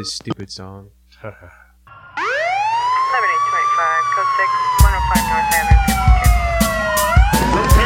this 0.00 0.14
stupid 0.14 0.50
song. 0.50 0.88
7825, 1.20 1.36
code 4.16 4.32
6, 4.32 4.48
105 4.80 5.28
North 5.28 5.52
Avenue, 5.60 5.76
52. 7.68 7.79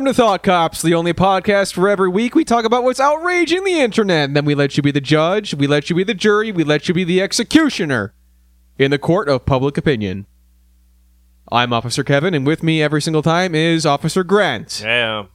Welcome 0.00 0.14
to 0.14 0.22
Thought 0.22 0.42
Cops, 0.42 0.80
the 0.80 0.94
only 0.94 1.12
podcast 1.12 1.76
where 1.76 1.90
every 1.90 2.08
week 2.08 2.34
we 2.34 2.42
talk 2.42 2.64
about 2.64 2.84
what's 2.84 3.00
outraging 3.00 3.64
the 3.64 3.80
internet, 3.80 4.30
and 4.30 4.34
then 4.34 4.46
we 4.46 4.54
let 4.54 4.78
you 4.78 4.82
be 4.82 4.90
the 4.90 4.98
judge, 4.98 5.52
we 5.52 5.66
let 5.66 5.90
you 5.90 5.96
be 5.96 6.04
the 6.04 6.14
jury, 6.14 6.50
we 6.50 6.64
let 6.64 6.88
you 6.88 6.94
be 6.94 7.04
the 7.04 7.20
executioner 7.20 8.14
in 8.78 8.90
the 8.90 8.98
court 8.98 9.28
of 9.28 9.44
public 9.44 9.76
opinion. 9.76 10.24
I'm 11.52 11.74
Officer 11.74 12.02
Kevin, 12.02 12.32
and 12.32 12.46
with 12.46 12.62
me 12.62 12.82
every 12.82 13.02
single 13.02 13.20
time 13.20 13.54
is 13.54 13.84
Officer 13.84 14.24
Grant. 14.24 14.80
Yeah. 14.82 15.26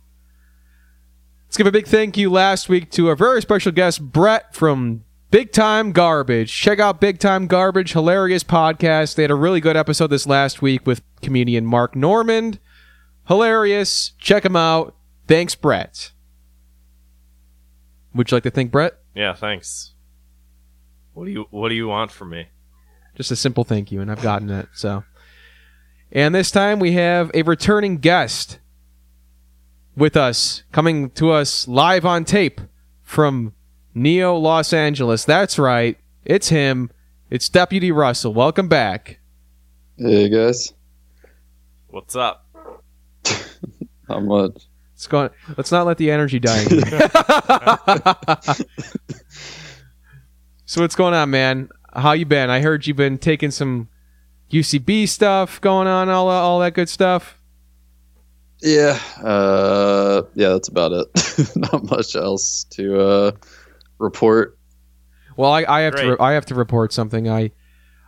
Let's 1.46 1.58
give 1.58 1.68
a 1.68 1.72
big 1.72 1.86
thank 1.86 2.18
you 2.18 2.32
last 2.32 2.68
week 2.68 2.90
to 2.94 3.10
our 3.10 3.16
very 3.16 3.44
special 3.44 3.72
guest, 3.72 4.02
Brett 4.02 4.56
from 4.56 5.04
Big 5.30 5.52
Time 5.52 5.92
Garbage. 5.92 6.52
Check 6.52 6.80
out 6.80 7.00
Big 7.00 7.20
Time 7.20 7.46
Garbage, 7.46 7.94
hilarious 7.94 8.44
podcast. 8.44 9.14
They 9.14 9.22
had 9.22 9.32
a 9.32 9.36
really 9.36 9.62
good 9.62 9.78
episode 9.78 10.08
this 10.08 10.26
last 10.26 10.64
week 10.64 10.88
with 10.88 11.04
comedian 11.22 11.68
Mark 11.68 11.96
Normand. 11.96 12.58
Hilarious. 13.28 14.14
Check 14.20 14.44
them 14.44 14.56
out. 14.56 14.96
Thanks, 15.28 15.56
Brett. 15.56 16.12
Would 18.14 18.32
you 18.32 18.36
like 18.36 18.44
to 18.44 18.52
thank 18.52 18.72
Brett? 18.72 18.94
Yeah, 19.14 19.34
thanks. 19.34 19.94
What 21.14 21.26
do 21.26 21.32
you 21.32 21.46
what 21.50 21.70
do 21.70 21.76
you 21.76 21.88
want 21.88 22.12
from 22.12 22.30
me? 22.30 22.48
Just 23.16 23.32
a 23.32 23.36
simple 23.36 23.64
thank 23.64 23.92
you, 23.92 24.02
and 24.02 24.12
I've 24.12 24.22
gotten 24.22 24.50
it. 24.50 24.68
So, 24.74 25.04
and 26.12 26.36
this 26.36 26.52
time 26.52 26.80
we 26.80 26.92
have 26.94 27.32
a 27.34 27.44
returning 27.44 27.98
guest 27.98 28.60
with 29.96 30.18
us, 30.18 30.64
coming 30.72 31.10
to 31.12 31.32
us 31.32 31.68
live 31.68 32.06
on 32.06 32.26
tape 32.26 32.60
from 33.02 33.54
Neo 33.94 34.36
Los 34.36 34.74
Angeles. 34.74 35.24
That's 35.24 35.58
right, 35.58 35.98
it's 36.26 36.50
him. 36.50 36.92
It's 37.30 37.50
Deputy 37.50 37.92
Russell. 37.92 38.34
Welcome 38.34 38.68
back. 38.68 39.20
Hey 39.98 40.30
guys, 40.30 40.74
What's 41.88 42.16
up? 42.18 42.45
How 44.08 44.20
much? 44.20 44.68
Let's 44.94 45.08
go. 45.08 45.30
Let's 45.58 45.72
not 45.72 45.86
let 45.86 45.98
the 45.98 46.12
energy 46.12 46.40
die. 46.40 46.62
in 46.64 46.70
here. 46.70 47.10
so 50.66 50.82
what's 50.82 50.96
going 50.96 51.14
on, 51.14 51.30
man? 51.30 51.70
How 51.94 52.14
you 52.14 52.26
been? 52.26 52.50
I 52.50 52.62
heard 52.62 52.88
you've 52.88 52.98
been 52.98 53.18
taking 53.18 53.52
some 53.52 53.90
UCB 54.52 55.08
stuff 55.08 55.60
going 55.62 55.88
on, 55.88 56.10
all 56.10 56.30
all 56.30 56.60
that 56.60 56.74
good 56.74 56.90
stuff. 56.90 57.40
Yeah, 58.62 59.00
uh, 59.22 60.24
yeah, 60.34 60.50
that's 60.50 60.70
about 60.70 60.92
it. 60.94 61.56
Not 61.56 61.90
much 61.90 62.16
else 62.16 62.64
to 62.72 63.00
uh, 63.00 63.32
report. 64.00 64.58
Well, 65.38 65.52
I, 65.52 65.66
I 65.68 65.82
have 65.82 65.96
to 65.96 66.06
Great. 66.06 66.22
I 66.22 66.34
have 66.34 66.46
to 66.48 66.56
report 66.56 66.94
something. 66.94 67.30
I 67.30 67.52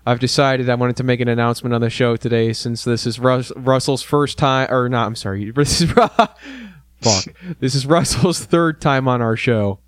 I've 0.08 0.22
decided 0.22 0.70
I 0.70 0.76
wanted 0.76 0.96
to 0.98 1.04
make 1.04 1.20
an 1.20 1.28
announcement 1.28 1.76
on 1.76 1.82
the 1.82 1.90
show 1.90 2.16
today 2.16 2.54
since 2.54 2.86
this 2.86 3.06
is 3.06 3.20
Rus- 3.20 3.52
Russell's 3.58 4.04
first 4.04 4.38
time 4.38 4.72
or 4.72 4.88
not. 4.88 5.06
I'm 5.06 5.16
sorry. 5.18 5.52
This 5.58 5.82
is 5.82 5.92
fuck. 5.92 7.28
This 7.60 7.76
is 7.76 7.86
Russell's 7.86 8.40
third 8.40 8.80
time 8.80 9.10
on 9.10 9.22
our 9.22 9.36
show. 9.36 9.80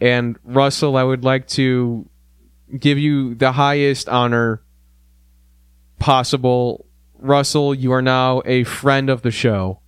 And 0.00 0.36
Russell, 0.42 0.96
I 0.96 1.04
would 1.04 1.22
like 1.22 1.46
to 1.50 2.10
give 2.76 2.98
you 2.98 3.36
the 3.36 3.52
highest 3.52 4.08
honor 4.08 4.60
possible. 6.00 6.84
Russell, 7.16 7.72
you 7.72 7.92
are 7.92 8.02
now 8.02 8.42
a 8.44 8.64
friend 8.64 9.08
of 9.08 9.22
the 9.22 9.30
show. 9.30 9.78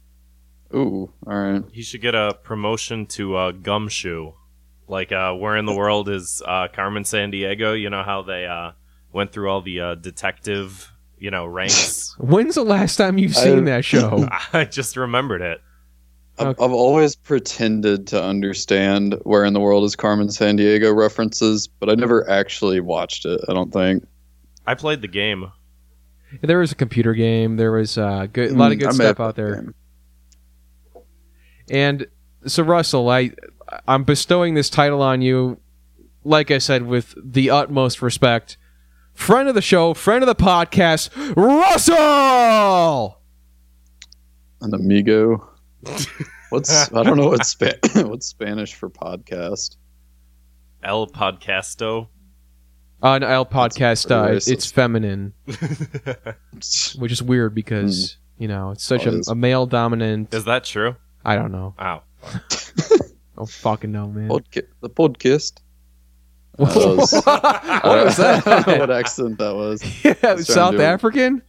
Ooh, 0.73 1.13
all 1.27 1.35
right. 1.35 1.65
He 1.73 1.83
should 1.83 2.03
get 2.03 2.15
a 2.15 2.39
promotion 2.45 3.07
to 3.07 3.35
uh, 3.35 3.51
gumshoe. 3.51 4.35
Like 4.87 5.11
uh, 5.11 5.33
where 5.33 5.57
in 5.57 5.65
the 5.65 5.75
world 5.75 6.09
is 6.09 6.41
uh, 6.47 6.69
Carmen 6.73 7.03
Sandiego? 7.03 7.79
You 7.79 7.91
know 7.91 8.05
how 8.05 8.23
they 8.23 8.47
uh, 8.47 8.73
went 9.13 9.33
through 9.33 9.51
all 9.51 9.61
the 9.61 9.81
uh, 9.81 9.95
detective, 9.97 10.91
you 11.19 11.31
know, 11.31 11.47
ranks. 11.47 12.15
When's 12.19 12.55
the 12.55 12.65
last 12.65 12.97
time 12.97 13.19
you've 13.19 13.37
seen 13.37 13.65
that 13.65 13.85
show? 13.85 14.29
I 14.53 14.65
just 14.65 14.97
remembered 14.97 15.43
it. 15.43 15.61
I've, 16.39 16.47
Okay. 16.49 16.65
I've 16.65 16.73
always 16.73 17.15
pretended 17.15 18.07
to 18.09 18.23
understand 18.23 19.19
where 19.25 19.45
in 19.45 19.53
the 19.53 19.61
world 19.61 19.85
is 19.85 19.95
Carmen 19.95 20.29
Sandiego 20.29 20.97
references, 20.97 21.69
but 21.69 21.91
I 21.91 21.95
never 21.95 22.29
actually 22.29 22.81
watched 22.81 23.27
it. 23.27 23.39
I 23.49 23.53
don't 23.53 23.71
think. 23.71 24.07
I 24.67 24.75
played 24.75 25.03
the 25.03 25.09
game. 25.09 25.53
There 26.41 26.59
was 26.59 26.73
a 26.73 26.75
computer 26.75 27.13
game. 27.13 27.57
There 27.59 27.73
was 27.73 27.99
uh, 27.99 28.27
good, 28.33 28.53
a 28.53 28.55
lot 28.55 28.73
of 28.73 28.79
Mm, 28.79 28.81
good 28.81 28.89
I 28.89 28.93
may 28.93 29.05
stuff 29.05 29.21
out 29.21 29.35
played 29.35 29.35
the 29.35 29.43
there. 29.43 29.75
And 31.71 32.07
so, 32.47 32.63
Russell, 32.63 33.11
I 33.11 33.33
I'm 33.87 34.05
bestowing 34.05 34.55
this 34.55 34.71
title 34.71 35.03
on 35.03 35.21
you, 35.23 35.61
like 36.25 36.51
I 36.51 36.59
said, 36.59 36.87
with 36.87 37.15
the 37.23 37.51
utmost 37.51 38.01
respect. 38.03 38.57
Friend 39.15 39.49
of 39.49 39.55
the 39.55 39.63
show, 39.63 39.95
friend 39.95 40.23
of 40.23 40.27
the 40.27 40.35
podcast, 40.35 41.11
Russell. 41.37 43.21
An 44.61 44.75
amigo. 44.75 45.49
What's 46.51 46.93
I 46.93 47.03
don't 47.03 47.17
know 47.17 47.29
what's 47.29 47.49
spa- 47.49 47.73
what's 48.03 48.27
Spanish 48.27 48.75
for 48.75 48.91
podcast. 48.91 49.77
El 50.83 51.07
Podcasto. 51.07 52.09
On 53.03 53.23
El 53.23 53.47
Podcast, 53.47 54.11
uh, 54.11 54.39
it's 54.47 54.71
feminine, 54.71 55.33
which 56.99 57.11
is 57.11 57.23
weird 57.23 57.55
because 57.55 58.19
you 58.39 58.49
know 58.49 58.71
it's 58.71 58.85
such 58.85 59.07
Oh, 59.07 59.11
a, 59.11 59.19
is. 59.19 59.29
a 59.29 59.35
male 59.35 59.65
dominant. 59.67 60.33
Is 60.35 60.45
that 60.45 60.65
true? 60.65 60.95
I 61.25 61.37
don't 61.37 61.53
know. 61.53 61.75
Ow. 61.81 62.03
Oh 63.39 63.47
fucking 63.47 63.91
no, 63.91 64.09
man. 64.09 64.29
Podca- 64.29 64.67
the 64.83 64.91
podcast. 64.91 65.55
what 66.57 66.75
That 66.75 66.87
was- 66.97 67.13
was 67.13 68.17
that? 68.17 68.47
I 68.47 68.63
don't 68.63 68.67
know 68.67 68.79
what 68.79 68.91
accent 69.01 69.39
that 69.39 69.55
was. 69.55 69.83
yeah, 70.05 70.15
trying 70.15 70.37
to 70.39 70.45
South 70.45 70.73
do. 70.73 70.83
African. 70.83 71.43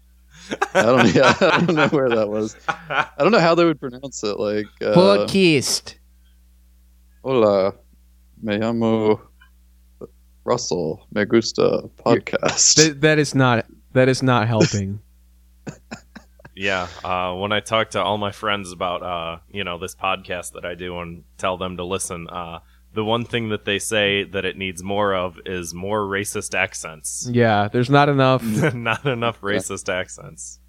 I 0.73 0.81
don't. 0.83 1.13
Yeah, 1.15 1.33
I 1.41 1.61
don't 1.65 1.75
know 1.75 1.87
where 1.87 2.09
that 2.09 2.29
was. 2.29 2.55
I 2.67 3.07
don't 3.19 3.31
know 3.31 3.39
how 3.39 3.55
they 3.55 3.65
would 3.65 3.79
pronounce 3.79 4.23
it. 4.23 4.39
Like, 4.39 4.65
uh, 4.81 4.93
Podcast. 4.93 5.95
hola, 7.23 7.73
me 8.41 8.57
llamo 8.57 9.19
Russell. 10.45 11.07
Me 11.13 11.25
gusta 11.25 11.89
podcast. 12.05 12.75
Th- 12.75 12.93
that 12.99 13.19
is 13.19 13.33
not 13.33 13.65
that 13.93 14.09
is 14.09 14.21
not 14.23 14.47
helping. 14.47 14.99
Yeah, 16.55 16.87
uh, 17.03 17.33
when 17.35 17.51
I 17.51 17.61
talk 17.61 17.89
to 17.91 18.03
all 18.03 18.17
my 18.19 18.31
friends 18.31 18.71
about 18.71 19.01
uh, 19.01 19.39
you 19.49 19.63
know 19.63 19.79
this 19.79 19.95
podcast 19.95 20.51
that 20.53 20.65
I 20.65 20.75
do 20.75 20.99
and 20.99 21.23
tell 21.37 21.57
them 21.57 21.77
to 21.77 21.83
listen, 21.83 22.27
uh, 22.29 22.59
the 22.93 23.03
one 23.03 23.25
thing 23.25 23.49
that 23.49 23.65
they 23.65 23.79
say 23.79 24.23
that 24.23 24.45
it 24.45 24.57
needs 24.57 24.83
more 24.83 25.15
of 25.15 25.39
is 25.45 25.73
more 25.73 26.01
racist 26.01 26.53
accents. 26.53 27.27
yeah, 27.31 27.67
there's 27.67 27.89
not 27.89 28.09
enough. 28.09 28.43
Not 28.73 29.05
enough 29.05 29.41
racist 29.41 29.89
accents. 29.91 30.59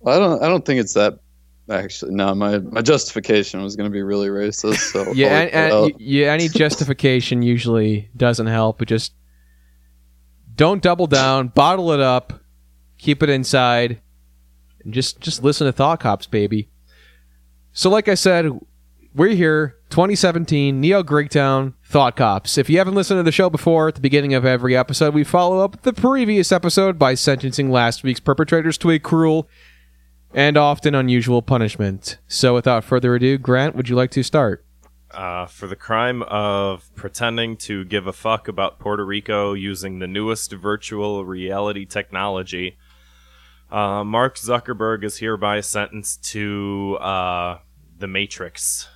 Well, 0.00 0.16
I 0.16 0.18
don't. 0.18 0.42
I 0.42 0.48
don't 0.48 0.64
think 0.64 0.80
it's 0.80 0.94
that. 0.94 1.18
Actually, 1.70 2.14
no. 2.14 2.34
My 2.34 2.58
my 2.58 2.82
justification 2.82 3.62
was 3.62 3.76
going 3.76 3.88
to 3.88 3.92
be 3.92 4.02
really 4.02 4.28
racist. 4.28 4.92
So 4.92 5.12
Yeah, 5.14 5.40
and, 5.40 5.50
and, 5.52 5.72
out. 5.72 6.00
yeah, 6.00 6.32
any 6.32 6.48
justification 6.48 7.42
usually 7.42 8.10
doesn't 8.16 8.46
help. 8.46 8.78
But 8.78 8.88
just 8.88 9.12
don't 10.54 10.82
double 10.82 11.06
down, 11.06 11.48
bottle 11.48 11.92
it 11.92 12.00
up, 12.00 12.40
keep 12.98 13.22
it 13.22 13.28
inside, 13.30 14.00
and 14.84 14.92
just 14.92 15.20
just 15.20 15.42
listen 15.42 15.66
to 15.66 15.72
Thought 15.72 16.00
Cops, 16.00 16.26
baby. 16.26 16.68
So, 17.72 17.90
like 17.90 18.08
I 18.08 18.14
said, 18.14 18.50
we're 19.14 19.28
here, 19.28 19.76
2017, 19.90 20.80
Neo 20.80 21.04
Greektown, 21.04 21.74
Thought 21.84 22.16
Cops. 22.16 22.58
If 22.58 22.68
you 22.68 22.78
haven't 22.78 22.96
listened 22.96 23.18
to 23.18 23.22
the 23.22 23.30
show 23.30 23.48
before, 23.48 23.88
at 23.88 23.94
the 23.94 24.00
beginning 24.00 24.34
of 24.34 24.44
every 24.44 24.76
episode, 24.76 25.14
we 25.14 25.22
follow 25.22 25.60
up 25.60 25.82
the 25.82 25.92
previous 25.92 26.50
episode 26.50 26.98
by 26.98 27.14
sentencing 27.14 27.70
last 27.70 28.02
week's 28.02 28.18
perpetrators 28.18 28.76
to 28.78 28.90
a 28.90 28.98
cruel 28.98 29.48
and 30.34 30.56
often 30.56 30.96
unusual 30.96 31.42
punishment. 31.42 32.18
So, 32.26 32.54
without 32.54 32.82
further 32.82 33.14
ado, 33.14 33.38
Grant, 33.38 33.76
would 33.76 33.88
you 33.88 33.94
like 33.94 34.10
to 34.12 34.24
start? 34.24 34.66
Uh, 35.12 35.46
for 35.46 35.68
the 35.68 35.76
crime 35.76 36.24
of 36.24 36.92
pretending 36.96 37.56
to 37.56 37.84
give 37.84 38.08
a 38.08 38.12
fuck 38.12 38.48
about 38.48 38.80
Puerto 38.80 39.06
Rico 39.06 39.52
using 39.52 40.00
the 40.00 40.08
newest 40.08 40.52
virtual 40.52 41.24
reality 41.24 41.86
technology, 41.86 42.78
uh, 43.70 44.02
Mark 44.02 44.36
Zuckerberg 44.36 45.04
is 45.04 45.18
hereby 45.18 45.60
sentenced 45.60 46.24
to 46.32 46.98
uh, 47.00 47.58
the 47.96 48.08
Matrix. 48.08 48.88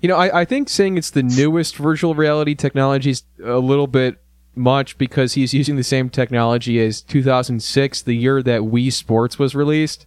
You 0.00 0.08
know, 0.08 0.16
I, 0.16 0.40
I 0.40 0.44
think 0.44 0.68
saying 0.68 0.98
it's 0.98 1.10
the 1.10 1.22
newest 1.22 1.76
virtual 1.76 2.14
reality 2.14 2.54
technology 2.54 3.10
is 3.10 3.22
a 3.42 3.58
little 3.58 3.86
bit 3.86 4.18
much 4.54 4.98
because 4.98 5.34
he's 5.34 5.52
using 5.54 5.76
the 5.76 5.84
same 5.84 6.08
technology 6.10 6.80
as 6.80 7.00
2006, 7.02 8.02
the 8.02 8.14
year 8.14 8.42
that 8.42 8.62
Wii 8.62 8.92
Sports 8.92 9.38
was 9.38 9.54
released. 9.54 10.06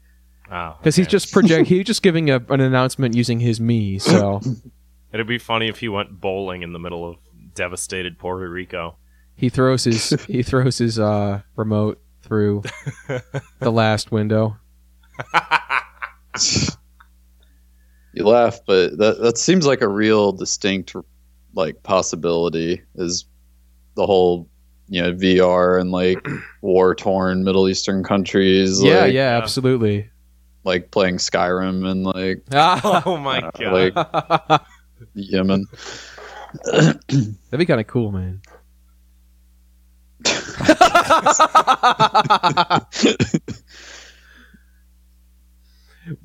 Oh, 0.51 0.75
Because 0.79 0.95
he's 0.95 1.07
just 1.07 1.31
project, 1.31 1.67
he's 1.67 1.85
just 1.85 2.01
giving 2.01 2.29
a, 2.29 2.37
an 2.49 2.59
announcement 2.59 3.15
using 3.15 3.39
his 3.39 3.59
me. 3.61 3.99
So 3.99 4.41
It'd 5.13 5.27
be 5.27 5.37
funny 5.37 5.67
if 5.67 5.79
he 5.79 5.89
went 5.89 6.19
bowling 6.19 6.61
in 6.63 6.73
the 6.73 6.79
middle 6.79 7.07
of 7.07 7.17
devastated 7.55 8.17
Puerto 8.19 8.49
Rico. 8.49 8.97
he 9.35 9.49
throws 9.49 9.83
his 9.83 10.09
he 10.27 10.43
throws 10.43 10.77
his 10.79 10.99
uh, 10.99 11.41
remote 11.55 11.99
through 12.23 12.63
the 13.59 13.71
last 13.71 14.11
window. 14.11 14.57
You 18.19 18.25
laugh, 18.25 18.59
but 18.67 18.97
that 18.97 19.21
that 19.21 19.37
seems 19.37 19.65
like 19.65 19.79
a 19.79 19.87
real 19.87 20.33
distinct 20.33 20.93
like 21.53 21.81
possibility 21.83 22.81
is 22.95 23.23
the 23.95 24.05
whole 24.05 24.49
you 24.89 25.01
know 25.01 25.13
VR 25.13 25.79
and 25.79 25.91
like 25.91 26.27
war 26.61 26.95
torn 26.95 27.45
Middle 27.45 27.69
Eastern 27.69 28.03
countries. 28.03 28.83
yeah, 28.83 29.03
like, 29.03 29.13
yeah, 29.13 29.39
absolutely. 29.41 30.09
Like 30.65 30.91
playing 30.91 31.15
Skyrim 31.15 31.89
and 31.89 32.03
like 32.03 32.43
Oh 32.51 33.15
my 33.15 33.39
uh, 33.39 33.51
god! 33.51 33.95
like 33.95 34.61
Yemen. 35.13 35.65
That'd 36.73 37.57
be 37.57 37.65
kind 37.65 37.79
of 37.79 37.87
cool, 37.87 38.11
man. 38.11 38.41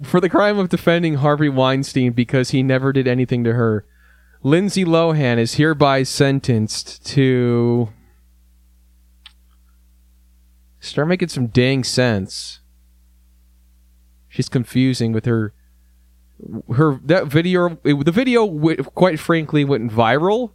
For 0.02 0.20
the 0.20 0.28
crime 0.28 0.58
of 0.58 0.68
defending 0.68 1.14
Harvey 1.16 1.48
Weinstein 1.48 2.12
because 2.12 2.50
he 2.50 2.62
never 2.62 2.92
did 2.92 3.06
anything 3.06 3.44
to 3.44 3.52
her, 3.54 3.86
Lindsay 4.42 4.84
Lohan 4.84 5.38
is 5.38 5.54
hereby 5.54 6.02
sentenced 6.02 7.04
to 7.06 7.88
start 10.80 11.08
making 11.08 11.28
some 11.28 11.46
dang 11.48 11.84
sense. 11.84 12.60
She's 14.28 14.48
confusing 14.48 15.12
with 15.12 15.24
her 15.24 15.54
her 16.74 17.00
that 17.04 17.26
video 17.28 17.78
the 17.84 18.10
video 18.12 18.74
quite 18.94 19.20
frankly 19.20 19.64
went 19.64 19.90
viral 19.90 20.50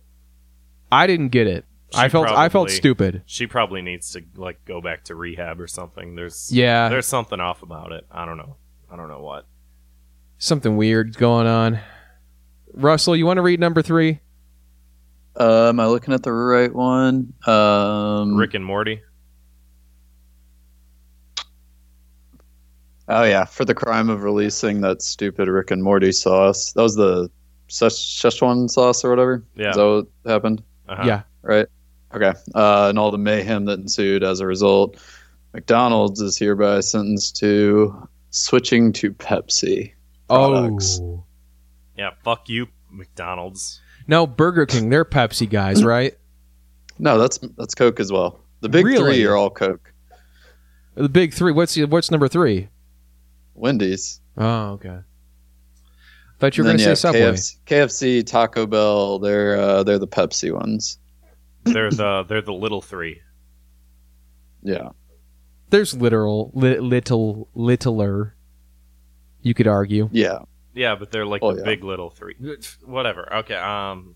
i 0.91 1.07
didn't 1.07 1.29
get 1.29 1.47
it 1.47 1.65
i 1.95 2.07
She 2.07 2.11
felt 2.11 2.27
i 2.27 2.49
felt 2.49 2.69
stupid 2.69 3.23
She 3.25 3.47
probably 3.47 3.81
needs 3.81 4.11
to 4.11 4.21
like 4.35 4.63
go 4.65 4.81
back 4.81 5.05
to 5.05 5.15
rehab 5.15 5.59
or 5.59 5.67
something. 5.67 6.15
There's 6.15 6.51
yeah 6.51 6.89
there's 6.89 7.05
something 7.07 7.39
off 7.39 7.63
about 7.63 7.91
it. 7.93 8.05
I 8.11 8.25
don't 8.25 8.37
know. 8.37 8.57
I 8.91 8.95
don't 8.95 9.07
know 9.07 9.21
what. 9.21 9.45
something 10.37 10.77
weird 10.77 11.15
going 11.17 11.47
on 11.47 11.79
russell 12.73 13.15
you 13.15 13.25
want 13.25 13.37
to 13.37 13.41
read 13.41 13.59
number 13.59 13.81
three 13.81 14.19
Uh, 15.39 15.69
am 15.69 15.79
I 15.79 15.85
looking 15.87 16.13
at 16.13 16.23
the 16.23 16.33
right 16.33 16.73
one? 16.73 17.33
Um, 17.47 18.35
Rick 18.35 18.53
and 18.55 18.65
Morty. 18.65 19.01
Oh 23.07 23.23
yeah, 23.23 23.45
for 23.45 23.65
the 23.65 23.73
crime 23.73 24.09
of 24.09 24.23
releasing 24.23 24.81
that 24.81 25.01
stupid 25.01 25.47
Rick 25.47 25.71
and 25.71 25.81
Morty 25.83 26.11
sauce. 26.11 26.73
That 26.73 26.83
was 26.83 26.95
the 26.95 27.29
Szech- 27.69 27.89
Szechuan 28.21 28.69
sauce 28.69 29.03
or 29.03 29.09
whatever. 29.09 29.43
Yeah. 29.55 29.69
Is 29.71 29.75
that 29.77 29.85
what 29.85 30.31
happened? 30.31 30.63
Uh-huh. 30.87 31.03
yeah 31.05 31.21
Right. 31.41 31.67
Okay. 32.13 32.33
Uh, 32.53 32.87
and 32.89 32.99
all 32.99 33.11
the 33.11 33.17
mayhem 33.17 33.65
that 33.65 33.79
ensued 33.79 34.23
as 34.23 34.39
a 34.41 34.45
result, 34.47 34.97
McDonald's 35.53 36.19
is 36.21 36.37
hereby 36.37 36.79
sentenced 36.81 37.35
to 37.37 38.08
switching 38.29 38.93
to 38.93 39.13
Pepsi. 39.13 39.93
products. 40.27 40.99
oh 41.01 41.23
Yeah. 41.97 42.11
Fuck 42.23 42.49
you, 42.49 42.67
McDonald's. 42.89 43.81
no 44.07 44.25
burger 44.27 44.65
king 44.65 44.89
they're 44.89 45.05
pepsi 45.05 45.47
guys 45.49 45.83
right 45.83 46.17
No, 46.97 47.17
that's 47.17 47.39
that's 47.57 47.75
Coke 47.75 47.99
as 47.99 48.11
well. 48.11 48.39
The 48.61 48.69
big 48.69 48.85
Really? 48.85 49.15
three 49.15 49.25
are 49.25 49.35
all 49.35 49.49
Coke. 49.49 49.93
the 50.95 51.09
big 51.09 51.33
three 51.33 51.51
what's 51.51 51.73
the, 51.75 51.85
what's 51.85 52.09
number 52.11 52.27
three 52.27 52.69
Wendy's. 53.53 54.21
oh 54.37 54.71
okay 54.73 54.99
thought 56.39 56.55
you 56.57 56.63
were 56.63 56.69
gonna 56.69 56.77
then 56.77 56.85
say 56.85 56.89
you 56.91 56.95
subway 56.95 57.21
KFC, 57.33 57.57
KFC, 57.65 58.25
Taco 58.25 58.65
Bell. 58.65 59.19
They're 59.19 59.57
uh, 59.59 59.83
they're 59.83 59.99
the 59.99 60.07
Pepsi 60.07 60.53
ones. 60.53 60.97
They're 61.65 61.91
the 61.91 62.23
they're 62.27 62.41
the 62.41 62.53
little 62.53 62.81
three. 62.81 63.21
Yeah. 64.61 64.89
There's 65.69 65.93
literal 65.95 66.51
li- 66.53 66.79
little 66.79 67.49
littler 67.53 68.35
you 69.41 69.53
could 69.53 69.67
argue 69.67 70.09
Yeah. 70.11 70.39
Yeah, 70.73 70.95
but 70.95 71.11
they're 71.11 71.25
like 71.25 71.41
Oh, 71.43 71.53
the 71.53 71.59
yeah. 71.59 71.65
big 71.65 71.83
little 71.83 72.09
three. 72.09 72.35
Whatever. 72.85 73.33
Okay. 73.37 73.55
Um, 73.55 74.15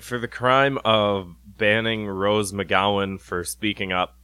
for 0.00 0.18
the 0.18 0.28
crime 0.28 0.78
of 0.84 1.34
banning 1.46 2.06
Rose 2.06 2.52
McGowan 2.52 3.20
for 3.20 3.44
speaking 3.44 3.92
up, 3.92 4.16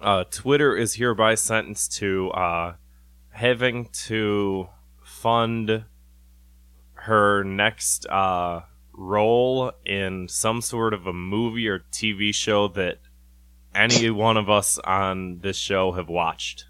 uh, 0.00 0.24
Twitter 0.30 0.76
is 0.76 0.94
hereby 0.94 1.34
sentenced 1.34 1.92
to 1.96 2.30
uh, 2.30 2.74
having 3.30 3.88
to 4.06 4.68
fund 5.02 5.84
her 6.92 7.42
next 7.44 8.06
uh, 8.06 8.62
role 8.92 9.72
in 9.84 10.28
some 10.28 10.60
sort 10.60 10.94
of 10.94 11.06
a 11.06 11.12
movie 11.12 11.68
or 11.68 11.80
TV 11.92 12.32
show 12.34 12.68
that 12.68 12.98
any 13.74 14.10
one 14.10 14.36
of 14.36 14.48
us 14.50 14.78
on 14.78 15.38
this 15.40 15.56
show 15.56 15.92
have 15.92 16.08
watched. 16.08 16.66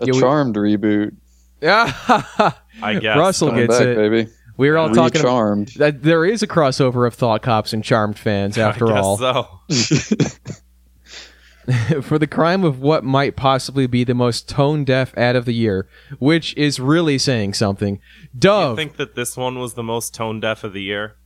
A 0.00 0.06
Yeah, 0.06 0.12
we- 0.14 0.20
Charmed 0.20 0.56
reboot. 0.56 1.16
yeah 1.60 1.92
I 2.82 2.98
guess. 3.00 3.18
russell 3.18 3.48
Coming 3.50 3.66
gets 3.66 3.78
back, 3.78 3.88
it 3.88 3.96
baby. 3.96 4.28
we 4.56 4.70
were 4.70 4.78
all 4.78 4.90
talking 4.90 5.20
about 5.20 5.28
Charmed. 5.30 5.68
that 5.76 6.02
there 6.04 6.24
is 6.24 6.40
a 6.42 6.46
crossover 6.46 7.04
of 7.06 7.14
thought 7.14 7.42
cops 7.42 7.72
and 7.72 7.82
charmed 7.82 8.16
fans 8.18 8.56
after 8.68 8.86
I 8.86 8.94
guess 8.94 9.04
all 9.04 9.18
so. 9.18 9.48
for 12.02 12.18
the 12.18 12.26
crime 12.26 12.64
of 12.64 12.80
what 12.80 13.04
might 13.04 13.36
possibly 13.36 13.86
be 13.86 14.04
the 14.04 14.14
most 14.14 14.48
tone 14.48 14.84
deaf 14.84 15.12
ad 15.18 15.36
of 15.36 15.44
the 15.44 15.52
year, 15.52 15.86
which 16.18 16.56
is 16.56 16.80
really 16.80 17.18
saying 17.18 17.52
something. 17.54 18.00
I 18.24 18.28
Dove, 18.38 18.76
think 18.76 18.96
that 18.96 19.14
this 19.14 19.36
one 19.36 19.58
was 19.58 19.74
the 19.74 19.82
most 19.82 20.14
tone 20.14 20.40
deaf 20.40 20.64
of 20.64 20.72
the 20.72 20.82
year. 20.82 21.16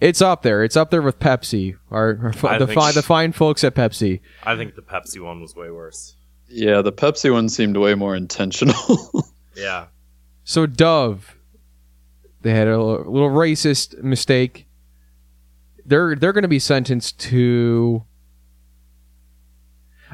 It's 0.00 0.22
up 0.22 0.42
there. 0.42 0.64
It's 0.64 0.76
up 0.76 0.90
there 0.90 1.02
with 1.02 1.18
Pepsi, 1.18 1.76
or, 1.90 2.18
or 2.22 2.32
fi- 2.32 2.54
I 2.54 2.58
the 2.58 2.66
think- 2.66 2.78
fine 2.80 2.94
the 2.94 3.02
fine 3.02 3.32
folks 3.32 3.62
at 3.64 3.74
Pepsi. 3.74 4.20
I 4.44 4.56
think 4.56 4.74
the 4.74 4.82
Pepsi 4.82 5.22
one 5.22 5.40
was 5.40 5.54
way 5.54 5.70
worse. 5.70 6.16
Yeah, 6.48 6.82
the 6.82 6.92
Pepsi 6.92 7.32
one 7.32 7.48
seemed 7.48 7.76
way 7.76 7.94
more 7.94 8.14
intentional. 8.16 8.74
Yeah. 9.54 9.88
So 10.44 10.64
Dove, 10.64 11.36
they 12.40 12.52
had 12.52 12.68
a 12.68 12.78
little 12.82 13.12
little 13.12 13.28
racist 13.28 14.02
mistake. 14.02 14.66
They're 15.84 16.16
they're 16.16 16.32
going 16.32 16.42
to 16.42 16.48
be 16.48 16.58
sentenced 16.58 17.18
to. 17.20 18.04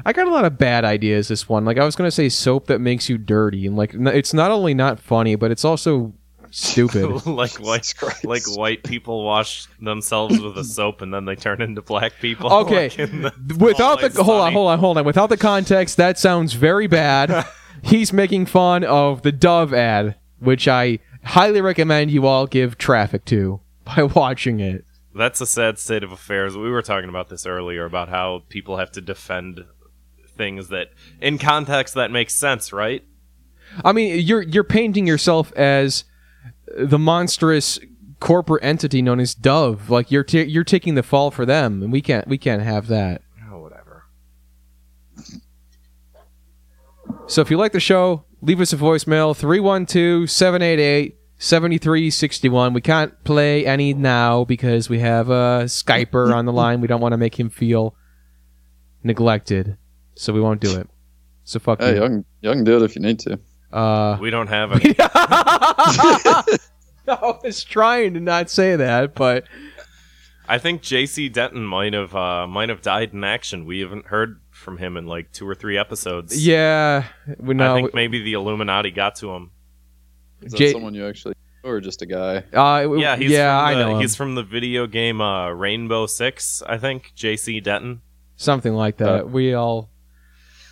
I 0.05 0.11
got 0.13 0.27
a 0.27 0.31
lot 0.31 0.43
of 0.45 0.57
bad 0.57 0.83
ideas 0.83 1.29
this 1.29 1.47
one. 1.47 1.63
Like 1.63 1.77
I 1.77 1.85
was 1.85 1.95
going 1.95 2.07
to 2.07 2.11
say 2.11 2.27
soap 2.27 2.67
that 2.67 2.79
makes 2.79 3.07
you 3.07 3.17
dirty, 3.17 3.65
and 3.65 3.77
like 3.77 3.93
it's 3.93 4.33
not 4.33 4.51
only 4.51 4.73
not 4.73 4.99
funny, 4.99 5.35
but 5.35 5.51
it's 5.51 5.63
also 5.63 6.13
stupid. 6.51 7.25
like 7.25 7.55
white 7.55 7.93
like 8.23 8.43
white 8.47 8.83
people 8.83 9.23
wash 9.23 9.67
themselves 9.79 10.39
with 10.39 10.57
a 10.57 10.63
soap 10.63 11.01
and 11.01 11.13
then 11.13 11.25
they 11.25 11.35
turn 11.35 11.61
into 11.61 11.81
black 11.81 12.13
people. 12.19 12.51
Okay, 12.51 12.89
like 12.89 12.95
the- 12.97 13.57
without 13.59 14.03
oh, 14.03 14.07
the 14.07 14.23
hold 14.23 14.41
on, 14.41 14.53
hold 14.53 14.67
on, 14.69 14.79
hold 14.79 14.97
on. 14.97 15.05
Without 15.05 15.29
the 15.29 15.37
context, 15.37 15.97
that 15.97 16.17
sounds 16.17 16.53
very 16.53 16.87
bad. 16.87 17.45
He's 17.83 18.11
making 18.11 18.47
fun 18.47 18.83
of 18.83 19.21
the 19.21 19.31
Dove 19.31 19.73
ad, 19.73 20.15
which 20.39 20.67
I 20.67 20.99
highly 21.23 21.61
recommend 21.61 22.11
you 22.11 22.25
all 22.25 22.45
give 22.45 22.77
traffic 22.77 23.25
to 23.25 23.61
by 23.83 24.03
watching 24.03 24.59
it. 24.59 24.85
That's 25.15 25.41
a 25.41 25.45
sad 25.45 25.79
state 25.79 26.03
of 26.03 26.11
affairs. 26.11 26.55
We 26.55 26.69
were 26.69 26.81
talking 26.81 27.09
about 27.09 27.29
this 27.29 27.45
earlier 27.45 27.85
about 27.85 28.09
how 28.09 28.43
people 28.49 28.77
have 28.77 28.91
to 28.91 29.01
defend 29.01 29.65
things 30.37 30.69
that 30.69 30.87
in 31.21 31.37
context 31.37 31.95
that 31.95 32.11
makes 32.11 32.33
sense, 32.35 32.71
right? 32.71 33.03
I 33.83 33.91
mean, 33.91 34.25
you're 34.25 34.41
you're 34.41 34.63
painting 34.63 35.05
yourself 35.05 35.51
as 35.53 36.03
the 36.77 36.99
monstrous 36.99 37.79
corporate 38.19 38.63
entity 38.63 39.01
known 39.01 39.19
as 39.19 39.33
Dove. 39.33 39.89
Like 39.89 40.11
you're 40.11 40.23
ta 40.23 40.39
you're 40.39 40.63
taking 40.63 40.95
the 40.95 41.03
fall 41.03 41.31
for 41.31 41.45
them, 41.45 41.81
and 41.83 41.91
we 41.91 42.01
can't 42.01 42.27
we 42.27 42.37
can't 42.37 42.61
have 42.61 42.87
that. 42.87 43.21
Oh, 43.51 43.59
whatever. 43.59 44.05
So 47.27 47.41
if 47.41 47.49
you 47.51 47.57
like 47.57 47.71
the 47.71 47.79
show, 47.79 48.25
leave 48.41 48.59
us 48.61 48.73
a 48.73 48.77
voicemail 48.77 49.33
312-788-7361. 51.39 52.73
We 52.73 52.81
can't 52.81 53.23
play 53.23 53.65
any 53.65 53.93
now 53.93 54.43
because 54.45 54.89
we 54.89 54.99
have 54.99 55.29
a 55.29 55.63
Skyper 55.65 56.33
on 56.33 56.45
the 56.45 56.53
line. 56.53 56.81
We 56.81 56.87
don't 56.87 57.01
want 57.01 57.13
to 57.13 57.17
make 57.17 57.39
him 57.39 57.49
feel 57.49 57.95
neglected. 59.03 59.77
So 60.15 60.33
we 60.33 60.41
won't 60.41 60.59
do 60.61 60.77
it. 60.77 60.89
So 61.43 61.59
fuck 61.59 61.81
Hey, 61.81 61.93
you. 61.93 61.99
y'all 61.99 62.07
can, 62.09 62.25
y'all 62.41 62.53
can 62.53 62.63
do 62.63 62.77
it 62.77 62.83
if 62.83 62.95
you 62.95 63.01
need 63.01 63.19
to. 63.19 63.39
Uh, 63.71 64.17
We 64.19 64.29
don't 64.29 64.47
have 64.47 64.71
any. 64.83 64.95
I 67.07 67.39
was 67.43 67.63
trying 67.63 68.13
to 68.13 68.19
not 68.19 68.49
say 68.49 68.75
that, 68.75 69.15
but 69.15 69.45
I 70.47 70.57
think 70.59 70.81
J.C. 70.81 71.29
Denton 71.29 71.63
might 71.65 71.93
have 71.93 72.15
uh, 72.15 72.45
might 72.47 72.69
have 72.69 72.81
died 72.81 73.13
in 73.13 73.23
action. 73.23 73.65
We 73.65 73.79
haven't 73.79 74.05
heard 74.07 74.41
from 74.51 74.77
him 74.77 74.97
in 74.97 75.07
like 75.07 75.31
two 75.31 75.47
or 75.47 75.55
three 75.55 75.77
episodes. 75.77 76.45
yeah, 76.45 77.05
we 77.39 77.59
I 77.59 77.73
think 77.75 77.93
maybe 77.93 78.21
the 78.21 78.33
Illuminati 78.33 78.91
got 78.91 79.15
to 79.17 79.31
him. 79.33 79.51
Is 80.41 80.51
that 80.51 80.57
Jay- 80.57 80.71
someone 80.71 80.93
you 80.93 81.07
actually 81.07 81.33
or 81.63 81.81
just 81.81 82.01
a 82.01 82.05
guy? 82.05 82.37
uh, 82.53 82.93
Yeah, 82.93 83.15
he's 83.17 83.31
yeah, 83.31 83.59
from 83.59 83.67
I 83.67 83.73
the, 83.73 83.79
know. 83.85 83.95
him. 83.95 84.01
He's 84.01 84.15
from 84.15 84.35
the 84.35 84.43
video 84.43 84.87
game 84.87 85.19
uh, 85.21 85.49
Rainbow 85.49 86.05
Six, 86.05 86.61
I 86.65 86.77
think. 86.77 87.11
J.C. 87.15 87.59
Denton. 87.59 88.01
something 88.37 88.73
like 88.73 88.97
that. 88.97 89.21
Uh, 89.23 89.25
we 89.25 89.53
all. 89.55 89.89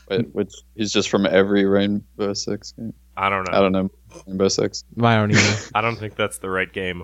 Wait, 0.10 0.34
which 0.34 0.54
he's 0.76 0.92
just 0.92 1.10
from 1.10 1.26
every 1.26 1.66
Rainbow 1.66 2.34
Six 2.34 2.72
game. 2.72 2.94
I 3.16 3.30
don't 3.30 3.44
know. 3.50 3.58
I 3.58 3.62
don't 3.62 3.72
know. 3.72 3.90
Rainbow 4.26 4.48
Six. 4.48 4.84
I 5.02 5.16
don't 5.16 5.32
even. 5.32 5.54
I 5.76 5.82
don't 5.82 5.98
think 5.98 6.16
that's 6.16 6.38
the 6.38 6.50
right 6.50 6.72
game. 6.72 7.04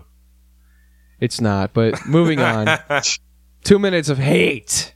it's 1.20 1.42
not. 1.42 1.74
But 1.74 2.06
moving 2.06 2.40
on. 2.40 2.68
Two 3.64 3.80
minutes 3.80 4.10
of 4.10 4.18
hate. 4.18 4.94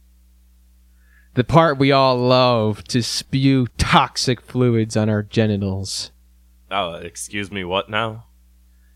The 1.35 1.43
part 1.43 1.77
we 1.77 1.91
all 1.91 2.17
love 2.17 2.83
to 2.85 3.01
spew 3.03 3.67
toxic 3.77 4.41
fluids 4.41 4.97
on 4.97 5.07
our 5.09 5.21
genitals. 5.23 6.11
oh, 6.71 6.95
excuse 6.95 7.51
me. 7.51 7.63
What 7.63 7.89
now? 7.89 8.25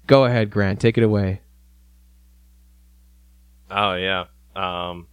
Go 0.08 0.25
ahead, 0.25 0.50
Grant. 0.50 0.80
Take 0.82 0.98
it 0.98 1.03
away. 1.03 1.41
Oh 3.70 3.94
yeah. 3.96 4.25
Um 4.56 5.08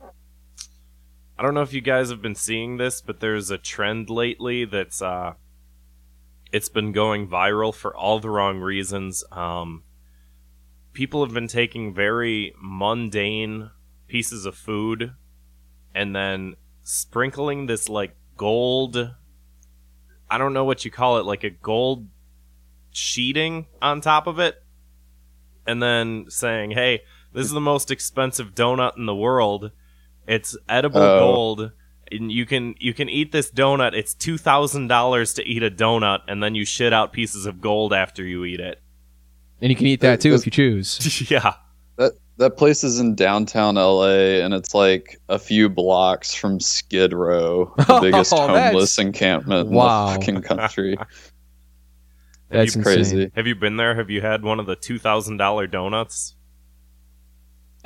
I 1.38 1.44
don't 1.44 1.54
know 1.54 1.62
if 1.62 1.72
you 1.72 1.80
guys 1.80 2.10
have 2.10 2.20
been 2.20 2.34
seeing 2.34 2.78
this, 2.78 3.00
but 3.00 3.20
there's 3.20 3.50
a 3.50 3.58
trend 3.58 4.10
lately 4.10 4.64
that's 4.64 5.00
uh 5.00 5.34
it's 6.50 6.68
been 6.68 6.90
going 6.92 7.28
viral 7.28 7.72
for 7.72 7.96
all 7.96 8.18
the 8.18 8.30
wrong 8.30 8.58
reasons. 8.58 9.22
Um 9.30 9.84
people 10.92 11.24
have 11.24 11.32
been 11.32 11.46
taking 11.46 11.94
very 11.94 12.54
mundane 12.60 13.70
pieces 14.08 14.46
of 14.46 14.56
food 14.56 15.14
and 15.94 16.16
then 16.16 16.56
sprinkling 16.82 17.66
this 17.66 17.88
like 17.88 18.16
gold 18.36 19.14
I 20.30 20.38
don't 20.38 20.52
know 20.52 20.64
what 20.64 20.84
you 20.84 20.90
call 20.90 21.18
it, 21.18 21.24
like 21.24 21.44
a 21.44 21.50
gold 21.50 22.08
sheeting 22.90 23.66
on 23.80 24.00
top 24.00 24.26
of 24.26 24.40
it 24.40 24.62
and 25.66 25.80
then 25.82 26.26
saying, 26.28 26.72
"Hey, 26.72 27.02
this 27.32 27.46
is 27.46 27.52
the 27.52 27.60
most 27.60 27.90
expensive 27.92 28.54
donut 28.54 28.96
in 28.96 29.06
the 29.06 29.14
world. 29.14 29.70
It's 30.28 30.56
edible 30.68 31.00
Oh. 31.00 31.18
gold. 31.18 31.72
And 32.12 32.30
you 32.32 32.46
can 32.46 32.74
you 32.78 32.94
can 32.94 33.08
eat 33.08 33.32
this 33.32 33.50
donut. 33.50 33.94
It's 33.94 34.14
two 34.14 34.38
thousand 34.38 34.86
dollars 34.88 35.34
to 35.34 35.44
eat 35.46 35.62
a 35.62 35.70
donut, 35.70 36.20
and 36.28 36.42
then 36.42 36.54
you 36.54 36.64
shit 36.64 36.92
out 36.92 37.12
pieces 37.12 37.44
of 37.44 37.60
gold 37.60 37.92
after 37.92 38.24
you 38.24 38.44
eat 38.44 38.60
it. 38.60 38.80
And 39.60 39.68
you 39.70 39.76
can 39.76 39.86
eat 39.88 40.00
that 40.00 40.20
too 40.20 40.30
This- 40.30 40.42
if 40.42 40.46
you 40.46 40.50
choose. 40.52 41.30
yeah, 41.30 41.54
That 41.96 42.12
that 42.38 42.56
place 42.56 42.82
is 42.84 42.98
in 43.00 43.14
downtown 43.14 43.74
LA, 43.74 44.40
and 44.42 44.54
it's 44.54 44.72
like 44.74 45.18
a 45.28 45.38
few 45.38 45.68
blocks 45.68 46.32
from 46.32 46.60
Skid 46.60 47.12
Row, 47.12 47.74
the 47.78 47.84
Oh, 47.88 48.00
biggest 48.00 48.30
that's- 48.30 48.48
homeless 48.70 48.98
encampment 48.98 49.68
Wow. 49.68 50.08
in 50.08 50.14
the 50.14 50.20
fucking 50.20 50.42
country. 50.42 50.96
That's 52.50 52.74
crazy. 52.76 53.30
have 53.34 53.46
you 53.46 53.54
been 53.54 53.76
there? 53.76 53.94
Have 53.94 54.08
you 54.08 54.22
had 54.22 54.42
one 54.42 54.60
of 54.60 54.66
the 54.66 54.76
two 54.76 54.98
thousand 54.98 55.36
dollar 55.36 55.66
donuts? 55.66 56.34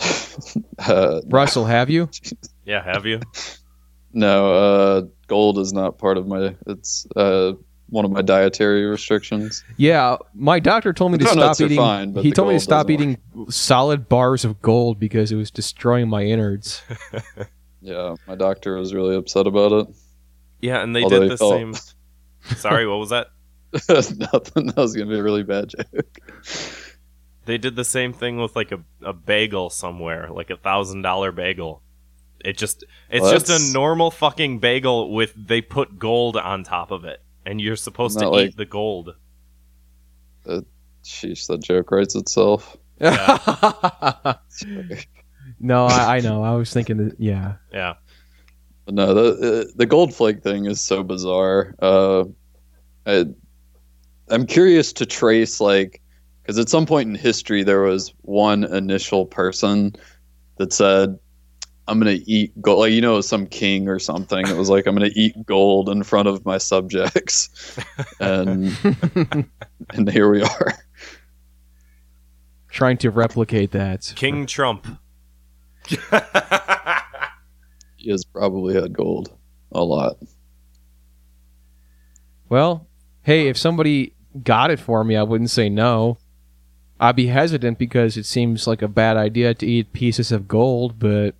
Uh, 0.78 1.20
Russell, 1.26 1.64
have 1.64 1.90
you? 1.90 2.08
Yeah, 2.64 2.82
have 2.84 3.06
you? 3.06 3.20
no, 4.12 4.52
uh, 4.54 5.02
gold 5.26 5.58
is 5.58 5.72
not 5.72 5.98
part 5.98 6.16
of 6.16 6.26
my. 6.28 6.54
It's 6.66 7.06
uh, 7.16 7.52
one 7.88 8.04
of 8.04 8.10
my 8.12 8.22
dietary 8.22 8.84
restrictions. 8.84 9.64
Yeah, 9.76 10.16
my 10.34 10.60
doctor 10.60 10.92
told 10.92 11.10
me 11.12 11.18
to 11.18 11.26
stop 11.26 11.60
eating. 11.60 11.76
fine, 11.76 12.14
he 12.14 12.30
told 12.30 12.48
me 12.48 12.54
to 12.54 12.60
stop 12.60 12.86
doesn't 12.86 13.00
eating 13.02 13.18
solid 13.50 14.08
bars 14.08 14.44
of 14.44 14.62
gold 14.62 14.98
because 15.00 15.32
it 15.32 15.36
was 15.36 15.50
destroying 15.50 16.08
my 16.08 16.22
innards. 16.24 16.82
Yeah, 17.84 18.14
my 18.28 18.36
doctor 18.36 18.76
was 18.76 18.94
really 18.94 19.16
upset 19.16 19.48
about 19.48 19.72
it. 19.72 19.86
Yeah, 20.60 20.84
and 20.84 20.94
they 20.94 21.02
Although 21.02 21.20
did 21.22 21.30
the 21.32 21.36
felt- 21.36 21.52
same. 21.54 21.74
Sorry, 22.56 22.86
what 22.86 22.98
was 22.98 23.10
that? 23.10 23.26
Nothing. 23.72 24.66
That 24.68 24.76
was 24.76 24.94
gonna 24.94 25.10
be 25.10 25.18
a 25.18 25.22
really 25.22 25.42
bad 25.42 25.70
joke. 25.70 26.06
They 27.44 27.58
did 27.58 27.76
the 27.76 27.84
same 27.84 28.12
thing 28.12 28.38
with 28.38 28.54
like 28.54 28.72
a, 28.72 28.80
a 29.02 29.12
bagel 29.12 29.70
somewhere, 29.70 30.28
like 30.30 30.50
a 30.50 30.56
thousand 30.56 31.02
dollar 31.02 31.32
bagel. 31.32 31.82
It 32.44 32.56
just 32.56 32.84
it's 33.10 33.22
Well, 33.22 33.32
just 33.38 33.48
a 33.48 33.72
normal 33.72 34.10
fucking 34.10 34.58
bagel 34.60 35.12
with 35.12 35.32
they 35.36 35.60
put 35.60 35.98
gold 35.98 36.36
on 36.36 36.64
top 36.64 36.90
of 36.90 37.04
it, 37.04 37.22
and 37.46 37.60
you're 37.60 37.76
supposed 37.76 38.18
to 38.18 38.24
Not 38.26 38.34
eat 38.34 38.46
like- 38.46 38.56
the 38.56 38.66
gold. 38.66 39.14
Sheesh, 41.04 41.46
that 41.48 41.60
joke 41.62 41.90
writes 41.90 42.14
itself. 42.14 42.76
no, 43.00 43.10
I, 45.86 46.16
I 46.16 46.20
know. 46.20 46.42
I 46.42 46.54
was 46.54 46.72
thinking 46.72 46.96
that. 46.98 47.16
Yeah, 47.18 47.54
Yeah, 47.72 47.94
no, 48.88 49.14
the 49.14 49.72
the 49.76 49.86
gold 49.86 50.14
flake 50.14 50.42
thing 50.42 50.66
is 50.66 50.80
so 50.80 51.02
bizarre. 51.02 51.74
Uh, 51.80 52.24
I, 53.06 53.26
I'm 54.30 54.46
curious 54.46 54.92
to 54.94 55.06
trace 55.06 55.60
like 55.60 56.00
because 56.42 56.58
at 56.58 56.68
some 56.68 56.86
point 56.86 57.08
in 57.08 57.14
history 57.14 57.62
there 57.62 57.82
was 57.82 58.12
one 58.22 58.64
initial 58.64 59.26
person 59.26 59.94
that 60.58 60.72
said, 60.72 61.18
"I'm 61.88 61.98
gonna 61.98 62.18
eat 62.26 62.52
gold." 62.60 62.80
Like 62.80 62.92
you 62.92 63.00
know, 63.00 63.20
some 63.20 63.46
king 63.46 63.88
or 63.88 63.98
something. 63.98 64.46
It 64.46 64.56
was 64.56 64.68
like, 64.68 64.86
"I'm 64.86 64.94
gonna 64.94 65.10
eat 65.14 65.34
gold 65.46 65.88
in 65.88 66.02
front 66.02 66.28
of 66.28 66.44
my 66.44 66.58
subjects," 66.58 67.78
and 68.20 68.76
and 69.90 70.10
here 70.10 70.30
we 70.30 70.42
are. 70.42 70.72
trying 72.68 72.96
to 72.98 73.10
replicate 73.10 73.72
that. 73.72 74.12
King 74.16 74.46
Trump. 74.46 74.86
He 78.02 78.10
has 78.10 78.24
probably 78.24 78.74
had 78.74 78.92
gold 78.92 79.30
a 79.70 79.84
lot. 79.84 80.16
Well, 82.48 82.88
hey, 83.22 83.46
if 83.46 83.56
somebody 83.56 84.16
got 84.42 84.72
it 84.72 84.80
for 84.80 85.04
me, 85.04 85.14
I 85.16 85.22
wouldn't 85.22 85.50
say 85.50 85.68
no. 85.68 86.18
I'd 87.02 87.16
be 87.16 87.26
hesitant 87.26 87.78
because 87.78 88.16
it 88.16 88.26
seems 88.26 88.68
like 88.68 88.80
a 88.80 88.86
bad 88.86 89.16
idea 89.16 89.54
to 89.54 89.66
eat 89.66 89.92
pieces 89.92 90.30
of 90.30 90.46
gold, 90.46 91.00
but 91.00 91.34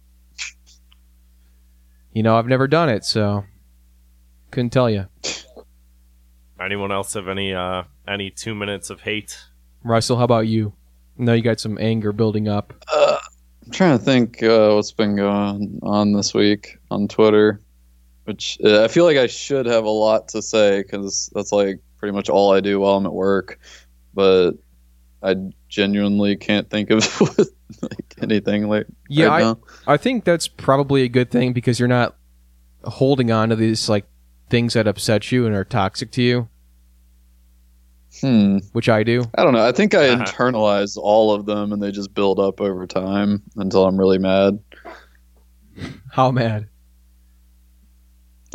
you 2.13 2.25
know, 2.25 2.37
I've 2.37 2.49
never 2.49 2.67
done 2.67 2.89
it, 2.89 3.05
so 3.05 3.45
couldn't 4.51 4.71
tell 4.71 4.91
you. 4.91 5.07
Anyone 6.61 6.91
else 6.91 7.15
have 7.15 7.29
any 7.29 7.55
uh 7.55 7.85
any 8.09 8.29
two 8.29 8.57
minutes 8.57 8.91
of 8.91 9.03
hate? 9.03 9.39
Russell, 9.85 10.17
how 10.17 10.25
about 10.25 10.49
you? 10.49 10.73
No, 11.17 11.33
you 11.33 11.43
got 11.43 11.61
some 11.61 11.79
anger 11.81 12.13
building 12.13 12.49
up. 12.49 12.75
Uh, 12.93 13.19
I'm 13.65 13.71
trying 13.71 13.97
to 13.97 14.05
think 14.05 14.43
uh, 14.43 14.73
what's 14.73 14.91
been 14.91 15.15
going 15.15 15.79
on 15.85 16.13
this 16.13 16.35
week 16.35 16.79
on 16.91 17.07
Twitter, 17.07 17.61
which 18.25 18.59
uh, 18.65 18.83
I 18.83 18.89
feel 18.89 19.05
like 19.05 19.17
I 19.17 19.29
should 19.29 19.67
have 19.67 19.85
a 19.85 19.91
lot 19.91 20.27
to 20.29 20.43
say 20.43 20.83
because 20.83 21.31
that's 21.33 21.53
like 21.53 21.79
pretty 21.99 22.13
much 22.15 22.29
all 22.29 22.53
I 22.53 22.59
do 22.59 22.81
while 22.81 22.97
I'm 22.97 23.07
at 23.07 23.13
work. 23.13 23.61
But 24.13 24.55
I 25.23 25.37
genuinely 25.69 26.37
can't 26.37 26.69
think 26.69 26.91
of 26.91 27.21
like 27.83 28.15
anything 28.21 28.69
like 28.69 28.87
Yeah, 29.09 29.27
right 29.27 29.41
I, 29.41 29.45
now. 29.45 29.59
I 29.87 29.97
think 29.97 30.25
that's 30.25 30.49
probably 30.49 31.03
a 31.03 31.09
good 31.09 31.31
thing 31.31 31.53
because 31.53 31.79
you're 31.79 31.89
not 31.89 32.17
holding 32.85 33.31
on 33.31 33.51
to 33.51 33.57
these 33.57 33.89
like 33.89 34.07
things 34.51 34.75
that 34.75 34.87
upset 34.89 35.31
you 35.33 35.47
and 35.47 35.55
are 35.55 35.65
toxic 35.65 36.11
to 36.13 36.23
you, 36.23 36.49
Hmm. 38.21 38.59
which 38.73 38.89
I 38.89 39.03
do. 39.05 39.25
I 39.37 39.43
don't 39.45 39.55
know. 39.55 39.67
I 39.67 39.73
think 39.73 39.95
I 39.95 40.09
Uh-huh. 40.09 40.25
internalize 40.25 40.97
all 41.01 41.33
of 41.33 41.47
them 41.47 41.73
and 41.73 41.83
they 41.83 41.91
just 41.93 42.13
build 42.15 42.39
up 42.39 42.61
over 42.61 42.87
time 42.87 43.43
until 43.57 43.87
I'm 43.87 43.97
really 43.97 44.19
mad. 44.19 44.59
How 46.11 46.31
mad? 46.31 46.69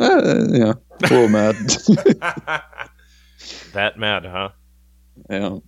Uh, 0.00 0.44
yeah, 0.50 0.74
a 1.02 1.02
little 1.02 1.28
mad. 1.28 1.56
that 3.72 3.98
mad, 3.98 4.24
huh? 4.24 4.50
yeah. 5.28 5.58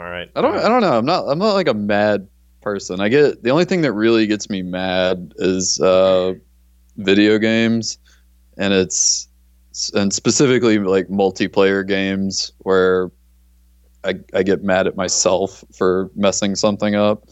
All 0.00 0.08
right. 0.08 0.30
I 0.34 0.40
don't. 0.40 0.56
I 0.56 0.68
don't 0.68 0.80
know. 0.80 0.96
I'm 0.96 1.04
not. 1.04 1.26
I'm 1.28 1.38
not 1.38 1.52
like 1.52 1.68
a 1.68 1.74
mad 1.74 2.26
person. 2.62 3.00
I 3.02 3.10
get 3.10 3.42
the 3.42 3.50
only 3.50 3.66
thing 3.66 3.82
that 3.82 3.92
really 3.92 4.26
gets 4.26 4.48
me 4.48 4.62
mad 4.62 5.34
is 5.36 5.78
uh, 5.78 6.32
video 6.96 7.36
games, 7.36 7.98
and 8.56 8.72
it's 8.72 9.28
and 9.92 10.10
specifically 10.10 10.78
like 10.78 11.08
multiplayer 11.08 11.86
games 11.86 12.50
where 12.60 13.10
I 14.02 14.14
I 14.32 14.42
get 14.42 14.64
mad 14.64 14.86
at 14.86 14.96
myself 14.96 15.62
for 15.76 16.10
messing 16.14 16.56
something 16.56 16.94
up, 16.94 17.24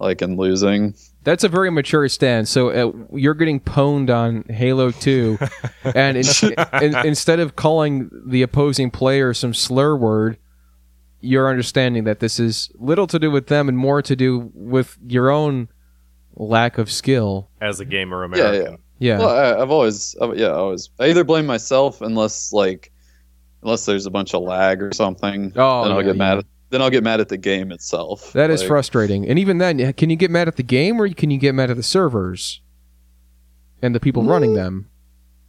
like 0.00 0.22
and 0.22 0.38
losing. 0.38 0.94
That's 1.24 1.44
a 1.44 1.48
very 1.50 1.70
mature 1.70 2.08
stance. 2.08 2.48
So 2.48 2.70
uh, 2.70 2.92
you're 3.12 3.34
getting 3.34 3.60
pwned 3.60 4.08
on 4.08 4.44
Halo 4.44 4.92
2, 4.92 5.38
and 5.94 6.16
in, 6.16 6.24
in, 6.82 7.06
instead 7.06 7.38
of 7.40 7.54
calling 7.54 8.10
the 8.26 8.40
opposing 8.40 8.90
player 8.90 9.34
some 9.34 9.52
slur 9.52 9.94
word, 9.94 10.38
you're 11.24 11.48
understanding 11.48 12.04
that 12.04 12.20
this 12.20 12.38
is 12.38 12.70
little 12.74 13.06
to 13.08 13.18
do 13.18 13.30
with 13.30 13.46
them 13.48 13.68
and 13.68 13.76
more 13.78 14.02
to 14.02 14.14
do 14.14 14.50
with 14.54 14.96
your 15.06 15.30
own 15.30 15.68
lack 16.36 16.78
of 16.78 16.90
skill. 16.90 17.50
As 17.60 17.80
a 17.80 17.84
gamer 17.84 18.20
Yeah, 18.34 18.48
American. 18.48 18.78
Yeah. 18.98 19.18
Well, 19.18 19.28
I, 19.30 19.60
I've 19.62 19.70
always, 19.70 20.14
I've, 20.20 20.36
yeah, 20.36 20.48
I 20.48 20.54
always. 20.54 20.90
I 21.00 21.08
either 21.08 21.24
blame 21.24 21.46
myself 21.46 22.00
unless 22.00 22.52
like, 22.52 22.92
unless 23.62 23.86
there's 23.86 24.06
a 24.06 24.10
bunch 24.10 24.34
of 24.34 24.42
lag 24.42 24.82
or 24.82 24.92
something. 24.92 25.52
Oh, 25.56 25.82
then 25.84 25.92
I'll 25.92 25.98
yeah, 26.00 26.06
get 26.08 26.16
mad. 26.16 26.32
yeah. 26.34 26.38
At, 26.38 26.46
then 26.70 26.82
I'll 26.82 26.90
get 26.90 27.04
mad 27.04 27.20
at 27.20 27.28
the 27.28 27.36
game 27.36 27.72
itself. 27.72 28.32
That 28.32 28.50
is 28.50 28.60
Like, 28.60 28.68
frustrating. 28.68 29.28
And 29.28 29.38
even 29.38 29.58
then, 29.58 29.92
can 29.94 30.10
you 30.10 30.16
get 30.16 30.30
mad 30.30 30.48
at 30.48 30.56
the 30.56 30.62
game 30.62 31.00
or 31.00 31.08
can 31.08 31.30
you 31.30 31.38
get 31.38 31.54
mad 31.54 31.70
at 31.70 31.76
the 31.76 31.82
servers 31.82 32.60
and 33.80 33.94
the 33.94 34.00
people 34.00 34.24
running 34.24 34.50
mm, 34.52 34.56
them? 34.56 34.90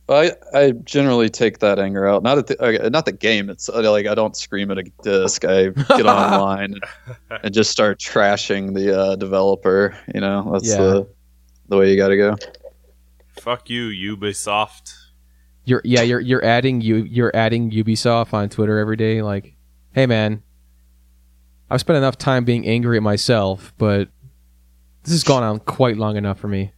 I 0.08 0.34
I 0.54 0.72
generally 0.84 1.30
take 1.30 1.60
that 1.60 1.80
anger 1.80 2.08
out. 2.08 2.22
Not 2.22 2.38
at 2.38 2.48
the 2.48 2.64
okay, 2.64 2.90
not 2.90 3.06
the 3.06 3.12
game. 3.12 3.50
It's 3.50 3.70
uh, 3.70 3.90
like 3.92 4.06
I 4.06 4.14
don't 4.14 4.36
scream 4.38 4.70
at 4.72 4.78
a 4.78 4.84
disc. 5.02 5.44
I 5.46 5.70
get 5.70 6.06
online 6.06 6.76
and, 6.76 6.84
and 7.44 7.54
just 7.54 7.72
start 7.72 8.00
trashing 8.00 8.76
the 8.76 8.98
uh, 9.00 9.16
developer. 9.16 9.98
You 10.14 10.22
know, 10.22 10.52
that's 10.54 10.68
Yeah. 10.68 10.78
the 10.78 11.08
the 11.70 11.78
way 11.78 11.90
you 11.92 11.98
got 11.98 12.10
to 12.10 12.18
go. 12.18 12.36
Fuck 13.40 13.70
you, 13.70 14.16
Ubisoft. 14.16 14.94
You're 15.64 15.82
yeah, 15.84 16.04
you're 16.04 16.20
you're 16.20 16.46
adding 16.46 16.82
you 16.82 16.98
you're 16.98 17.36
adding 17.36 17.72
Ubisoft 17.72 18.34
on 18.34 18.50
Twitter 18.50 18.78
every 18.78 18.98
day. 18.98 19.24
Like, 19.24 19.56
hey 19.94 20.06
man, 20.06 20.44
I've 21.72 21.80
spent 21.80 21.98
enough 21.98 22.20
time 22.20 22.46
being 22.46 22.68
angry 22.68 22.98
at 22.98 23.04
myself, 23.04 23.74
but 23.80 24.10
this 25.02 25.14
has 25.14 25.24
gone 25.24 25.42
on 25.42 25.60
quite 25.60 25.98
long 25.98 26.16
enough 26.18 26.40
for 26.40 26.48
me. 26.48 26.72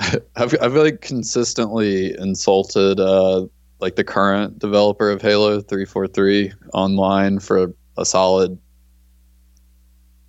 I've 0.36 0.54
I've 0.60 0.74
like 0.74 1.00
consistently 1.00 2.16
insulted 2.18 3.00
uh 3.00 3.46
like 3.80 3.96
the 3.96 4.04
current 4.04 4.58
developer 4.58 5.10
of 5.10 5.22
Halo 5.22 5.60
343 5.60 6.52
online 6.74 7.38
for 7.38 7.64
a, 7.64 7.68
a 7.98 8.04
solid 8.04 8.58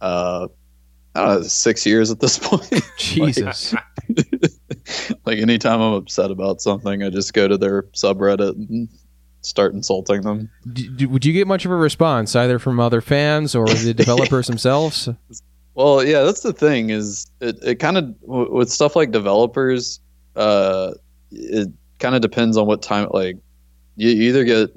uh 0.02 0.48
I 1.14 1.26
don't 1.26 1.42
know, 1.42 1.42
six 1.44 1.86
years 1.86 2.10
at 2.10 2.20
this 2.20 2.40
point. 2.42 2.82
Jesus. 2.98 3.76
like 5.26 5.40
anytime 5.40 5.82
I'm 5.82 5.94
upset 5.94 6.32
about 6.32 6.62
something, 6.62 7.04
I 7.04 7.10
just 7.10 7.34
go 7.34 7.48
to 7.48 7.58
their 7.58 7.84
subreddit 7.84 8.56
and 8.56 8.88
start 9.42 9.74
insulting 9.74 10.22
them. 10.22 10.50
D- 10.72 11.06
would 11.06 11.26
you 11.26 11.34
get 11.34 11.48
much 11.48 11.66
of 11.66 11.72
a 11.72 11.76
response 11.76 12.36
either 12.36 12.60
from 12.60 12.80
other 12.80 13.02
fans 13.02 13.56
or 13.56 13.68
the 13.68 13.94
developers 13.94 14.48
themselves? 14.48 15.10
Well, 15.76 16.04
yeah, 16.04 16.24
that's 16.24 16.42
the 16.42 16.54
thing 16.54 16.90
is 16.90 17.28
it, 17.40 17.58
it 17.64 17.76
kind 17.76 17.98
of 17.98 18.16
with 18.22 18.70
stuff 18.70 18.96
like 18.96 19.12
developers, 19.12 20.00
uh, 20.36 20.92
it 21.32 21.70
kind 22.00 22.16
of 22.16 22.22
depends 22.22 22.58
on 22.58 22.68
what 22.68 22.82
time. 22.82 23.08
Like, 23.12 23.38
you 23.96 24.10
either 24.10 24.44
get 24.44 24.70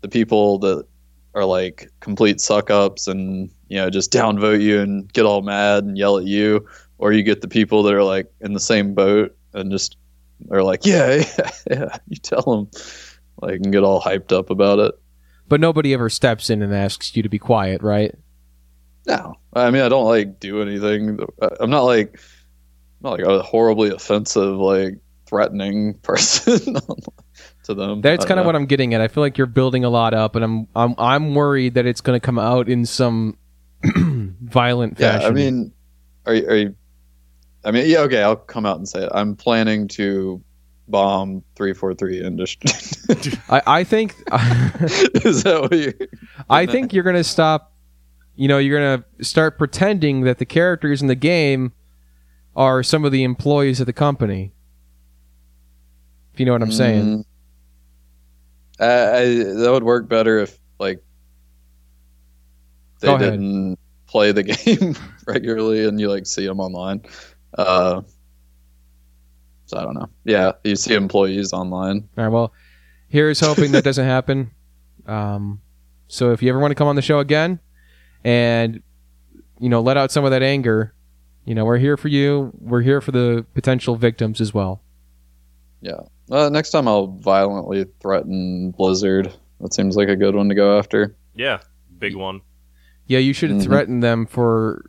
the 0.00 0.08
people 0.08 0.58
that 0.60 0.86
are 1.34 1.44
like 1.44 1.90
complete 2.00 2.40
suck 2.40 2.70
ups 2.70 3.06
and 3.06 3.50
you 3.68 3.76
know 3.76 3.90
just 3.90 4.12
downvote 4.12 4.60
you 4.60 4.80
and 4.80 5.12
get 5.12 5.26
all 5.26 5.42
mad 5.42 5.84
and 5.84 5.98
yell 5.98 6.18
at 6.18 6.24
you, 6.24 6.66
or 6.98 7.12
you 7.12 7.22
get 7.22 7.40
the 7.40 7.48
people 7.48 7.82
that 7.82 7.94
are 7.94 8.04
like 8.04 8.30
in 8.40 8.52
the 8.52 8.60
same 8.60 8.94
boat 8.94 9.36
and 9.54 9.72
just 9.72 9.96
are 10.50 10.62
like, 10.62 10.86
yeah, 10.86 11.16
yeah, 11.38 11.50
yeah. 11.70 11.96
You 12.08 12.16
tell 12.16 12.42
them, 12.42 12.70
like, 13.40 13.56
and 13.56 13.72
get 13.72 13.82
all 13.82 14.00
hyped 14.00 14.32
up 14.32 14.50
about 14.50 14.78
it. 14.78 14.94
But 15.48 15.60
nobody 15.60 15.94
ever 15.94 16.10
steps 16.10 16.50
in 16.50 16.62
and 16.62 16.74
asks 16.74 17.16
you 17.16 17.22
to 17.22 17.28
be 17.28 17.38
quiet, 17.38 17.82
right? 17.82 18.14
No, 19.08 19.36
I 19.54 19.70
mean 19.70 19.82
I 19.82 19.88
don't 19.88 20.04
like 20.04 20.38
do 20.38 20.60
anything. 20.62 21.18
I'm 21.60 21.70
not 21.70 21.82
like 21.82 22.20
not 23.00 23.18
like 23.18 23.26
a 23.26 23.42
horribly 23.42 23.88
offensive, 23.90 24.56
like 24.56 24.98
threatening 25.26 25.94
person 26.02 26.76
to 27.64 27.74
them. 27.74 28.00
That's 28.00 28.24
kind 28.24 28.38
of 28.38 28.46
what 28.46 28.54
I'm 28.54 28.66
getting 28.66 28.94
at. 28.94 29.00
I 29.00 29.08
feel 29.08 29.22
like 29.22 29.38
you're 29.38 29.46
building 29.46 29.84
a 29.84 29.90
lot 29.90 30.14
up, 30.14 30.36
and 30.36 30.44
I'm 30.44 30.68
I'm 30.76 30.94
I'm 30.98 31.34
worried 31.34 31.74
that 31.74 31.86
it's 31.86 32.00
going 32.00 32.18
to 32.18 32.24
come 32.24 32.38
out 32.38 32.68
in 32.68 32.84
some 32.84 33.38
violent 33.84 34.98
Yeah, 34.98 35.12
fashion. 35.12 35.30
I 35.30 35.34
mean, 35.34 35.72
are 36.26 36.34
you, 36.34 36.48
are 36.48 36.56
you? 36.56 36.76
I 37.64 37.70
mean, 37.70 37.88
yeah, 37.88 38.00
okay. 38.00 38.22
I'll 38.22 38.36
come 38.36 38.66
out 38.66 38.76
and 38.76 38.88
say 38.88 39.04
it. 39.04 39.10
I'm 39.12 39.36
planning 39.36 39.88
to 39.88 40.42
bomb 40.88 41.42
three 41.54 41.74
four 41.74 41.94
three 41.94 42.20
industry. 42.22 42.70
I, 43.48 43.62
I 43.66 43.84
think 43.84 44.12
Is 45.24 45.44
that 45.44 45.60
what 45.62 45.72
you? 45.72 45.92
I 46.50 46.66
think 46.66 46.92
you're 46.92 47.04
going 47.04 47.16
to 47.16 47.24
stop. 47.24 47.72
You 48.38 48.46
know, 48.46 48.58
you're 48.58 48.78
going 48.78 49.02
to 49.18 49.24
start 49.24 49.58
pretending 49.58 50.20
that 50.20 50.38
the 50.38 50.46
characters 50.46 51.02
in 51.02 51.08
the 51.08 51.16
game 51.16 51.72
are 52.54 52.84
some 52.84 53.04
of 53.04 53.10
the 53.10 53.24
employees 53.24 53.80
of 53.80 53.86
the 53.86 53.92
company. 53.92 54.52
If 56.32 56.38
you 56.38 56.46
know 56.46 56.52
what 56.52 56.62
I'm 56.62 56.70
saying. 56.70 57.04
Mm. 57.04 57.24
I, 58.78 58.84
I, 58.84 59.24
that 59.24 59.70
would 59.72 59.82
work 59.82 60.08
better 60.08 60.38
if 60.38 60.56
like 60.78 61.02
they 63.00 63.18
didn't 63.18 63.76
play 64.06 64.30
the 64.30 64.42
game 64.44 64.94
regularly 65.26 65.84
and 65.84 66.00
you 66.00 66.08
like 66.08 66.24
see 66.24 66.46
them 66.46 66.60
online. 66.60 67.02
Uh, 67.54 68.02
so 69.66 69.78
I 69.78 69.82
don't 69.82 69.94
know. 69.94 70.08
Yeah, 70.24 70.52
you 70.62 70.76
see 70.76 70.94
employees 70.94 71.52
online. 71.52 72.08
All 72.16 72.24
right. 72.24 72.32
Well, 72.32 72.52
here's 73.08 73.40
hoping 73.40 73.72
that 73.72 73.82
doesn't 73.82 74.06
happen. 74.06 74.52
Um, 75.06 75.62
so 76.08 76.32
if 76.32 76.42
you 76.42 76.50
ever 76.50 76.58
want 76.58 76.70
to 76.70 76.74
come 76.74 76.86
on 76.86 76.94
the 76.94 77.00
show 77.00 77.18
again, 77.18 77.60
and 78.24 78.82
you 79.60 79.68
know, 79.68 79.80
let 79.80 79.96
out 79.96 80.12
some 80.12 80.24
of 80.24 80.30
that 80.30 80.42
anger, 80.42 80.94
you 81.44 81.54
know, 81.54 81.64
we're 81.64 81.78
here 81.78 81.96
for 81.96 82.08
you. 82.08 82.52
We're 82.60 82.82
here 82.82 83.00
for 83.00 83.10
the 83.10 83.44
potential 83.54 83.96
victims 83.96 84.40
as 84.40 84.54
well. 84.54 84.80
Yeah. 85.80 86.00
Uh, 86.30 86.48
next 86.48 86.70
time 86.70 86.86
I'll 86.86 87.08
violently 87.08 87.86
threaten 88.00 88.70
Blizzard. 88.72 89.32
That 89.60 89.74
seems 89.74 89.96
like 89.96 90.08
a 90.08 90.14
good 90.16 90.34
one 90.36 90.48
to 90.48 90.54
go 90.54 90.78
after. 90.78 91.16
Yeah, 91.34 91.58
big 91.98 92.14
one. 92.14 92.40
Yeah, 93.06 93.18
you 93.18 93.32
should 93.32 93.50
Mhm. 93.50 93.62
threaten 93.64 94.00
them 94.00 94.26
for 94.26 94.84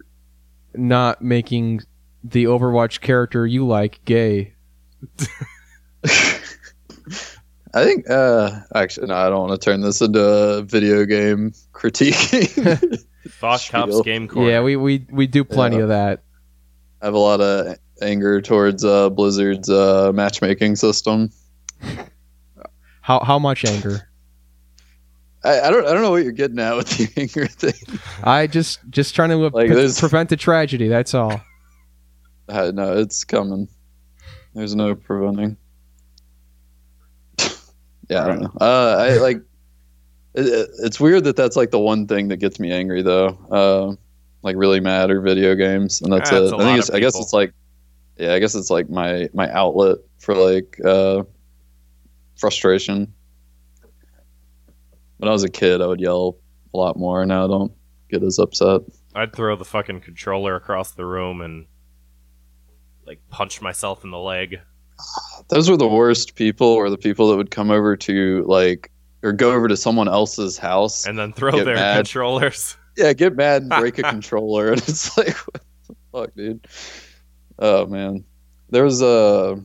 not 0.75 1.21
making 1.23 1.81
the 2.23 2.43
Overwatch 2.45 3.01
character 3.01 3.47
you 3.47 3.65
like 3.65 4.01
gay. 4.05 4.53
I 7.73 7.83
think. 7.83 8.09
Uh, 8.09 8.61
actually, 8.73 9.07
no. 9.07 9.15
I 9.15 9.29
don't 9.29 9.47
want 9.47 9.61
to 9.61 9.63
turn 9.65 9.81
this 9.81 10.01
into 10.01 10.19
a 10.23 10.61
video 10.63 11.05
game 11.05 11.51
critiquing. 11.73 13.03
Thought 13.27 13.59
Spiel. 13.61 13.85
Cops 13.85 14.01
Game 14.01 14.27
Corner. 14.27 14.49
Yeah, 14.49 14.61
we, 14.61 14.75
we 14.75 15.05
we 15.11 15.27
do 15.27 15.43
plenty 15.43 15.77
Yeah. 15.77 15.83
of 15.83 15.89
that. 15.89 16.23
I 17.01 17.05
have 17.05 17.13
a 17.13 17.19
lot 17.19 17.41
of 17.41 17.77
anger 18.01 18.41
towards 18.41 18.83
uh, 18.83 19.09
Blizzard's 19.09 19.69
uh, 19.69 20.11
matchmaking 20.13 20.75
system. 20.77 21.29
How 23.01 23.19
how 23.21 23.39
much 23.39 23.65
anger? 23.65 24.07
I, 25.43 25.61
I 25.61 25.71
don't. 25.71 25.85
I 25.87 25.93
don't 25.93 26.01
know 26.03 26.11
what 26.11 26.21
you're 26.23 26.31
getting 26.31 26.59
at 26.59 26.75
with 26.75 26.89
the 26.89 27.09
anger 27.21 27.47
thing. 27.47 27.73
I 28.23 28.45
just 28.45 28.79
just 28.89 29.15
trying 29.15 29.29
to 29.29 29.37
Like, 29.37 29.67
pre- 29.67 29.91
prevent 29.97 30.29
the 30.29 30.35
tragedy. 30.37 30.87
That's 30.89 31.13
all. 31.15 31.41
Uh, 32.47 32.71
no, 32.73 32.97
it's 32.97 33.23
coming. 33.23 33.67
There's 34.53 34.75
no 34.75 34.93
preventing. 34.95 35.57
Yeah, 38.09 38.23
I 38.23 38.27
don't 38.27 38.41
know. 38.41 38.51
Uh, 38.59 38.95
I 38.99 39.17
like. 39.17 39.37
It, 40.35 40.45
it- 40.45 40.69
it's 40.83 40.99
weird 40.99 41.23
that 41.25 41.35
that's 41.35 41.55
like 41.55 41.71
the 41.71 41.79
one 41.79 42.07
thing 42.07 42.27
that 42.29 42.37
gets 42.37 42.59
me 42.59 42.71
angry, 42.71 43.01
though. 43.01 43.27
Uh, 43.51 43.95
like 44.41 44.55
really 44.55 44.79
mad 44.79 45.11
or 45.11 45.21
video 45.21 45.55
games, 45.55 46.01
and 46.01 46.11
that's 46.13 46.31
Yeah, 46.31 46.39
it. 46.39 46.53
I 46.53 46.57
think 46.57 46.79
it's. 46.79 46.89
I 46.89 46.99
guess 46.99 47.17
it's 47.19 47.33
like. 47.33 47.53
Yeah, 48.17 48.33
I 48.33 48.39
guess 48.39 48.53
it's 48.55 48.69
like 48.69 48.89
my 48.89 49.29
my 49.33 49.49
outlet 49.51 49.97
for 50.17 50.35
like 50.35 50.77
uh, 50.83 51.23
frustration. 52.37 53.13
When 55.17 55.29
I 55.29 55.31
was 55.31 55.43
a 55.43 55.49
kid, 55.49 55.81
I 55.81 55.87
would 55.87 55.99
yell 55.99 56.37
a 56.73 56.77
lot 56.77 56.97
more. 56.97 57.25
Now 57.25 57.45
I 57.45 57.47
don't 57.47 57.71
get 58.09 58.23
as 58.23 58.39
upset. 58.39 58.81
I'd 59.15 59.33
throw 59.35 59.55
the 59.55 59.65
fucking 59.65 60.01
controller 60.01 60.55
across 60.55 60.91
the 60.91 61.05
room 61.05 61.41
and 61.41 61.65
like 63.05 63.19
punch 63.29 63.61
myself 63.61 64.03
in 64.03 64.11
the 64.11 64.17
leg. 64.19 64.59
Those 65.49 65.69
were 65.69 65.77
the 65.77 65.87
worst 65.87 66.35
people 66.35 66.67
or 66.67 66.89
the 66.89 66.97
people 66.97 67.29
that 67.29 67.37
would 67.37 67.51
come 67.51 67.71
over 67.71 67.95
to 67.97 68.43
like 68.47 68.91
or 69.23 69.33
go 69.33 69.51
over 69.51 69.67
to 69.67 69.75
someone 69.75 70.07
else's 70.07 70.57
house 70.57 71.05
and 71.05 71.17
then 71.17 71.33
throw 71.33 71.63
their 71.63 71.75
mad. 71.75 71.97
controllers. 71.97 72.77
yeah 72.97 73.13
get 73.13 73.35
mad 73.35 73.63
and 73.63 73.71
break 73.71 73.97
a 73.97 74.03
controller 74.09 74.71
and 74.71 74.81
it's 74.81 75.17
like 75.17 75.35
what 75.35 75.61
the 75.87 75.95
fuck 76.11 76.35
dude 76.35 76.65
oh 77.59 77.85
man 77.85 78.23
there 78.69 78.83
was 78.83 79.01
a 79.01 79.59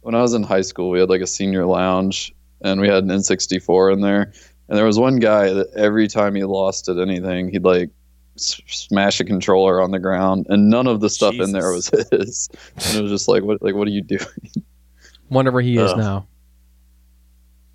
when 0.00 0.14
i 0.14 0.20
was 0.20 0.34
in 0.34 0.42
high 0.42 0.60
school 0.60 0.90
we 0.90 1.00
had 1.00 1.08
like 1.08 1.22
a 1.22 1.26
senior 1.26 1.64
lounge 1.64 2.34
and 2.62 2.80
we 2.80 2.88
had 2.88 3.04
an 3.04 3.10
n64 3.10 3.92
in 3.92 4.00
there 4.00 4.32
and 4.68 4.76
there 4.76 4.84
was 4.84 4.98
one 4.98 5.16
guy 5.16 5.52
that 5.52 5.68
every 5.76 6.08
time 6.08 6.34
he 6.34 6.44
lost 6.44 6.88
at 6.88 6.98
anything 6.98 7.48
he'd 7.48 7.64
like 7.64 7.90
smash 8.36 9.20
a 9.20 9.24
controller 9.24 9.80
on 9.80 9.90
the 9.90 9.98
ground 9.98 10.46
and 10.48 10.68
none 10.70 10.86
of 10.86 11.00
the 11.00 11.10
stuff 11.10 11.34
in 11.34 11.52
there 11.52 11.72
was 11.72 11.88
his 12.10 12.48
and 12.76 12.96
it 12.96 13.02
was 13.02 13.10
just 13.10 13.28
like 13.28 13.42
what 13.42 13.62
like 13.62 13.74
what 13.74 13.88
are 13.88 13.92
you 13.92 14.02
doing 14.02 14.26
Wonder 15.28 15.50
where 15.50 15.62
he 15.62 15.76
is 15.76 15.90
Ugh. 15.90 15.98
now. 15.98 16.28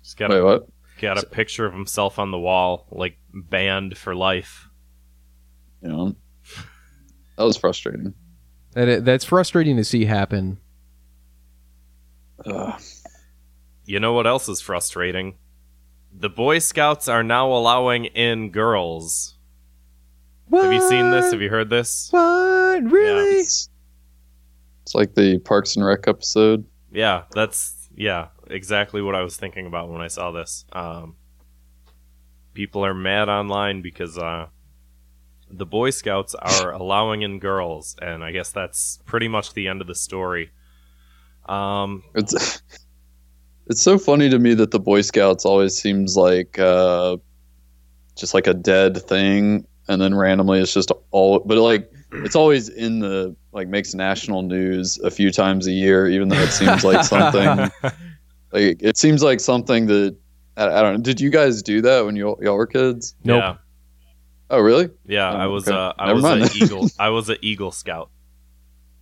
Just 0.02 0.16
got 0.16 0.30
wait 0.30 0.38
a, 0.38 0.44
what 0.44 0.68
got 1.00 1.22
a 1.22 1.26
picture 1.26 1.66
of 1.66 1.72
himself 1.72 2.18
on 2.18 2.30
the 2.30 2.38
wall, 2.38 2.86
like 2.90 3.18
banned 3.32 3.98
for 3.98 4.14
life. 4.14 4.68
you 5.82 5.88
know 5.88 6.16
that 7.36 7.44
was 7.44 7.56
frustrating 7.56 8.14
That 8.72 8.88
it, 8.88 9.04
that's 9.04 9.24
frustrating 9.24 9.76
to 9.76 9.84
see 9.84 10.04
happen. 10.06 10.58
Ugh. 12.46 12.80
You 13.84 14.00
know 14.00 14.12
what 14.12 14.26
else 14.26 14.48
is 14.48 14.60
frustrating? 14.60 15.34
The 16.14 16.30
Boy 16.30 16.58
Scouts 16.58 17.08
are 17.08 17.22
now 17.22 17.52
allowing 17.52 18.04
in 18.06 18.50
girls. 18.50 19.31
Have 20.52 20.72
you 20.72 20.88
seen 20.88 21.10
this? 21.10 21.32
Have 21.32 21.40
you 21.40 21.48
heard 21.50 21.70
this? 21.70 22.08
What? 22.10 22.82
Really? 22.84 23.40
It's, 23.40 23.68
it's 24.82 24.94
like 24.94 25.14
the 25.14 25.38
Parks 25.38 25.76
and 25.76 25.84
Rec 25.84 26.06
episode. 26.08 26.64
yeah, 26.92 27.24
that's 27.34 27.88
yeah, 27.94 28.28
exactly 28.48 29.02
what 29.02 29.14
I 29.14 29.22
was 29.22 29.36
thinking 29.36 29.66
about 29.66 29.88
when 29.88 30.00
I 30.00 30.08
saw 30.08 30.30
this. 30.30 30.64
Um, 30.72 31.16
people 32.54 32.84
are 32.84 32.94
mad 32.94 33.28
online 33.28 33.82
because 33.82 34.18
uh, 34.18 34.46
the 35.50 35.66
Boy 35.66 35.90
Scouts 35.90 36.34
are 36.34 36.72
allowing 36.80 37.22
in 37.22 37.38
girls, 37.38 37.96
and 38.00 38.24
I 38.24 38.32
guess 38.32 38.50
that's 38.50 38.98
pretty 39.06 39.28
much 39.28 39.54
the 39.54 39.68
end 39.68 39.80
of 39.80 39.86
the 39.86 39.94
story. 39.94 40.50
Um, 41.46 42.02
It's 42.14 42.62
it's 43.66 43.82
so 43.82 43.98
funny 43.98 44.28
to 44.30 44.38
me 44.38 44.54
that 44.54 44.70
the 44.70 44.80
Boy 44.80 45.02
Scouts 45.02 45.44
always 45.44 45.76
seems 45.76 46.16
like 46.16 46.58
uh, 46.58 47.16
just 48.16 48.34
like 48.34 48.46
a 48.46 48.54
dead 48.54 49.00
thing, 49.02 49.66
and 49.88 50.00
then 50.00 50.14
randomly 50.14 50.60
it's 50.60 50.72
just 50.74 50.92
all. 51.10 51.40
But 51.40 51.58
like 51.58 51.90
it's 52.12 52.36
always 52.36 52.68
in 52.68 52.98
the 53.00 53.34
like 53.52 53.68
makes 53.68 53.94
national 53.94 54.42
news 54.42 54.98
a 54.98 55.10
few 55.10 55.30
times 55.30 55.66
a 55.66 55.72
year, 55.72 56.06
even 56.08 56.28
though 56.28 56.40
it 56.40 56.50
seems 56.50 56.84
like 56.84 57.04
something. 57.14 57.70
Like 58.52 58.82
it 58.82 58.96
seems 58.98 59.22
like 59.22 59.40
something 59.40 59.86
that 59.86 60.16
I, 60.56 60.64
I 60.66 60.82
don't 60.82 60.94
know. 60.96 61.02
Did 61.02 61.20
you 61.20 61.30
guys 61.30 61.62
do 61.62 61.80
that 61.82 62.04
when 62.04 62.16
you 62.16 62.36
y'all 62.42 62.56
were 62.56 62.66
kids? 62.66 63.14
Nope. 63.24 63.38
Yeah, 63.40 63.56
Oh, 64.50 64.60
really? 64.60 64.90
yeah. 65.06 65.32
Oh, 65.32 65.36
I 65.36 65.46
was 65.46 65.66
okay. 65.66 65.76
uh, 65.76 65.92
I 65.98 66.06
Never 66.08 66.14
was 66.16 66.22
mind. 66.22 66.42
an 66.42 66.50
eagle. 66.62 66.88
I 66.98 67.08
was 67.08 67.28
an 67.30 67.38
Eagle 67.40 67.72
Scout. 67.72 68.10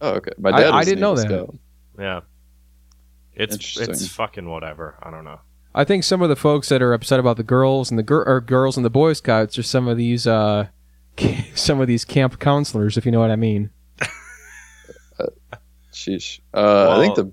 Oh, 0.01 0.11
okay. 0.15 0.31
My 0.39 0.53
dad. 0.53 0.71
I 0.71 0.77
was 0.79 0.87
an 0.87 0.91
didn't 0.93 1.01
know 1.01 1.13
Eagle 1.15 1.17
that. 1.17 1.29
Scout. 1.29 1.55
Yeah, 1.99 2.21
it's 3.35 3.55
Interesting. 3.57 3.91
it's 3.91 4.07
fucking 4.09 4.49
whatever. 4.49 4.97
I 5.03 5.11
don't 5.11 5.25
know. 5.25 5.41
I 5.75 5.85
think 5.85 6.05
some 6.05 6.21
of 6.23 6.29
the 6.29 6.37
folks 6.37 6.69
that 6.69 6.83
are 6.83 6.93
upset 6.93 7.21
about 7.21 7.37
the 7.37 7.43
girls 7.43 7.91
and 7.91 7.99
the 7.99 8.03
gir- 8.03 8.25
or 8.25 8.41
girls 8.41 8.77
and 8.77 8.85
the 8.85 8.91
Boy 8.91 9.13
Scouts 9.13 9.59
are 9.59 9.63
some 9.63 9.87
of 9.89 9.97
these 9.97 10.27
uh, 10.27 10.69
some 11.55 11.81
of 11.81 11.87
these 11.87 12.05
camp 12.05 12.39
counselors, 12.39 12.97
if 12.97 13.07
you 13.07 13.13
know 13.13 13.21
what 13.21 13.31
I 13.31 13.37
mean. 13.37 13.71
Sheesh. 15.93 16.41
Uh, 16.53 16.99
I 16.99 17.01
think 17.01 17.17
the 17.17 17.33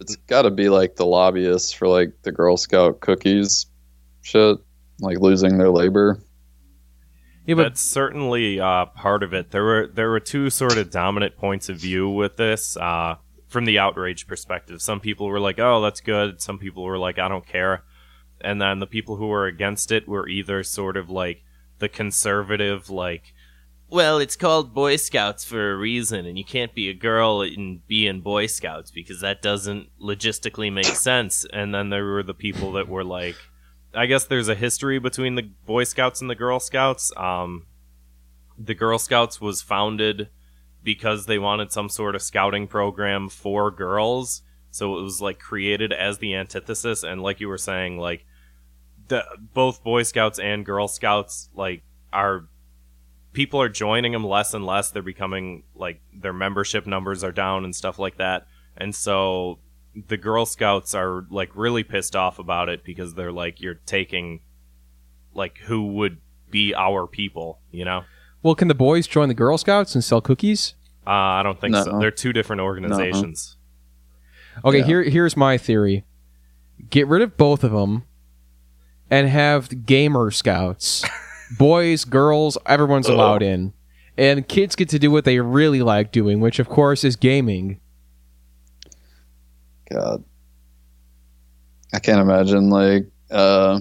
it's 0.00 0.16
got 0.16 0.42
to 0.42 0.50
be 0.50 0.68
like 0.68 0.96
the 0.96 1.06
lobbyists 1.06 1.72
for 1.72 1.88
like 1.88 2.12
the 2.22 2.32
Girl 2.32 2.56
Scout 2.56 3.00
cookies 3.00 3.66
shit, 4.22 4.58
like 5.00 5.18
losing 5.18 5.58
their 5.58 5.70
labor. 5.70 6.20
Yeah, 7.46 7.54
but 7.54 7.62
That's 7.62 7.80
certainly 7.80 8.60
uh, 8.60 8.86
part 8.86 9.22
of 9.22 9.32
it. 9.32 9.50
There 9.50 9.64
were 9.64 9.86
there 9.86 10.10
were 10.10 10.20
two 10.20 10.50
sort 10.50 10.76
of 10.76 10.90
dominant 10.90 11.36
points 11.36 11.68
of 11.68 11.78
view 11.78 12.08
with 12.10 12.36
this 12.36 12.76
uh, 12.76 13.16
from 13.48 13.64
the 13.64 13.78
outrage 13.78 14.26
perspective. 14.26 14.80
Some 14.82 15.00
people 15.00 15.26
were 15.26 15.40
like, 15.40 15.58
"Oh, 15.58 15.80
that's 15.80 16.00
good." 16.00 16.40
Some 16.40 16.58
people 16.58 16.84
were 16.84 16.98
like, 16.98 17.18
"I 17.18 17.28
don't 17.28 17.46
care," 17.46 17.82
and 18.40 18.60
then 18.60 18.78
the 18.78 18.86
people 18.86 19.16
who 19.16 19.26
were 19.26 19.46
against 19.46 19.90
it 19.90 20.06
were 20.06 20.28
either 20.28 20.62
sort 20.62 20.96
of 20.96 21.10
like 21.10 21.42
the 21.78 21.88
conservative, 21.88 22.90
like, 22.90 23.34
"Well, 23.88 24.18
it's 24.18 24.36
called 24.36 24.74
Boy 24.74 24.96
Scouts 24.96 25.44
for 25.44 25.72
a 25.72 25.76
reason, 25.76 26.26
and 26.26 26.36
you 26.38 26.44
can't 26.44 26.74
be 26.74 26.88
a 26.88 26.94
girl 26.94 27.40
and 27.40 27.86
be 27.86 28.06
in 28.06 28.20
Boy 28.20 28.46
Scouts 28.46 28.90
because 28.90 29.20
that 29.20 29.42
doesn't 29.42 29.88
logistically 30.00 30.72
make 30.72 30.84
sense." 30.84 31.46
And 31.52 31.74
then 31.74 31.88
there 31.90 32.04
were 32.04 32.22
the 32.22 32.34
people 32.34 32.72
that 32.72 32.88
were 32.88 33.04
like. 33.04 33.36
I 33.94 34.04
guess 34.04 34.26
there's 34.26 34.48
a 34.48 34.54
history 34.54 34.98
between 34.98 35.34
the 35.34 35.50
Boy 35.64 35.84
Scouts 35.84 36.20
and 36.20 36.28
the 36.28 36.34
Girl 36.34 36.60
Scouts. 36.60 37.10
Um, 37.16 37.66
the 38.58 38.74
Girl 38.74 38.98
Scouts 38.98 39.40
was 39.40 39.62
founded 39.62 40.28
because 40.88 41.26
they 41.26 41.38
wanted 41.38 41.70
some 41.70 41.90
sort 41.90 42.14
of 42.14 42.22
scouting 42.22 42.66
program 42.66 43.28
for 43.28 43.70
girls. 43.70 44.40
So 44.70 44.98
it 44.98 45.02
was 45.02 45.20
like 45.20 45.38
created 45.38 45.92
as 45.92 46.16
the 46.16 46.34
antithesis, 46.34 47.02
and 47.02 47.22
like 47.22 47.40
you 47.40 47.48
were 47.48 47.58
saying, 47.58 47.98
like 47.98 48.24
the 49.08 49.22
both 49.52 49.84
Boy 49.84 50.02
Scouts 50.02 50.38
and 50.38 50.64
Girl 50.64 50.88
Scouts 50.88 51.50
like 51.54 51.82
are 52.10 52.48
people 53.34 53.60
are 53.60 53.68
joining 53.68 54.12
them 54.12 54.24
less 54.24 54.54
and 54.54 54.64
less. 54.64 54.90
They're 54.90 55.02
becoming 55.02 55.64
like 55.74 56.00
their 56.10 56.32
membership 56.32 56.86
numbers 56.86 57.22
are 57.22 57.32
down 57.32 57.66
and 57.66 57.76
stuff 57.76 57.98
like 57.98 58.16
that, 58.16 58.46
and 58.74 58.94
so 58.94 59.58
the 60.06 60.16
Girl 60.16 60.46
Scouts 60.46 60.94
are 60.94 61.26
like 61.28 61.50
really 61.54 61.84
pissed 61.84 62.16
off 62.16 62.38
about 62.38 62.70
it 62.70 62.82
because 62.82 63.12
they're 63.12 63.30
like 63.30 63.60
you're 63.60 63.74
taking 63.84 64.40
like 65.34 65.58
who 65.58 65.88
would 65.88 66.16
be 66.50 66.74
our 66.74 67.06
people, 67.06 67.60
you 67.70 67.84
know? 67.84 68.04
well, 68.42 68.54
can 68.54 68.68
the 68.68 68.74
boys 68.74 69.06
join 69.06 69.28
the 69.28 69.34
Girl 69.34 69.58
Scouts 69.58 69.94
and 69.94 70.04
sell 70.04 70.20
cookies? 70.20 70.74
Uh, 71.08 71.40
I 71.40 71.42
don't 71.42 71.58
think 71.58 71.74
so. 71.74 71.84
Nuh-uh. 71.84 71.98
They're 72.00 72.10
two 72.10 72.32
different 72.34 72.60
organizations. 72.60 73.56
Okay, 74.64 74.78
Yeah. 74.80 74.84
here 74.84 75.02
here's 75.04 75.36
my 75.36 75.56
theory. 75.56 76.04
Get 76.90 77.06
rid 77.06 77.22
of 77.22 77.36
both 77.36 77.64
of 77.64 77.72
them 77.72 78.02
and 79.10 79.26
have 79.28 79.86
gamer 79.86 80.30
scouts. 80.30 81.04
Boys, 81.58 82.04
girls, 82.04 82.58
everyone's 82.66 83.08
allowed 83.08 83.42
in. 83.42 83.72
And 84.18 84.46
kids 84.46 84.76
get 84.76 84.88
to 84.90 84.98
do 84.98 85.10
what 85.10 85.24
they 85.24 85.38
really 85.40 85.80
like 85.80 86.12
doing, 86.12 86.40
which 86.40 86.58
of 86.58 86.68
course 86.68 87.04
is 87.04 87.16
gaming. 87.16 87.80
God, 89.90 90.24
I 91.94 92.00
can't 92.00 92.20
imagine 92.20 92.68
like 92.68 93.06
uh, 93.30 93.80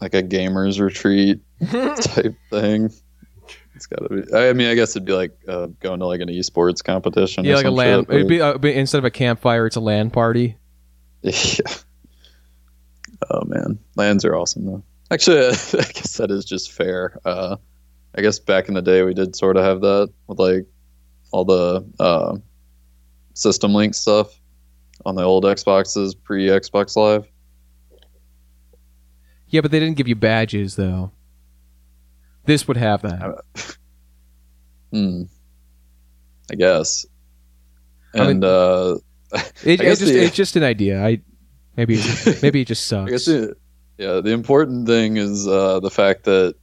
like 0.00 0.14
a 0.14 0.22
gamers 0.22 0.80
retreat 0.80 1.40
type 1.70 2.34
thing. 2.50 2.90
It's 3.80 3.86
got 3.86 4.06
to 4.06 4.14
be. 4.14 4.34
I 4.34 4.52
mean, 4.52 4.68
I 4.68 4.74
guess 4.74 4.90
it'd 4.90 5.06
be 5.06 5.14
like 5.14 5.34
uh, 5.48 5.68
going 5.80 6.00
to 6.00 6.06
like 6.06 6.20
an 6.20 6.28
esports 6.28 6.84
competition. 6.84 7.46
Yeah, 7.46 7.52
or 7.52 7.56
like 7.56 7.64
a 7.64 7.68
some 7.68 7.74
LAN. 7.76 8.00
shit, 8.00 8.14
It'd 8.14 8.28
be, 8.28 8.40
uh, 8.42 8.58
be 8.58 8.74
instead 8.74 8.98
of 8.98 9.06
a 9.06 9.10
campfire, 9.10 9.64
it's 9.66 9.76
a 9.76 9.80
LAN 9.80 10.10
party. 10.10 10.56
Yeah. 11.22 11.32
Oh 13.30 13.44
man, 13.44 13.78
LANs 13.96 14.24
are 14.24 14.34
awesome 14.34 14.64
though. 14.64 14.82
Actually, 15.10 15.46
I 15.48 15.50
guess 15.52 16.16
that 16.16 16.30
is 16.30 16.42
just 16.42 16.72
fair. 16.72 17.20
Uh, 17.22 17.56
I 18.16 18.22
guess 18.22 18.38
back 18.38 18.68
in 18.68 18.74
the 18.74 18.80
day 18.80 19.02
we 19.02 19.12
did 19.12 19.36
sort 19.36 19.58
of 19.58 19.62
have 19.64 19.82
that 19.82 20.10
with 20.26 20.38
like 20.38 20.66
all 21.30 21.44
the 21.44 21.84
uh, 22.00 22.38
system 23.34 23.74
link 23.74 23.94
stuff 23.94 24.40
on 25.04 25.16
the 25.16 25.22
old 25.22 25.44
Xboxes 25.44 26.14
pre 26.20 26.46
Xbox 26.46 26.96
Live. 26.96 27.28
Yeah, 29.48 29.60
but 29.60 29.70
they 29.70 29.80
didn't 29.80 29.98
give 29.98 30.08
you 30.08 30.16
badges 30.16 30.76
though. 30.76 31.12
This 32.50 32.66
would 32.66 32.76
happen. 32.76 33.10
that. 33.20 33.76
Hmm. 34.92 35.22
I 36.50 36.54
guess. 36.56 37.06
I 38.14 38.18
mean- 38.22 38.30
And 38.30 38.44
uh, 38.44 38.96
It, 39.64 39.80
I 39.80 39.84
it 39.84 39.86
just, 39.98 40.00
the- 40.00 40.24
it's 40.24 40.34
just 40.34 40.56
an 40.56 40.64
idea. 40.64 41.00
I 41.04 41.20
maybe 41.76 42.02
maybe 42.42 42.62
it 42.62 42.66
just 42.66 42.92
I 42.92 43.04
guess 43.06 43.24
sucks. 43.24 43.26
the, 43.26 43.56
yeah, 43.98 44.20
the 44.20 44.32
important 44.32 44.88
thing 44.88 45.16
is 45.16 45.46
uh, 45.46 45.78
the 45.78 45.90
fact 45.90 46.24
that 46.24 46.56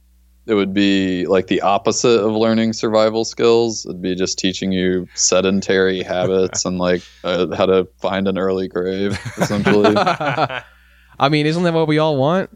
it 0.44 0.54
would 0.54 0.74
be 0.74 1.26
like 1.26 1.46
the 1.46 1.62
opposite 1.62 2.20
of 2.20 2.32
learning 2.32 2.74
survival 2.74 3.24
skills. 3.24 3.86
It'd 3.86 4.02
be 4.02 4.14
just 4.14 4.38
teaching 4.38 4.72
you 4.72 5.08
sedentary 5.14 6.02
habits 6.14 6.66
and 6.66 6.76
like 6.78 7.02
uh, 7.24 7.54
how 7.56 7.64
to 7.66 7.88
find 8.02 8.28
an 8.28 8.36
early 8.36 8.68
grave, 8.68 9.18
essentially. 9.38 9.94
I 9.96 11.28
mean, 11.30 11.46
isn't 11.46 11.62
that 11.62 11.72
what 11.72 11.88
we 11.88 11.96
all 11.98 12.16
want? 12.18 12.50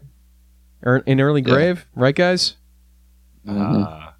Er, 0.85 1.01
an 1.07 1.19
early 1.21 1.41
Yeah. 1.41 1.53
grave, 1.53 1.85
right, 1.95 2.13
guys? 2.15 2.55
Mhm. 3.47 3.85
Uh, 3.85 4.11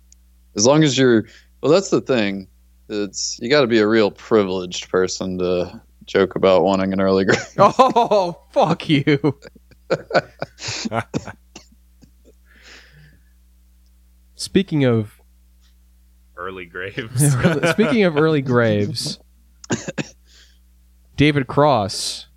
As 0.56 0.66
long 0.66 0.84
as 0.84 0.98
you're, 0.98 1.26
well, 1.62 1.72
that's 1.72 1.90
the 1.90 2.02
thing. 2.02 2.48
It's 2.90 3.40
you 3.42 3.50
got 3.50 3.62
to 3.62 3.68
be 3.68 3.80
a 3.80 3.88
real 3.88 4.12
privileged 4.12 4.90
person 4.90 5.38
to 5.40 5.82
joke 6.06 6.36
about 6.36 6.64
wanting 6.64 6.92
an 6.94 7.00
early 7.02 7.26
grave. 7.26 7.40
Oh, 7.58 8.38
fuck 8.52 8.88
you. 8.90 9.40
Speaking 14.36 14.84
of 14.86 15.20
early 16.36 16.66
graves. 16.74 17.34
speaking 17.72 18.04
of 18.04 18.18
early 18.18 18.42
graves, 18.42 19.20
David 21.16 21.48
Cross. 21.48 22.28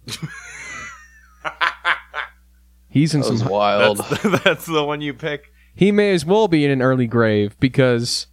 He's 2.89 3.15
in 3.15 3.21
That 3.21 3.31
was 3.31 3.41
some. 3.41 3.49
wild. 3.51 3.99
that's, 3.99 4.43
that's 4.45 4.67
the 4.67 4.83
one 4.85 5.01
you 5.01 5.13
pick. 5.13 5.53
He 5.77 5.93
may 5.93 6.13
as 6.13 6.25
well 6.25 6.49
be 6.49 6.65
in 6.65 6.71
an 6.73 6.81
early 6.83 7.07
grave 7.07 7.55
because 7.61 8.27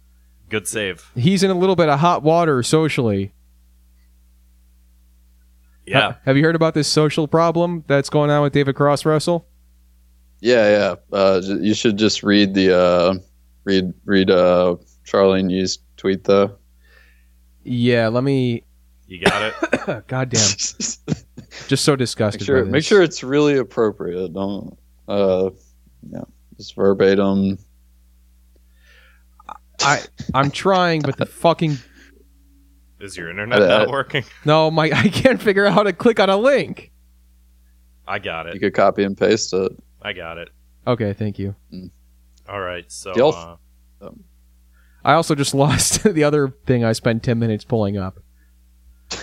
Good 0.48 0.66
save. 0.66 1.10
he's 1.14 1.42
in 1.42 1.50
a 1.50 1.54
little 1.54 1.76
bit 1.76 1.88
of 1.88 2.00
hot 2.00 2.22
water 2.22 2.62
socially. 2.62 3.32
Yeah. 5.86 6.12
Ha- 6.12 6.18
have 6.24 6.36
you 6.36 6.42
heard 6.42 6.56
about 6.56 6.74
this 6.74 6.88
social 6.88 7.28
problem 7.28 7.84
that's 7.86 8.08
going 8.08 8.30
on 8.30 8.42
with 8.42 8.52
David 8.54 8.74
Cross, 8.74 9.04
Russell? 9.04 9.46
Yeah, 10.40 10.68
yeah. 11.12 11.16
Uh, 11.16 11.40
j- 11.40 11.58
you 11.60 11.74
should 11.74 11.98
just 11.98 12.22
read 12.22 12.54
the 12.54 12.74
uh, 12.76 13.14
read 13.64 13.92
read 14.04 14.30
uh, 14.30 14.76
Charlene 15.04 15.50
Yi's 15.50 15.78
tweet 15.96 16.24
though. 16.24 16.56
Yeah, 17.62 18.08
let 18.08 18.24
me. 18.24 18.64
You 19.06 19.20
got 19.24 19.54
it. 19.62 20.06
God 20.08 20.30
damn. 20.30 20.40
Just 21.68 21.84
so 21.84 21.94
make 22.38 22.46
sure 22.46 22.64
by 22.64 22.70
make 22.70 22.84
sure 22.84 23.02
it's 23.02 23.22
really 23.22 23.58
appropriate. 23.58 24.32
Don't 24.34 24.76
uh, 25.06 25.50
yeah, 26.10 26.22
just 26.64 26.76
verbatim. 26.76 27.58
I 29.80 30.00
I'm 30.32 30.50
trying, 30.50 31.02
but 31.02 31.16
the 31.16 31.26
fucking 31.26 31.76
Is 33.00 33.16
your 33.16 33.28
internet 33.30 33.60
Uh, 33.60 33.66
not 33.78 33.90
working? 33.90 34.24
no, 34.44 34.70
my 34.70 34.84
I 34.84 35.08
can't 35.08 35.40
figure 35.42 35.66
out 35.66 35.74
how 35.74 35.82
to 35.82 35.92
click 35.92 36.18
on 36.20 36.30
a 36.30 36.36
link. 36.36 36.90
I 38.06 38.18
got 38.18 38.46
it. 38.46 38.54
You 38.54 38.60
could 38.60 38.74
copy 38.74 39.02
and 39.02 39.16
paste 39.16 39.52
it. 39.52 39.72
I 40.02 40.12
got 40.12 40.38
it. 40.38 40.48
Okay, 40.86 41.12
thank 41.12 41.38
you. 41.38 41.54
All 42.48 42.60
right. 42.60 42.90
So 42.90 43.12
Y'all- 43.16 43.58
uh, 44.00 44.10
I 45.04 45.14
also 45.14 45.34
just 45.34 45.54
lost 45.64 46.02
the 46.04 46.24
other 46.24 46.48
thing 46.66 46.84
I 46.84 46.92
spent 46.92 47.22
ten 47.22 47.38
minutes 47.38 47.64
pulling 47.64 47.96
up. 47.98 48.18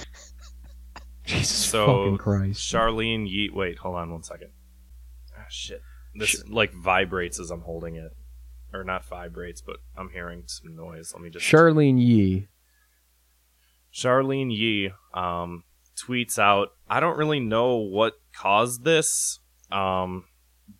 Jesus 1.25 1.55
So, 1.55 1.85
fucking 1.85 2.17
Christ. 2.17 2.61
Charlene 2.61 3.27
Yeet. 3.27 3.51
Wait, 3.53 3.77
hold 3.79 3.95
on 3.95 4.11
one 4.11 4.23
second. 4.23 4.49
Ah, 5.37 5.45
shit. 5.49 5.81
This 6.13 6.43
like 6.47 6.73
vibrates 6.73 7.39
as 7.39 7.51
I'm 7.51 7.61
holding 7.61 7.95
it, 7.95 8.11
or 8.73 8.83
not 8.83 9.05
vibrates, 9.05 9.61
but 9.61 9.77
I'm 9.97 10.09
hearing 10.09 10.43
some 10.47 10.75
noise. 10.75 11.11
Let 11.13 11.21
me 11.21 11.29
just. 11.29 11.45
Charlene 11.45 11.99
Yi. 11.99 12.47
Charlene 13.93 14.51
Yi 14.55 14.91
um, 15.13 15.63
tweets 15.97 16.39
out, 16.39 16.69
I 16.89 16.99
don't 16.99 17.17
really 17.17 17.39
know 17.39 17.75
what 17.77 18.13
caused 18.33 18.83
this, 18.83 19.39
um, 19.71 20.25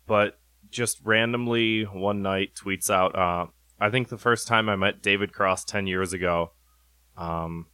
but 0.06 0.38
just 0.70 1.00
randomly 1.04 1.82
one 1.84 2.22
night 2.22 2.50
tweets 2.54 2.90
out, 2.90 3.14
uh, 3.14 3.46
I 3.78 3.90
think 3.90 4.08
the 4.08 4.18
first 4.18 4.46
time 4.46 4.68
I 4.68 4.76
met 4.76 5.02
David 5.02 5.32
Cross 5.32 5.64
10 5.66 5.86
years 5.86 6.12
ago, 6.12 6.52
um, 7.16 7.66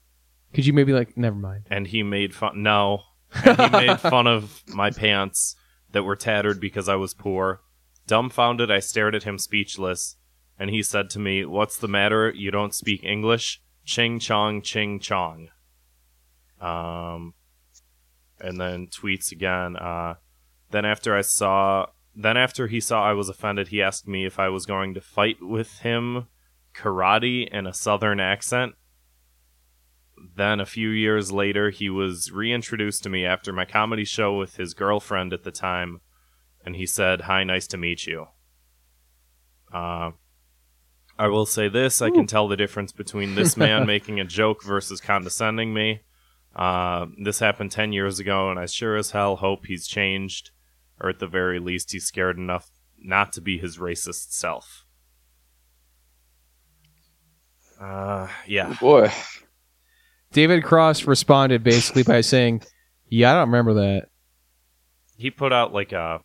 Could 0.55 0.67
you 0.67 0.73
maybe 0.73 0.93
like 0.93 1.17
never 1.17 1.37
mind. 1.37 1.67
and 1.71 1.87
he 1.87 2.03
made 2.03 2.35
fun, 2.35 2.63
no, 2.63 3.03
and 3.45 3.61
he 3.61 3.69
made 3.87 4.01
fun 4.01 4.27
of 4.27 4.63
my 4.69 4.91
pants 4.91 5.55
that 5.93 6.05
were 6.05 6.17
tattered 6.17 6.61
because 6.61 6.89
I 6.89 6.97
was 6.97 7.15
poor. 7.15 7.61
Dumbfounded, 8.07 8.71
I 8.71 8.79
stared 8.81 9.15
at 9.15 9.25
him 9.25 9.39
speechless, 9.39 10.17
and 10.59 10.71
he 10.71 10.83
said 10.83 11.11
to 11.11 11.19
me, 11.19 11.45
What's 11.45 11.77
the 11.77 11.89
matter? 11.89 12.33
You 12.35 12.51
don't 12.51 12.75
speak 12.75 13.05
English? 13.05 13.61
Ching 13.85 14.19
chong, 14.19 14.63
ching 14.63 15.01
chong. 15.01 15.49
Um, 16.61 17.35
and 18.41 18.61
then 18.61 18.89
tweets 18.89 19.33
again. 19.33 19.77
Uh, 19.77 20.15
then 20.71 20.85
after 20.85 21.17
I 21.17 21.23
saw, 21.23 21.87
then 22.15 22.37
after 22.37 22.67
he 22.67 22.81
saw 22.81 23.05
I 23.05 23.13
was 23.13 23.29
offended, 23.29 23.69
he 23.69 23.83
asked 23.83 24.07
me 24.07 24.27
if 24.27 24.39
I 24.39 24.49
was 24.49 24.67
going 24.67 24.95
to 24.95 25.01
fight 25.01 25.39
with 25.41 25.79
him 25.81 26.27
karate 26.75 27.49
in 27.49 27.67
a 27.67 27.75
southern 27.75 28.21
accent. 28.21 28.75
Then 30.37 30.61
a 30.61 30.67
few 30.67 30.89
years 30.91 31.33
later, 31.33 31.71
he 31.71 31.91
was 31.91 32.31
reintroduced 32.31 33.03
to 33.03 33.09
me 33.09 33.25
after 33.25 33.53
my 33.53 33.65
comedy 33.65 34.05
show 34.05 34.37
with 34.37 34.57
his 34.57 34.75
girlfriend 34.75 35.33
at 35.33 35.45
the 35.45 35.51
time, 35.51 36.01
and 36.65 36.77
he 36.77 36.87
said, 36.87 37.23
"Hi, 37.23 37.45
nice 37.45 37.67
to 37.69 37.77
meet 37.77 38.07
you." 38.07 38.27
Uh, 39.73 40.13
I 41.19 41.29
will 41.29 41.47
say 41.47 41.69
this: 41.69 42.01
I 42.01 42.11
can 42.11 42.27
tell 42.27 42.49
the 42.49 42.57
difference 42.57 42.93
between 42.93 43.35
this 43.35 43.57
man 43.57 43.87
making 43.95 44.21
a 44.21 44.25
joke 44.25 44.63
versus 44.63 45.01
condescending 45.01 45.75
me. 45.75 46.03
Uh, 46.55 47.07
this 47.23 47.41
happened 47.41 47.73
ten 47.73 47.93
years 47.93 48.19
ago, 48.19 48.51
and 48.51 48.59
I 48.59 48.67
sure 48.67 48.97
as 48.97 49.11
hell 49.11 49.37
hope 49.37 49.67
he's 49.67 49.87
changed, 49.87 50.51
or 51.01 51.09
at 51.09 51.19
the 51.19 51.27
very 51.27 51.59
least, 51.59 51.93
he's 51.93 52.07
scared 52.07 52.39
enough 52.39 52.71
not 52.99 53.33
to 53.35 53.41
be 53.41 53.59
his 53.59 53.79
racist 53.79 54.33
self. 54.33 54.85
Uh, 57.81 58.27
yeah. 58.47 58.75
Boy, 58.81 59.13
David 60.33 60.63
Cross 60.65 61.05
responded 61.07 61.63
basically 61.65 62.03
by 62.03 62.21
saying, 62.21 62.63
"Yeah, 63.09 63.33
I 63.33 63.35
don't 63.35 63.49
remember 63.51 63.75
that." 63.75 64.09
he 65.17 65.33
put 65.33 65.53
out 65.53 65.75
like 65.75 65.91
a 65.93 66.21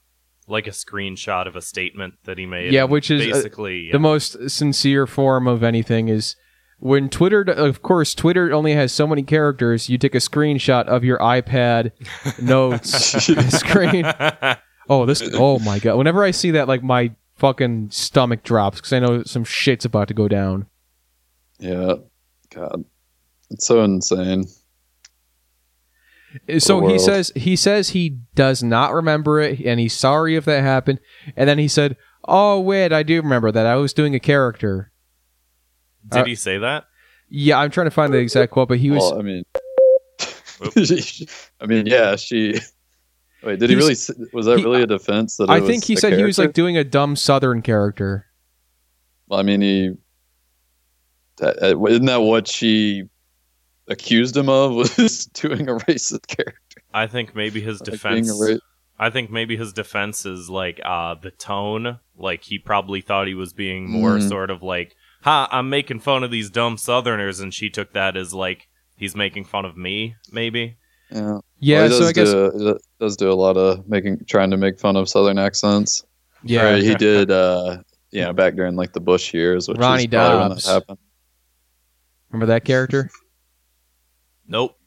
like 0.48 0.68
a 0.68 0.72
screenshot 0.72 1.48
of 1.48 1.56
a 1.56 1.62
statement 1.62 2.13
that 2.26 2.38
he 2.38 2.46
made. 2.46 2.72
Yeah, 2.72 2.84
which 2.84 3.10
is, 3.10 3.22
uh, 3.24 3.34
basically 3.34 3.89
The 3.92 3.98
most 4.00 4.50
sincere 4.52 5.08
form 5.08 5.48
of 5.48 5.63
anything 5.63 6.10
is 6.10 6.36
when 6.80 7.10
Twitter. 7.10 7.42
Of 7.42 7.82
course, 7.82 8.13
Twitter 8.13 8.54
only 8.54 8.74
has 8.74 8.92
so 8.92 9.08
many 9.08 9.24
characters. 9.24 9.89
You 9.89 9.98
take 9.98 10.13
a 10.16 10.20
screenshot 10.20 10.86
of 10.86 11.04
your 11.04 11.18
iPad 11.20 11.92
notes 12.42 12.92
screen. 13.58 14.06
Oh, 14.89 15.06
this. 15.06 15.28
Oh 15.34 15.60
my 15.60 15.80
god! 15.80 15.98
Whenever 15.98 16.24
I 16.24 16.32
see 16.32 16.52
that, 16.52 16.68
like 16.68 16.84
my 16.84 17.16
fucking 17.36 17.89
stomach 17.92 18.44
drops 18.44 18.78
because 18.78 18.94
I 18.94 19.00
know 19.00 19.24
some 19.24 19.44
shit's 19.44 19.86
about 19.86 20.08
to 20.10 20.13
go 20.13 20.28
down. 20.28 20.68
yeah, 21.58 21.96
God, 22.54 22.86
it's 23.49 23.65
so 23.65 23.82
insane. 23.84 24.45
So 26.58 26.88
he 26.88 26.97
says 26.97 27.32
he 27.36 27.56
says 27.56 27.89
he 27.89 28.17
does 28.34 28.63
not 28.63 28.91
remember 28.93 29.39
it, 29.39 29.60
and 29.60 29.79
he's 29.79 29.93
sorry 29.95 30.36
if 30.36 30.45
that 30.45 30.63
happened. 30.63 30.99
And 31.36 31.47
then 31.47 31.60
he 31.60 31.67
said, 31.67 31.95
"Oh 32.27 32.60
wait, 32.60 32.91
I 32.91 33.03
do 33.03 33.21
remember 33.21 33.51
that. 33.51 33.65
I 33.67 33.75
was 33.75 33.93
doing 33.93 34.15
a 34.15 34.19
character." 34.19 34.91
Did 36.10 36.21
Uh, 36.21 36.25
he 36.25 36.36
say 36.36 36.58
that? 36.58 36.86
Yeah, 37.29 37.60
I'm 37.60 37.69
trying 37.69 37.86
to 37.86 37.91
find 37.91 38.12
the 38.13 38.17
exact 38.17 38.51
quote, 38.51 38.67
but 38.67 38.79
he 38.79 38.89
was. 38.89 39.03
Well, 39.03 39.19
I 39.19 39.21
mean, 39.21 39.43
I 41.62 41.65
mean, 41.67 41.86
yeah, 41.86 42.15
she. 42.15 42.56
Wait, 43.43 43.60
did 43.60 43.69
he, 43.69 43.75
He 43.75 43.79
really? 43.82 43.95
Was 44.34 44.45
that 44.47 44.58
he- 44.58 44.63
really 44.63 44.82
a 44.82 44.88
defense? 44.88 45.38
That 45.38 45.49
I 45.51 45.58
it 45.58 45.62
think 45.62 45.82
was 45.84 45.88
he 45.88 45.93
a 45.93 45.97
said 45.97 46.13
he 46.13 46.23
was 46.23 46.39
like 46.39 46.53
doing 46.53 46.77
a 46.77 46.84
dumb 46.84 47.15
Southern 47.15 47.62
character. 47.62 48.25
Well, 49.27 49.39
I 49.39 49.43
mean, 49.43 49.62
he. 49.62 49.91
That, 51.38 51.62
uh, 51.62 51.86
isn't 51.86 52.06
that 52.06 52.21
what 52.21 52.47
she 52.47 53.03
accused 53.88 54.36
him 54.38 54.50
of? 54.50 54.74
Was 54.74 55.26
doing 55.34 55.69
a 55.69 55.74
racist 55.76 56.28
character? 56.28 56.82
I 56.93 57.08
think 57.08 57.36
maybe 57.36 57.62
his 57.62 57.80
defense. 57.80 58.30
a 58.30 58.54
ra- 58.54 58.60
I 59.00 59.10
think 59.10 59.32
maybe 59.32 59.58
his 59.58 59.74
defense 59.74 60.26
is 60.26 60.50
like 60.50 60.80
uh 60.86 61.15
the 61.22 61.32
tone. 61.32 62.00
Like 62.17 62.43
he 62.43 62.60
probably 62.60 63.02
thought 63.02 63.28
he 63.28 63.34
was 63.34 63.54
being 63.54 63.89
more 63.89 64.17
Mm. 64.17 64.30
sort 64.30 64.50
of 64.52 64.62
like, 64.62 64.96
"Ha, 65.24 65.48
I'm 65.52 65.69
making 65.69 66.00
fun 66.02 66.24
of 66.24 66.32
these 66.32 66.50
dumb 66.50 66.78
Southerners," 66.78 67.39
and 67.39 67.54
she 67.54 67.69
took 67.69 67.93
that 67.93 68.15
as 68.15 68.34
like 68.34 68.67
he's 68.96 69.15
making 69.15 69.46
fun 69.46 69.65
of 69.65 69.76
me. 69.76 70.15
Maybe. 70.32 70.78
yeah. 71.12 71.39
Yeah, 71.60 71.82
Well, 71.84 71.89
so 71.91 72.00
does 72.00 72.10
I 72.10 72.12
guess 72.13 72.32
do, 72.32 72.52
he 72.58 72.74
does 73.00 73.17
do 73.17 73.32
a 73.32 73.34
lot 73.34 73.56
of 73.58 73.88
making, 73.89 74.26
trying 74.28 74.52
to 74.52 74.58
make 74.58 74.80
fun 74.80 74.96
of 74.96 75.08
Southern 75.10 75.38
accents. 75.39 76.04
yeah. 76.43 76.74
Or 76.74 76.78
he 76.78 76.93
did. 77.10 77.32
uh 77.32 77.78
you 78.12 78.22
know, 78.22 78.32
back 78.32 78.54
during 78.56 78.76
like 78.76 78.93
the 78.93 79.00
Bush 79.00 79.34
years, 79.34 79.67
which 79.67 79.80
Ronnie 79.80 80.04
is 80.04 80.08
probably 80.10 80.38
when 80.38 80.50
that 80.50 80.50
Dobbs. 80.50 80.67
happened. 80.67 81.00
Remember 82.30 82.46
that 82.46 82.63
character, 82.63 83.10
Nope. 84.47 84.77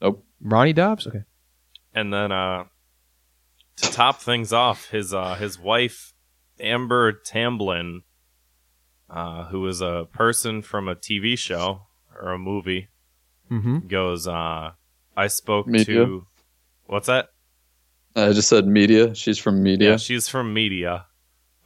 Nope. 0.00 0.24
Ronnie 0.40 0.72
Dobbs? 0.72 1.06
Okay. 1.06 1.22
And 1.94 2.12
then 2.12 2.32
uh 2.32 2.64
to 3.76 3.90
top 3.92 4.20
things 4.20 4.52
off, 4.52 4.88
his 4.90 5.12
uh 5.14 5.34
his 5.36 5.58
wife 5.58 6.14
Amber 6.60 7.12
Tamblyn, 7.12 8.02
uh, 9.10 9.44
who 9.46 9.66
is 9.66 9.80
a 9.80 10.06
person 10.12 10.62
from 10.62 10.88
a 10.88 10.94
TV 10.94 11.36
show 11.38 11.82
or 12.20 12.30
a 12.32 12.38
movie, 12.38 12.88
Mm-hmm. 13.50 13.86
goes, 13.88 14.26
uh 14.26 14.72
I 15.16 15.26
spoke 15.26 15.66
Media. 15.66 16.06
to 16.06 16.26
what's 16.86 17.06
that? 17.08 17.28
I 18.16 18.32
just 18.32 18.48
said 18.48 18.66
media. 18.66 19.14
She's 19.14 19.38
from 19.38 19.62
media. 19.62 19.90
Yeah, 19.92 19.96
she's 19.96 20.28
from 20.28 20.52
media. 20.54 21.06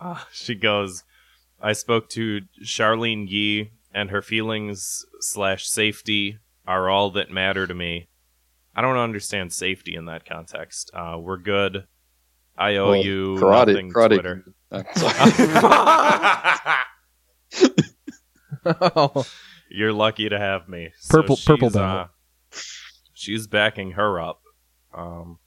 Uh, 0.00 0.20
she 0.32 0.54
goes, 0.54 1.02
I 1.60 1.72
spoke 1.72 2.08
to 2.10 2.42
Charlene 2.62 3.28
Yi, 3.28 3.70
and 3.94 4.10
her 4.10 4.20
feelings 4.22 5.04
slash 5.20 5.66
safety 5.66 6.38
are 6.66 6.90
all 6.90 7.10
that 7.12 7.30
matter 7.30 7.66
to 7.66 7.74
me. 7.74 8.08
I 8.74 8.80
don't 8.82 8.96
understand 8.98 9.52
safety 9.52 9.94
in 9.94 10.06
that 10.06 10.26
context. 10.28 10.90
Uh, 10.92 11.16
we're 11.20 11.38
good. 11.38 11.86
I 12.58 12.76
owe 12.76 12.90
Well, 12.90 13.04
you 13.04 13.36
karate. 13.36 13.66
nothing, 13.68 13.92
karate. 13.92 14.14
Twitter. 14.14 14.44
You're 19.70 19.92
lucky 19.92 20.28
to 20.28 20.38
have 20.38 20.68
me. 20.68 20.90
So 21.00 21.18
Purple- 21.20 21.38
purple 21.44 21.68
she's, 21.68 21.74
belt. 21.74 21.84
uh, 21.84 22.06
she's 23.14 23.46
backing 23.46 23.92
her 23.92 24.20
up, 24.20 24.40
um, 24.94 25.38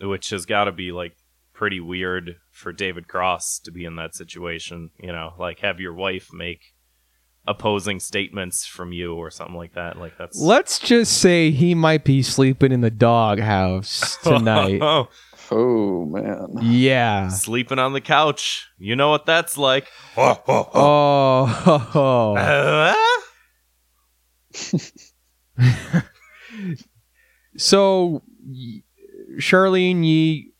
which 0.00 0.30
has 0.30 0.46
got 0.46 0.64
to 0.64 0.72
be 0.72 0.92
like 0.92 1.16
pretty 1.52 1.80
weird 1.80 2.36
for 2.50 2.72
David 2.72 3.08
Cross 3.08 3.60
to 3.64 3.70
be 3.72 3.84
in 3.84 3.96
that 3.96 4.14
situation. 4.14 4.90
You 5.00 5.12
know, 5.12 5.32
like 5.38 5.60
have 5.60 5.80
your 5.80 5.94
wife 5.94 6.28
make 6.32 6.74
opposing 7.46 7.98
statements 8.00 8.64
from 8.66 8.92
you 8.92 9.14
or 9.14 9.30
something 9.30 9.56
like 9.56 9.74
that. 9.74 9.98
Like 9.98 10.16
that's 10.18 10.38
Let's 10.40 10.78
just 10.78 11.18
say 11.20 11.50
he 11.50 11.74
might 11.74 12.04
be 12.04 12.22
sleeping 12.22 12.72
in 12.72 12.80
the 12.80 12.90
doghouse 12.90 14.16
tonight. 14.22 14.80
Oh, 14.82 15.08
oh 15.50 16.04
man. 16.06 16.48
yeah. 16.60 17.28
sleeping 17.28 17.78
on 17.78 17.92
the 17.92 18.00
couch. 18.00 18.68
You 18.78 18.96
know 18.96 19.10
what 19.10 19.26
that's 19.26 19.58
like. 19.58 19.88
Oh. 20.16 20.36
So, 27.56 28.22
y- 28.46 28.82
Charlene 29.38 30.04
Yi, 30.04 30.52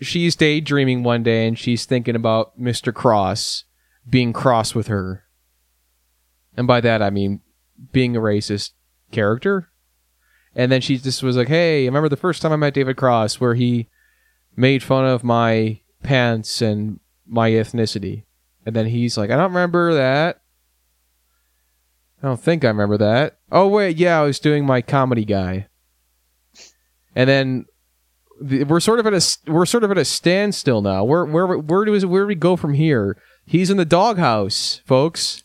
she's 0.00 0.36
daydreaming 0.36 1.02
one 1.02 1.22
day 1.22 1.46
and 1.46 1.58
she's 1.58 1.84
thinking 1.86 2.14
about 2.16 2.58
Mr. 2.60 2.92
Cross 2.92 3.64
being 4.08 4.32
cross 4.32 4.74
with 4.74 4.88
her. 4.88 5.24
And 6.58 6.66
by 6.66 6.80
that, 6.80 7.00
I 7.00 7.10
mean 7.10 7.40
being 7.92 8.16
a 8.16 8.20
racist 8.20 8.72
character. 9.12 9.70
And 10.56 10.72
then 10.72 10.80
she 10.80 10.98
just 10.98 11.22
was 11.22 11.36
like, 11.36 11.46
hey, 11.46 11.84
remember 11.84 12.08
the 12.08 12.16
first 12.16 12.42
time 12.42 12.50
I 12.50 12.56
met 12.56 12.74
David 12.74 12.96
Cross 12.96 13.38
where 13.38 13.54
he 13.54 13.88
made 14.56 14.82
fun 14.82 15.04
of 15.04 15.22
my 15.22 15.80
pants 16.02 16.60
and 16.60 16.98
my 17.24 17.50
ethnicity. 17.50 18.24
And 18.66 18.74
then 18.74 18.86
he's 18.86 19.16
like, 19.16 19.30
I 19.30 19.36
don't 19.36 19.52
remember 19.52 19.94
that. 19.94 20.40
I 22.20 22.26
don't 22.26 22.40
think 22.40 22.64
I 22.64 22.68
remember 22.68 22.98
that. 22.98 23.38
Oh 23.52 23.68
wait, 23.68 23.96
yeah, 23.96 24.20
I 24.20 24.24
was 24.24 24.40
doing 24.40 24.66
my 24.66 24.82
comedy 24.82 25.24
guy. 25.24 25.68
And 27.14 27.30
then 27.30 27.66
we're 28.40 28.80
sort 28.80 28.98
of 28.98 29.06
at 29.06 29.14
a 29.14 29.52
we're 29.52 29.64
sort 29.64 29.84
of 29.84 29.92
at 29.92 29.98
a 29.98 30.04
standstill 30.04 30.82
now. 30.82 31.04
Where 31.04 31.24
where 31.24 31.46
where 31.46 31.84
do 31.84 32.08
where 32.08 32.22
do 32.22 32.26
we 32.26 32.34
go 32.34 32.56
from 32.56 32.74
here? 32.74 33.16
He's 33.46 33.70
in 33.70 33.76
the 33.76 33.84
doghouse, 33.84 34.82
folks. 34.86 35.44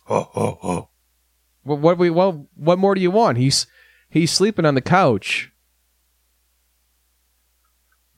What 1.64 1.80
what 1.80 1.98
we 1.98 2.10
what 2.10 2.36
what 2.56 2.80
more 2.80 2.96
do 2.96 3.02
you 3.02 3.12
want? 3.12 3.38
He's 3.38 3.68
he's 4.10 4.32
sleeping 4.32 4.66
on 4.66 4.76
the 4.76 4.82
couch. 4.82 5.52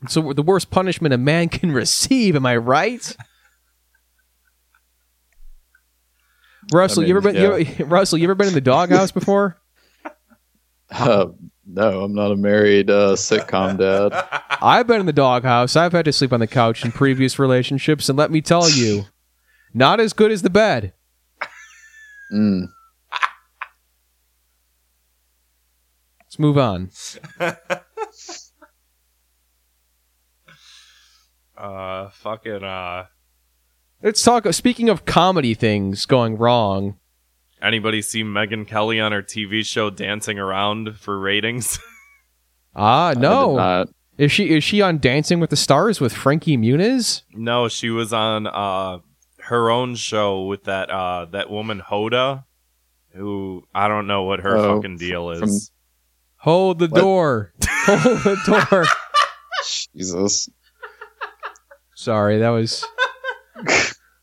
So 0.07 0.33
the 0.33 0.41
worst 0.43 0.69
punishment 0.69 1.13
a 1.13 1.17
man 1.17 1.49
can 1.49 1.71
receive. 1.71 2.35
Am 2.35 2.45
I 2.45 2.57
right? 2.57 3.15
Russell, 6.73 7.03
I 7.03 7.07
you 7.07 7.15
ever 7.15 7.25
mean, 7.25 7.35
been? 7.35 7.43
You 7.43 7.73
ever, 7.73 7.85
Russell, 7.89 8.17
you 8.17 8.25
ever 8.25 8.35
been 8.35 8.47
in 8.47 8.53
the 8.53 8.61
doghouse 8.61 9.11
before? 9.11 9.57
Uh, 10.91 11.25
no, 11.65 12.03
I'm 12.03 12.13
not 12.13 12.31
a 12.31 12.35
married 12.35 12.91
uh, 12.91 13.15
sitcom 13.15 13.79
dad. 13.79 14.13
I've 14.61 14.85
been 14.85 14.99
in 14.99 15.07
the 15.07 15.13
doghouse. 15.13 15.75
I've 15.75 15.93
had 15.93 16.05
to 16.05 16.13
sleep 16.13 16.31
on 16.31 16.39
the 16.39 16.47
couch 16.47 16.85
in 16.85 16.91
previous 16.91 17.39
relationships, 17.39 18.07
and 18.07 18.15
let 18.15 18.29
me 18.29 18.39
tell 18.39 18.69
you, 18.69 19.05
not 19.73 19.99
as 19.99 20.13
good 20.13 20.31
as 20.31 20.43
the 20.43 20.51
bed. 20.51 20.93
Mm. 22.31 22.67
Let's 26.35 26.39
move 26.41 26.57
on. 26.57 26.89
Uh, 31.57 32.09
fucking 32.09 32.65
uh, 32.65 33.05
Let's 34.03 34.21
talk. 34.21 34.45
Speaking 34.53 34.89
of 34.89 35.05
comedy 35.05 35.53
things 35.53 36.05
going 36.05 36.35
wrong, 36.37 36.97
anybody 37.61 38.01
see 38.01 38.25
Megyn 38.25 38.67
Kelly 38.67 38.99
on 38.99 39.13
her 39.13 39.23
TV 39.23 39.65
show 39.65 39.89
dancing 39.89 40.37
around 40.37 40.97
for 40.97 41.17
ratings? 41.17 41.79
ah, 42.75 43.11
I 43.11 43.13
no, 43.13 43.85
is 44.17 44.33
she 44.33 44.49
is 44.49 44.65
she 44.65 44.81
on 44.81 44.97
Dancing 44.97 45.39
with 45.39 45.49
the 45.49 45.55
Stars 45.55 46.01
with 46.01 46.11
Frankie 46.11 46.57
Muniz? 46.57 47.21
no, 47.31 47.69
she 47.69 47.89
was 47.89 48.11
on 48.11 48.47
uh 48.47 48.99
her 49.43 49.69
own 49.69 49.95
show 49.95 50.43
with 50.43 50.65
that 50.65 50.91
uh 50.91 51.23
that 51.31 51.49
woman 51.49 51.79
Hoda, 51.79 52.43
who 53.13 53.63
I 53.73 53.87
don't 53.87 54.07
know 54.07 54.23
what 54.23 54.41
her 54.41 54.57
Oh, 54.57 54.75
fucking 54.75 54.97
deal 54.97 55.29
is. 55.31 55.71
From- 56.45 56.51
Hold 56.53 56.79
the 56.79 56.87
What? 56.87 56.99
door. 57.01 57.53
Hold 57.63 58.17
the 58.23 58.67
door. 58.69 58.85
Jesus. 59.95 60.49
Sorry, 61.95 62.37
that 62.39 62.49
was 62.49 62.85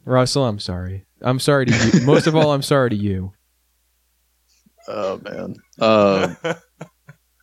Russell. 0.04 0.44
I'm 0.46 0.58
sorry. 0.58 1.04
I'm 1.20 1.38
sorry 1.38 1.66
to 1.66 1.98
you. 1.98 2.04
Most 2.06 2.26
of 2.26 2.36
all, 2.36 2.52
I'm 2.52 2.62
sorry 2.62 2.90
to 2.90 2.96
you. 2.96 3.32
Oh 4.88 5.20
man. 5.22 5.56
Uh, 5.80 6.34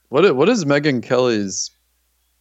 what 0.10 0.36
what 0.36 0.50
is 0.50 0.66
Megyn 0.66 1.02
Kelly's 1.04 1.72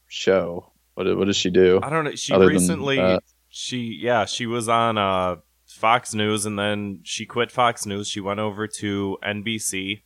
show? 0.08 0.72
What 0.94 1.16
what 1.16 1.26
does 1.26 1.36
she 1.36 1.50
do? 1.50 1.80
I 1.82 1.90
don't 1.90 2.04
know. 2.04 2.14
She 2.14 2.32
Other 2.32 2.46
than 2.46 2.54
recently 2.54 2.96
that. 2.96 3.22
she 3.48 3.98
yeah 4.00 4.24
she 4.26 4.46
was 4.46 4.68
on 4.68 4.98
uh 4.98 5.36
Fox 5.66 6.14
News 6.14 6.46
and 6.46 6.58
then 6.58 7.00
she 7.04 7.26
quit 7.26 7.50
Fox 7.52 7.86
News. 7.86 8.08
She 8.08 8.20
went 8.20 8.40
over 8.40 8.66
to 8.78 9.18
NBC, 9.24 10.02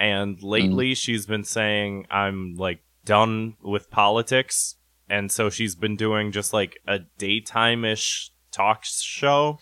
and 0.00 0.42
lately 0.42 0.94
she's 0.94 1.26
been 1.26 1.44
saying 1.44 2.06
I'm 2.10 2.56
like 2.56 2.80
done 3.04 3.54
with 3.62 3.90
politics, 3.90 4.76
and 5.08 5.30
so 5.30 5.50
she's 5.50 5.76
been 5.76 5.94
doing 5.94 6.32
just 6.32 6.52
like 6.52 6.78
a 6.88 7.00
daytime 7.18 7.84
ish 7.84 8.32
talk 8.50 8.84
show. 8.84 9.58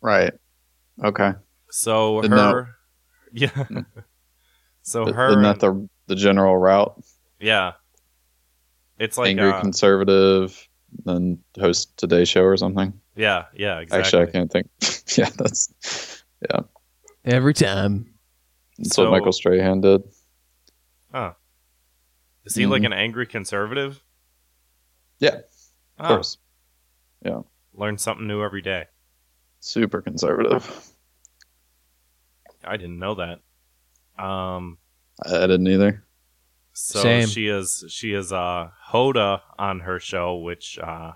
Right. 0.00 0.32
Okay. 1.02 1.32
So 1.70 2.20
Isn't 2.20 2.32
her 2.32 2.76
yeah. 3.32 3.64
so 4.82 5.06
But 5.06 5.14
her 5.14 5.30
Isn't 5.30 5.42
that 5.42 5.60
the 5.60 5.88
the 6.06 6.14
general 6.14 6.56
route? 6.56 7.02
yeah. 7.40 7.72
It's 8.98 9.16
like 9.16 9.28
Angry 9.28 9.50
uh, 9.50 9.60
conservative, 9.60 10.68
then 11.04 11.38
host 11.58 11.96
Today 11.96 12.24
Show 12.24 12.42
or 12.42 12.56
something. 12.56 12.92
yeah 13.16 13.44
yeah 13.54 13.78
exactly. 13.78 13.98
Actually, 14.04 14.22
I 14.22 14.30
can't 14.32 14.52
think. 14.52 14.68
yeah, 15.16 15.30
that's 15.36 16.24
yeah. 16.50 16.60
Every 17.24 17.54
time. 17.54 18.12
That's 18.78 18.94
So- 18.94 19.04
what 19.04 19.10
Michael 19.18 19.32
Strahan 19.32 19.80
did. 19.80 20.02
Huh. 21.12 21.34
Is 22.44 22.54
he 22.54 22.66
like 22.66 22.82
Mhm. 22.82 22.86
an 22.86 22.92
angry 22.94 23.26
conservative? 23.26 24.02
Yeah, 25.18 25.40
Of 25.98 26.04
Oh, 26.06 26.08
course, 26.08 26.38
Yeah. 27.24 27.42
learn 27.74 27.98
something 27.98 28.26
new 28.26 28.42
every 28.42 28.62
day. 28.62 28.86
super 29.60 30.00
conservative. 30.00 30.92
I 32.64 32.76
didn't 32.76 32.98
know 33.00 33.14
that. 33.16 33.40
Um, 34.22 34.78
I, 35.24 35.38
I 35.38 35.46
didn't 35.48 35.66
either. 35.66 36.04
so 36.72 37.00
Same. 37.02 37.26
she 37.26 37.48
is 37.48 37.84
she 37.88 38.12
is 38.12 38.32
uh 38.32 38.70
Hoda 38.90 39.42
on 39.58 39.80
her 39.80 39.98
show, 39.98 40.36
which 40.36 40.78
uh, 40.78 41.14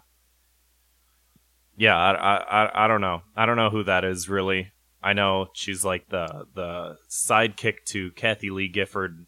yeah, 1.77 1.97
I, 1.97 2.13
I 2.15 2.37
I 2.65 2.85
I 2.85 2.89
don't 2.89 3.01
know. 3.01 3.23
I 3.37 3.47
don't 3.47 3.57
know 3.57 3.71
who 3.71 3.85
that 3.85 4.05
is 4.05 4.29
really. 4.29 4.72
I 5.03 5.13
know 5.15 5.49
she's 5.55 5.85
like 5.85 6.09
the 6.09 6.47
the 6.55 6.97
sidekick 7.11 7.85
to 7.87 8.11
Kathie 8.13 8.51
Lee 8.51 8.69
Gifford. 8.69 9.27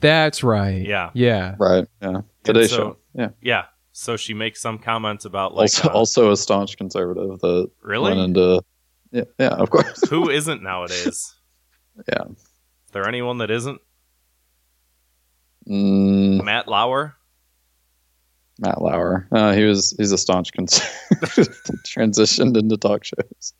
That's 0.00 0.42
right. 0.44 0.84
Yeah. 0.86 1.10
Yeah. 1.14 1.54
Right. 1.58 1.86
Yeah. 2.00 2.20
Today 2.44 2.66
so- 2.66 2.76
Show. 2.76 2.96
Yeah. 3.14 3.28
Yeah, 3.42 3.64
so 3.92 4.16
she 4.16 4.32
makes 4.34 4.60
some 4.60 4.78
comments 4.78 5.24
about 5.24 5.54
like 5.54 5.62
also, 5.64 5.88
uh, 5.88 5.92
also 5.92 6.30
a 6.32 6.36
staunch 6.36 6.76
conservative 6.76 7.40
that 7.40 7.70
really 7.82 8.10
went 8.16 8.20
into. 8.20 8.62
Yeah. 9.10 9.24
Yeah. 9.38 9.48
Of 9.48 9.70
course. 9.70 10.08
who 10.08 10.30
isn't 10.30 10.62
nowadays. 10.62 11.34
Yeah. 12.08 12.22
Is 12.30 12.92
there 12.92 13.06
anyone 13.06 13.36
that 13.38 13.50
isn't? 13.50 13.78
Mm, 15.68 16.42
Matt 16.42 16.66
Lauer. 16.68 17.14
Matt 18.58 18.80
Lauer. 18.80 19.28
Uh, 19.30 19.52
he 19.52 19.64
was. 19.64 19.94
He's 19.98 20.12
a 20.12 20.18
staunch 20.18 20.52
conservative. 20.52 21.54
Transitioned 21.86 22.56
into 22.56 22.76
talk 22.76 23.04
shows. 23.04 23.52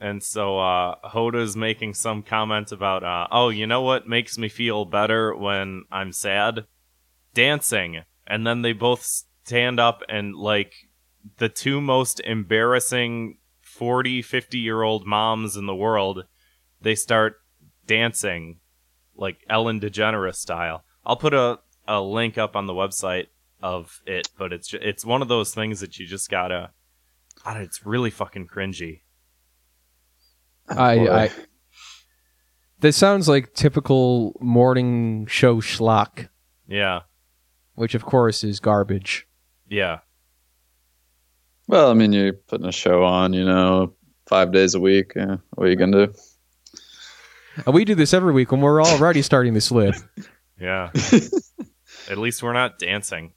And 0.00 0.22
so 0.22 0.58
uh, 0.58 0.94
Hoda's 1.04 1.56
making 1.56 1.94
some 1.94 2.22
comment 2.22 2.70
about, 2.70 3.02
uh, 3.02 3.26
oh, 3.30 3.48
you 3.48 3.66
know 3.66 3.82
what 3.82 4.06
makes 4.06 4.38
me 4.38 4.48
feel 4.48 4.84
better 4.84 5.34
when 5.34 5.84
I'm 5.90 6.12
sad? 6.12 6.66
Dancing. 7.34 8.02
And 8.26 8.46
then 8.46 8.62
they 8.62 8.72
both 8.72 9.02
stand 9.02 9.80
up 9.80 10.02
and, 10.08 10.36
like, 10.36 10.74
the 11.38 11.48
two 11.48 11.80
most 11.80 12.20
embarrassing 12.20 13.38
40, 13.60 14.22
50 14.22 14.58
year 14.58 14.82
old 14.82 15.06
moms 15.06 15.56
in 15.56 15.66
the 15.66 15.74
world, 15.74 16.24
they 16.80 16.94
start 16.94 17.36
dancing, 17.86 18.60
like 19.16 19.38
Ellen 19.48 19.80
DeGeneres 19.80 20.36
style. 20.36 20.84
I'll 21.04 21.16
put 21.16 21.34
a, 21.34 21.60
a 21.86 22.00
link 22.00 22.38
up 22.38 22.56
on 22.56 22.66
the 22.66 22.72
website 22.72 23.26
of 23.60 24.00
it, 24.06 24.28
but 24.38 24.52
it's 24.52 24.72
it's 24.74 25.04
one 25.04 25.22
of 25.22 25.28
those 25.28 25.54
things 25.54 25.80
that 25.80 25.98
you 25.98 26.06
just 26.06 26.30
gotta. 26.30 26.70
God, 27.44 27.56
it's 27.58 27.86
really 27.86 28.10
fucking 28.10 28.46
cringy. 28.48 29.02
I, 30.70 31.08
I 31.24 31.30
This 32.80 32.96
sounds 32.96 33.28
like 33.28 33.54
typical 33.54 34.36
morning 34.40 35.26
show 35.26 35.56
schlock, 35.56 36.28
Yeah, 36.66 37.00
which 37.74 37.94
of 37.94 38.04
course 38.04 38.44
is 38.44 38.60
garbage. 38.60 39.26
yeah. 39.68 40.00
Well, 41.66 41.90
I 41.90 41.94
mean, 41.94 42.12
you're 42.14 42.32
putting 42.32 42.66
a 42.66 42.72
show 42.72 43.04
on. 43.04 43.34
You 43.34 43.44
know, 43.44 43.92
five 44.26 44.52
days 44.52 44.74
a 44.74 44.80
week. 44.80 45.12
Yeah. 45.14 45.36
What 45.50 45.66
are 45.66 45.70
you 45.70 45.76
gonna 45.76 46.06
do? 46.06 46.14
And 47.66 47.74
we 47.74 47.84
do 47.84 47.94
this 47.94 48.14
every 48.14 48.32
week 48.32 48.52
when 48.52 48.60
we're 48.62 48.82
already 48.82 49.20
starting 49.22 49.54
to 49.54 49.60
slip. 49.60 49.94
Yeah. 50.60 50.90
At 52.10 52.18
least 52.18 52.42
we're 52.42 52.52
not 52.52 52.80
dancing. 52.80 53.32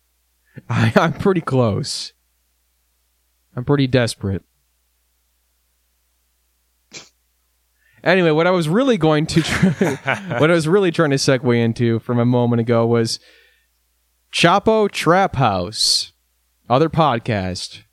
I, 0.67 0.91
I'm 0.95 1.13
pretty 1.13 1.41
close. 1.41 2.13
I'm 3.55 3.63
pretty 3.63 3.85
desperate. 3.85 4.43
Anyway, 8.03 8.31
what 8.31 8.47
I 8.47 8.51
was 8.51 8.67
really 8.67 8.97
going 8.97 9.27
to 9.27 9.41
try, 9.41 9.69
what 10.39 10.49
I 10.49 10.53
was 10.53 10.67
really 10.67 10.91
trying 10.91 11.11
to 11.11 11.17
segue 11.17 11.55
into 11.57 11.99
from 11.99 12.19
a 12.19 12.25
moment 12.25 12.59
ago 12.59 12.85
was 12.85 13.19
Chapo 14.31 14.89
Trap 14.89 15.35
House, 15.35 16.13
other 16.69 16.89
podcast, 16.89 17.83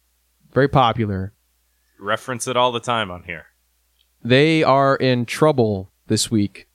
very 0.52 0.68
popular. 0.68 1.34
Reference 2.00 2.46
it 2.46 2.56
all 2.56 2.72
the 2.72 2.80
time 2.80 3.10
on 3.10 3.24
here. 3.24 3.46
They 4.22 4.62
are 4.62 4.96
in 4.96 5.26
trouble 5.26 5.92
this 6.06 6.30
week. 6.30 6.68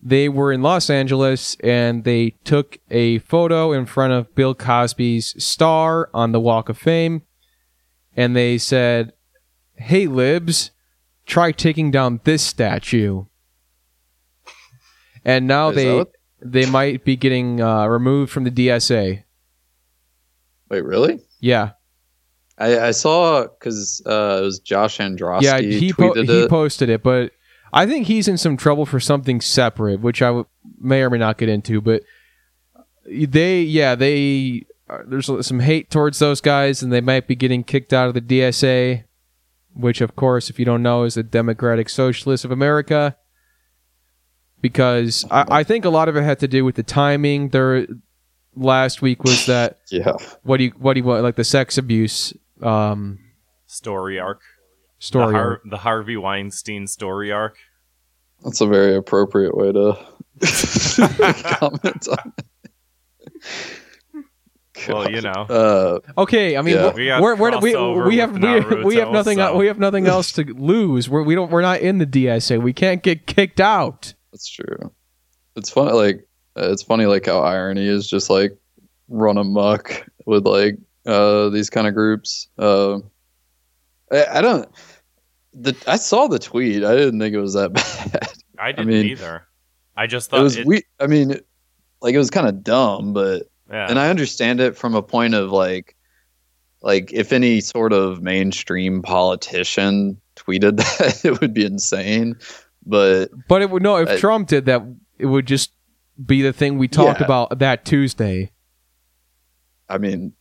They 0.00 0.28
were 0.28 0.52
in 0.52 0.62
Los 0.62 0.90
Angeles 0.90 1.56
and 1.64 2.04
they 2.04 2.30
took 2.44 2.78
a 2.90 3.18
photo 3.20 3.72
in 3.72 3.86
front 3.86 4.12
of 4.12 4.34
Bill 4.34 4.54
Cosby's 4.54 5.34
star 5.42 6.10
on 6.12 6.32
the 6.32 6.40
Walk 6.40 6.68
of 6.68 6.76
Fame. 6.76 7.22
And 8.16 8.36
they 8.36 8.58
said, 8.58 9.14
Hey, 9.76 10.06
Libs, 10.06 10.70
try 11.26 11.52
taking 11.52 11.90
down 11.90 12.20
this 12.24 12.42
statue. 12.42 13.24
And 15.24 15.46
now 15.46 15.70
Is 15.70 15.76
they 15.76 16.04
they 16.40 16.66
might 16.66 17.04
be 17.04 17.16
getting 17.16 17.60
uh, 17.60 17.86
removed 17.86 18.30
from 18.30 18.44
the 18.44 18.50
DSA. 18.50 19.24
Wait, 20.68 20.84
really? 20.84 21.20
Yeah, 21.40 21.72
I, 22.58 22.78
I 22.78 22.90
saw 22.92 23.42
because 23.44 24.02
uh, 24.06 24.38
it 24.40 24.44
was 24.44 24.58
Josh 24.60 24.98
Androsky 24.98 25.42
yeah, 25.42 25.60
he 25.60 25.92
po- 25.92 26.14
he 26.14 26.46
posted 26.48 26.88
it, 26.88 27.02
but 27.02 27.32
I 27.72 27.86
think 27.86 28.06
he's 28.06 28.28
in 28.28 28.38
some 28.38 28.56
trouble 28.56 28.86
for 28.86 29.00
something 29.00 29.40
separate, 29.40 30.00
which 30.00 30.22
I 30.22 30.26
w- 30.26 30.46
may 30.78 31.02
or 31.02 31.10
may 31.10 31.18
not 31.18 31.38
get 31.38 31.48
into. 31.48 31.80
But 31.80 32.02
they, 33.06 33.62
yeah, 33.62 33.94
they 33.96 34.66
uh, 34.88 34.98
there's 35.06 35.26
some 35.46 35.60
hate 35.60 35.90
towards 35.90 36.20
those 36.20 36.40
guys, 36.40 36.82
and 36.82 36.92
they 36.92 37.00
might 37.00 37.26
be 37.26 37.34
getting 37.34 37.64
kicked 37.64 37.92
out 37.92 38.08
of 38.08 38.14
the 38.14 38.20
DSA, 38.20 39.04
which, 39.74 40.00
of 40.00 40.16
course, 40.16 40.48
if 40.50 40.58
you 40.58 40.64
don't 40.64 40.82
know, 40.82 41.04
is 41.04 41.14
the 41.14 41.22
Democratic 41.22 41.88
Socialists 41.88 42.44
of 42.44 42.50
America. 42.50 43.16
because 44.60 45.24
I, 45.30 45.44
I 45.60 45.64
think 45.64 45.84
a 45.84 45.90
lot 45.90 46.08
of 46.08 46.16
it 46.16 46.22
had 46.22 46.38
to 46.40 46.48
do 46.48 46.64
with 46.64 46.76
the 46.76 46.82
timing. 46.82 47.50
There 47.50 47.86
last 48.56 49.02
week 49.02 49.24
was 49.24 49.46
that 49.52 49.80
Yeah. 49.90 50.12
what 50.42 50.56
do 50.58 50.64
you 50.64 50.70
what 50.78 50.94
do 50.94 51.00
you 51.00 51.04
want 51.04 51.22
like 51.22 51.36
the 51.36 51.44
sex 51.44 51.76
abuse 51.78 52.32
um, 52.62 53.18
Story 53.66 54.18
arc. 54.20 54.40
The, 55.00 55.04
story. 55.06 55.34
Har- 55.34 55.60
the 55.68 55.76
Harvey 55.78 56.16
Weinstein 56.16 56.86
story 56.86 57.30
arc. 57.32 57.56
That's 58.44 58.60
a 58.60 58.66
very 58.66 58.94
appropriate 58.94 59.56
way 59.56 59.72
to 59.72 59.98
comment 61.58 62.08
on 62.08 62.32
it. 62.36 62.46
Well, 64.88 65.10
you 65.10 65.20
know. 65.20 65.30
Uh, 65.32 65.98
Okay, 66.18 66.56
I 66.56 66.62
mean, 66.62 66.74
Yeah. 66.74 66.90
we're, 66.90 66.94
We 66.96 67.06
got 67.06 67.22
we're, 67.22 67.34
we're, 67.36 67.58
we, 67.60 68.08
we 68.08 68.16
have 68.18 68.32
with 68.32 68.42
we, 68.42 68.84
we 68.84 68.96
have 68.96 69.10
nothing 69.12 69.38
so- 69.38 69.56
we 69.56 69.66
have 69.68 69.78
nothing 69.78 70.06
else 70.06 70.32
to 70.32 70.42
lose. 70.44 71.08
We're 71.08 71.22
we 71.22 71.34
don't 71.34 71.50
we're 71.50 71.62
not 71.62 71.80
in 71.80 71.98
the 71.98 72.06
DSA. 72.06 72.60
We 72.62 72.72
can't 72.72 73.02
get 73.02 73.26
kicked 73.26 73.60
out. 73.60 74.14
that's 74.32 74.48
true. 74.48 74.92
It's 75.56 75.70
funny, 75.70 75.92
like 75.92 76.26
uh, 76.58 76.70
it's 76.72 76.82
funny, 76.82 77.06
like 77.06 77.26
how 77.26 77.40
irony 77.40 77.86
is 77.86 78.08
just 78.08 78.30
like 78.30 78.56
run 79.08 79.36
amok 79.38 80.04
with 80.26 80.46
like 80.46 80.76
uh 81.06 81.50
these 81.50 81.70
kind 81.70 81.86
of 81.86 81.94
groups. 81.94 82.48
Uh, 82.58 82.98
I, 84.10 84.26
I 84.38 84.40
don't. 84.40 84.68
The 85.52 85.76
I 85.86 85.96
saw 85.96 86.26
the 86.26 86.38
tweet. 86.40 86.82
I 86.84 86.96
didn't 86.96 87.20
think 87.20 87.34
it 87.34 87.40
was 87.40 87.54
that 87.54 87.72
bad. 87.74 88.32
I 88.58 88.72
didn't 88.72 88.88
mean, 88.88 89.06
either. 89.06 89.46
I 89.96 90.08
just 90.08 90.30
thought 90.30 90.40
it 90.40 90.42
was 90.42 90.56
it- 90.56 90.66
we. 90.66 90.82
I 90.98 91.06
mean, 91.06 91.38
like 92.02 92.14
it 92.14 92.18
was 92.18 92.30
kind 92.30 92.48
of 92.48 92.64
dumb, 92.64 93.12
but 93.12 93.44
yeah. 93.74 93.86
and 93.90 93.98
I 93.98 94.08
understand 94.08 94.60
it 94.60 94.76
from 94.76 94.94
a 94.94 95.02
point 95.02 95.34
of 95.34 95.50
like, 95.50 95.96
like 96.80 97.12
if 97.12 97.32
any 97.32 97.60
sort 97.60 97.92
of 97.92 98.22
mainstream 98.22 99.02
politician 99.02 100.20
tweeted 100.36 100.76
that, 100.98 101.24
it 101.24 101.40
would 101.40 101.52
be 101.54 101.64
insane. 101.64 102.36
But 102.86 103.30
But 103.48 103.62
it 103.62 103.70
would 103.70 103.82
no 103.82 103.96
if 103.96 104.08
Uh, 104.08 104.16
Trump 104.18 104.48
did 104.48 104.66
that, 104.66 104.82
it 105.18 105.26
would 105.26 105.46
just 105.46 105.72
be 106.24 106.42
the 106.42 106.52
thing 106.52 106.78
we 106.78 106.86
talked 106.88 107.20
Yeah. 107.20 107.26
about 107.26 107.58
that 107.58 107.84
Tuesday. 107.84 108.52
I 109.88 109.98
mean, 109.98 110.32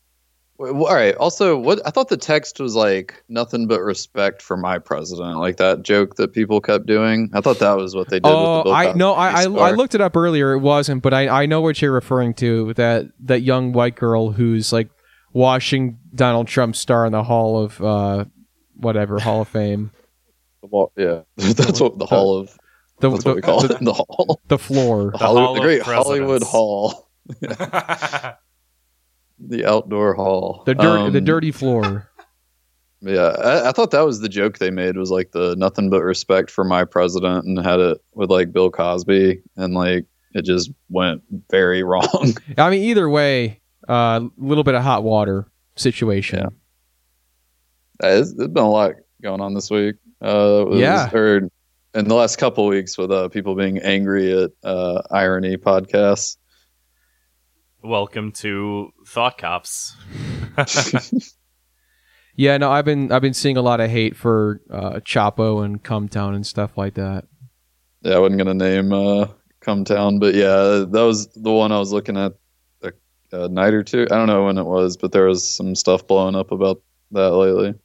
w- 0.64 0.74
w- 0.74 0.86
all 0.88 0.96
right. 0.96 1.16
Also, 1.16 1.58
what 1.58 1.82
I 1.86 1.90
thought 1.92 2.10
the 2.10 2.18
text 2.18 2.60
was 2.60 2.76
like 2.76 3.24
nothing 3.30 3.68
but 3.68 3.82
respect 3.82 4.42
for 4.42 4.58
my 4.58 4.80
president, 4.80 5.38
like 5.40 5.58
that 5.58 5.84
joke 5.84 6.16
that 6.16 6.34
people 6.34 6.62
kept 6.62 6.86
doing. 6.86 7.30
I 7.34 7.42
thought 7.42 7.60
that 7.60 7.78
was 7.78 7.96
what 7.96 8.10
they 8.10 8.20
did. 8.20 8.26
with 8.30 8.54
the 8.54 8.62
Oh, 8.62 8.64
Bill 8.64 8.74
I 8.74 8.86
Cosby 8.86 9.00
no, 9.00 9.14
I, 9.14 9.30
I 9.30 9.44
I 9.44 9.72
looked 9.72 9.96
it 9.96 10.02
up 10.02 10.16
earlier. 10.18 10.54
It 10.54 10.60
wasn't, 10.60 11.02
but 11.04 11.14
I 11.14 11.28
I 11.44 11.46
know 11.46 11.62
what 11.62 11.82
you're 11.82 11.92
referring 11.92 12.34
to. 12.36 12.74
That 12.76 13.08
that 13.22 13.42
young 13.42 13.74
white 13.74 13.96
girl 13.96 14.32
who's 14.32 14.72
like 14.74 14.90
washing 15.34 16.00
Donald 16.16 16.48
Trump's 16.48 16.80
star 16.80 17.06
in 17.06 17.12
the 17.12 17.24
Hall 17.24 17.64
of 17.64 17.82
uh 17.82 18.26
whatever 18.76 19.20
Hall 19.20 19.42
of 19.42 19.48
Fame. 19.48 19.92
Well, 20.62 20.92
yeah, 20.96 21.22
that's 21.38 21.80
what 21.82 21.98
the 22.00 22.06
hall 22.06 22.38
of. 22.40 22.58
The 23.00 23.10
That's 23.10 23.24
the, 23.24 23.30
what 23.32 23.36
we 23.36 23.42
call 23.42 23.62
the, 23.62 23.74
it. 23.76 23.84
The 23.84 23.94
hall, 23.94 24.40
the 24.48 24.58
floor. 24.58 25.12
the, 25.12 25.18
The 25.18 25.18
Hall 25.18 25.54
the 25.56 25.60
of 25.60 25.64
great 25.66 25.82
Hollywood 25.82 26.42
Presidents. 26.42 26.50
Hall, 26.50 27.10
the 29.48 29.66
outdoor 29.66 30.14
hall, 30.14 30.64
The 30.66 30.76
dirt, 30.76 31.12
the 31.12 31.18
Um, 31.20 31.26
dirty 31.26 31.52
floor. 31.52 32.10
Yeah, 33.06 33.36
I, 33.38 33.68
I 33.68 33.72
thought 33.74 33.92
that 33.92 34.06
was 34.06 34.22
the 34.22 34.30
joke 34.30 34.60
they 34.60 34.72
made 34.72 34.96
was 34.96 35.12
like 35.12 35.34
the 35.34 35.58
nothing 35.58 35.90
but 35.90 36.02
respect 36.04 36.50
for 36.50 36.64
my 36.64 36.86
president, 36.86 37.44
and 37.46 37.60
had 37.60 37.82
it 37.82 37.98
with 38.14 38.30
like 38.32 38.54
Bill 38.54 38.72
Cosby, 38.72 39.42
and 39.58 39.74
like 39.74 40.06
it 40.34 40.46
just 40.46 40.72
went 40.88 41.22
very 41.52 41.84
wrong. 41.92 42.34
I 42.58 42.70
mean, 42.70 42.82
either 42.84 43.10
way, 43.10 43.60
a 43.90 43.92
uh, 43.92 44.20
little 44.38 44.64
bit 44.64 44.74
of 44.76 44.84
hot 44.84 45.04
water 45.04 45.48
situation. 45.76 46.40
Yeah. 48.02 48.20
It's, 48.20 48.34
there's 48.34 48.50
been 48.50 48.64
a 48.64 48.70
lot 48.70 48.94
going 49.22 49.42
on 49.42 49.54
this 49.54 49.70
week. 49.70 49.96
Uh, 50.22 50.64
was- 50.68 50.80
Yeah. 50.80 51.10
or 51.14 51.50
in 51.94 52.08
the 52.08 52.16
last 52.16 52.38
couple 52.38 52.66
weeks 52.68 52.98
with 52.98 53.12
uh, 53.12 53.28
people 53.28 53.56
being 53.56 53.80
angry 53.80 54.32
at 54.44 54.52
uh, 54.64 55.02
irony 55.12 55.58
podcasts. 55.58 56.38
Welcome 57.84 58.32
to 58.34 58.92
Thought 59.06 59.38
Cops. 59.38 59.96
Yeah, 62.36 62.58
no, 62.58 62.72
I've 62.72 62.86
been 62.86 63.12
I've 63.12 63.22
been 63.22 63.36
seeing 63.36 63.58
a 63.58 63.62
lot 63.62 63.80
of 63.80 63.92
hate 63.92 64.16
for 64.16 64.62
uh, 64.72 64.94
Chapo 65.02 65.64
and 65.64 65.84
Cumtown 65.84 66.34
and 66.34 66.46
stuff 66.46 66.78
like 66.78 66.96
that. 66.96 67.26
Yeah, 68.02 68.16
I 68.16 68.20
wasn't 68.20 68.40
gonna 68.40 68.56
name 68.56 68.92
uh, 68.92 69.28
Cumtown, 69.62 70.20
but 70.20 70.34
yeah, 70.34 70.86
that 70.90 71.04
was 71.06 71.28
the 71.28 71.52
one 71.52 71.72
I 71.72 71.78
was 71.78 71.92
looking 71.92 72.18
at 72.18 72.34
a, 72.82 72.92
a 73.32 73.48
night 73.50 73.76
or 73.76 73.84
two. 73.84 74.08
I 74.10 74.16
don't 74.16 74.28
know 74.28 74.46
when 74.46 74.58
it 74.58 74.66
was, 74.66 74.98
but 74.98 75.12
there 75.12 75.26
was 75.26 75.48
some 75.48 75.76
stuff 75.76 76.08
blowing 76.08 76.36
up 76.36 76.52
about 76.52 76.82
that 77.12 77.32
lately. 77.32 77.76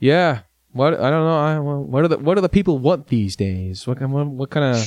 Yeah, 0.00 0.40
what 0.72 0.94
I 0.94 1.10
don't 1.10 1.24
know. 1.24 1.38
I, 1.38 1.58
what 1.60 2.04
are 2.04 2.08
the 2.08 2.18
what 2.18 2.34
do 2.34 2.40
the 2.40 2.48
people 2.48 2.80
want 2.80 3.06
these 3.06 3.36
days? 3.36 3.86
What 3.86 4.00
what, 4.02 4.26
what 4.26 4.50
kind 4.50 4.76
of 4.76 4.82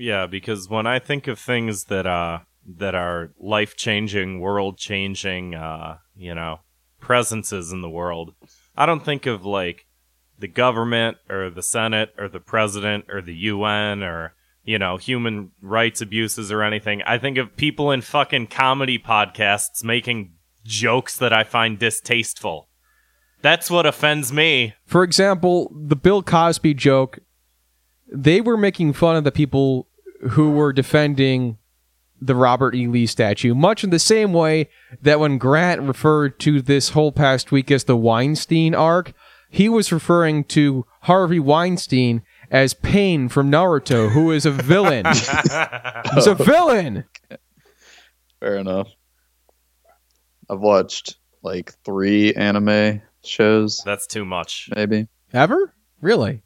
Yeah, 0.00 0.26
because 0.26 0.68
when 0.68 0.86
I 0.86 0.98
think 0.98 1.28
of 1.28 1.38
things 1.38 1.84
that 1.84 2.06
uh 2.06 2.40
that 2.78 2.94
are 2.94 3.32
life 3.38 3.76
changing, 3.76 4.40
world 4.40 4.78
changing, 4.78 5.54
uh, 5.54 5.98
you 6.16 6.34
know, 6.34 6.60
presences 7.00 7.72
in 7.72 7.82
the 7.82 7.90
world, 7.90 8.34
I 8.76 8.86
don't 8.86 9.04
think 9.04 9.26
of 9.26 9.44
like 9.44 9.86
the 10.38 10.48
government 10.48 11.18
or 11.28 11.50
the 11.50 11.62
Senate 11.62 12.14
or 12.18 12.28
the 12.28 12.40
president 12.40 13.04
or 13.10 13.20
the 13.20 13.34
UN 13.34 14.02
or 14.02 14.34
you 14.64 14.78
know, 14.78 14.96
human 14.96 15.50
rights 15.60 16.00
abuses 16.00 16.52
or 16.52 16.62
anything. 16.62 17.02
I 17.02 17.18
think 17.18 17.38
of 17.38 17.56
people 17.56 17.90
in 17.90 18.02
fucking 18.02 18.48
comedy 18.48 18.98
podcasts 18.98 19.82
making 19.82 20.34
jokes 20.64 21.16
that 21.18 21.32
I 21.32 21.44
find 21.44 21.78
distasteful. 21.78 22.68
That's 23.42 23.70
what 23.70 23.86
offends 23.86 24.32
me. 24.32 24.74
For 24.84 25.02
example, 25.02 25.72
the 25.74 25.96
Bill 25.96 26.22
Cosby 26.22 26.74
joke, 26.74 27.18
they 28.12 28.40
were 28.40 28.56
making 28.56 28.92
fun 28.92 29.16
of 29.16 29.24
the 29.24 29.32
people 29.32 29.88
who 30.30 30.50
were 30.50 30.72
defending 30.72 31.58
the 32.20 32.34
Robert 32.34 32.74
E. 32.74 32.86
Lee 32.86 33.06
statue, 33.06 33.54
much 33.54 33.82
in 33.82 33.90
the 33.90 33.98
same 33.98 34.32
way 34.32 34.68
that 35.00 35.18
when 35.20 35.38
Grant 35.38 35.80
referred 35.82 36.38
to 36.40 36.60
this 36.60 36.90
whole 36.90 37.12
past 37.12 37.50
week 37.50 37.70
as 37.70 37.84
the 37.84 37.96
Weinstein 37.96 38.74
arc, 38.74 39.12
he 39.48 39.68
was 39.68 39.90
referring 39.90 40.44
to 40.44 40.84
Harvey 41.02 41.40
Weinstein 41.40 42.22
as 42.50 42.74
Pain 42.74 43.28
from 43.28 43.50
Naruto, 43.50 44.10
who 44.10 44.30
is 44.32 44.44
a 44.44 44.50
villain. 44.50 45.06
He's 46.14 46.26
a 46.26 46.34
villain. 46.34 47.04
Fair 48.38 48.56
enough. 48.58 48.88
I've 50.50 50.60
watched 50.60 51.16
like 51.42 51.72
three 51.84 52.34
anime 52.34 53.00
shows, 53.24 53.82
That's 53.84 54.06
too 54.06 54.24
much. 54.24 54.68
maybe. 54.74 55.08
Ever? 55.32 55.72
Really? 56.00 56.42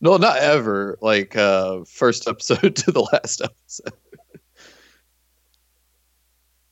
No, 0.00 0.16
not 0.16 0.38
ever. 0.38 0.98
Like 1.00 1.36
uh 1.36 1.84
first 1.84 2.28
episode 2.28 2.76
to 2.76 2.90
the 2.92 3.06
last 3.12 3.42
episode. 3.42 3.92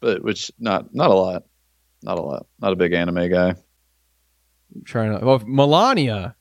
but 0.00 0.22
which 0.22 0.50
not 0.58 0.94
not 0.94 1.10
a 1.10 1.14
lot. 1.14 1.44
Not 2.02 2.18
a 2.18 2.22
lot. 2.22 2.46
Not 2.60 2.72
a 2.72 2.76
big 2.76 2.92
anime 2.92 3.30
guy. 3.30 3.54
I'm 4.74 4.84
trying 4.84 5.18
to. 5.18 5.24
Well, 5.24 5.42
Melania. 5.44 6.36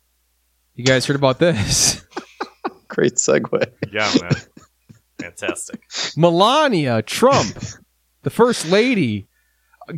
You 0.76 0.84
guys 0.84 1.06
heard 1.06 1.16
about 1.16 1.40
this? 1.40 2.06
Great 2.88 3.16
segue. 3.16 3.72
Yeah, 3.92 4.14
man. 4.22 4.32
Fantastic. 5.20 5.82
Melania 6.16 7.02
Trump, 7.02 7.58
the 8.22 8.30
first 8.30 8.70
lady. 8.70 9.27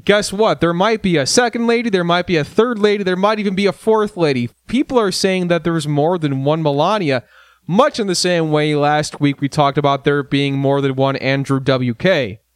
Guess 0.06 0.32
what? 0.32 0.62
There 0.62 0.74
might 0.74 1.02
be 1.02 1.18
a 1.18 1.26
second 1.26 1.66
lady, 1.66 1.90
there 1.90 2.04
might 2.04 2.28
be 2.28 2.38
a 2.38 2.44
third 2.44 2.78
lady, 2.78 3.04
there 3.04 3.16
might 3.16 3.40
even 3.40 3.56
be 3.56 3.66
a 3.66 3.72
fourth 3.72 4.16
lady. 4.16 4.50
People 4.68 5.00
are 5.00 5.12
saying 5.12 5.48
that 5.48 5.64
there's 5.64 5.88
more 5.88 6.18
than 6.20 6.44
one 6.44 6.62
Melania, 6.62 7.24
much 7.66 8.00
in 8.00 8.08
the 8.08 8.16
same 8.16 8.52
way 8.52 8.76
last 8.76 9.20
week 9.20 9.42
we 9.42 9.50
talked 9.50 9.78
about 9.78 10.04
there 10.04 10.22
being 10.22 10.56
more 10.58 10.82
than 10.82 10.96
one 10.96 11.16
Andrew 11.16 11.60
WK. 11.60 12.06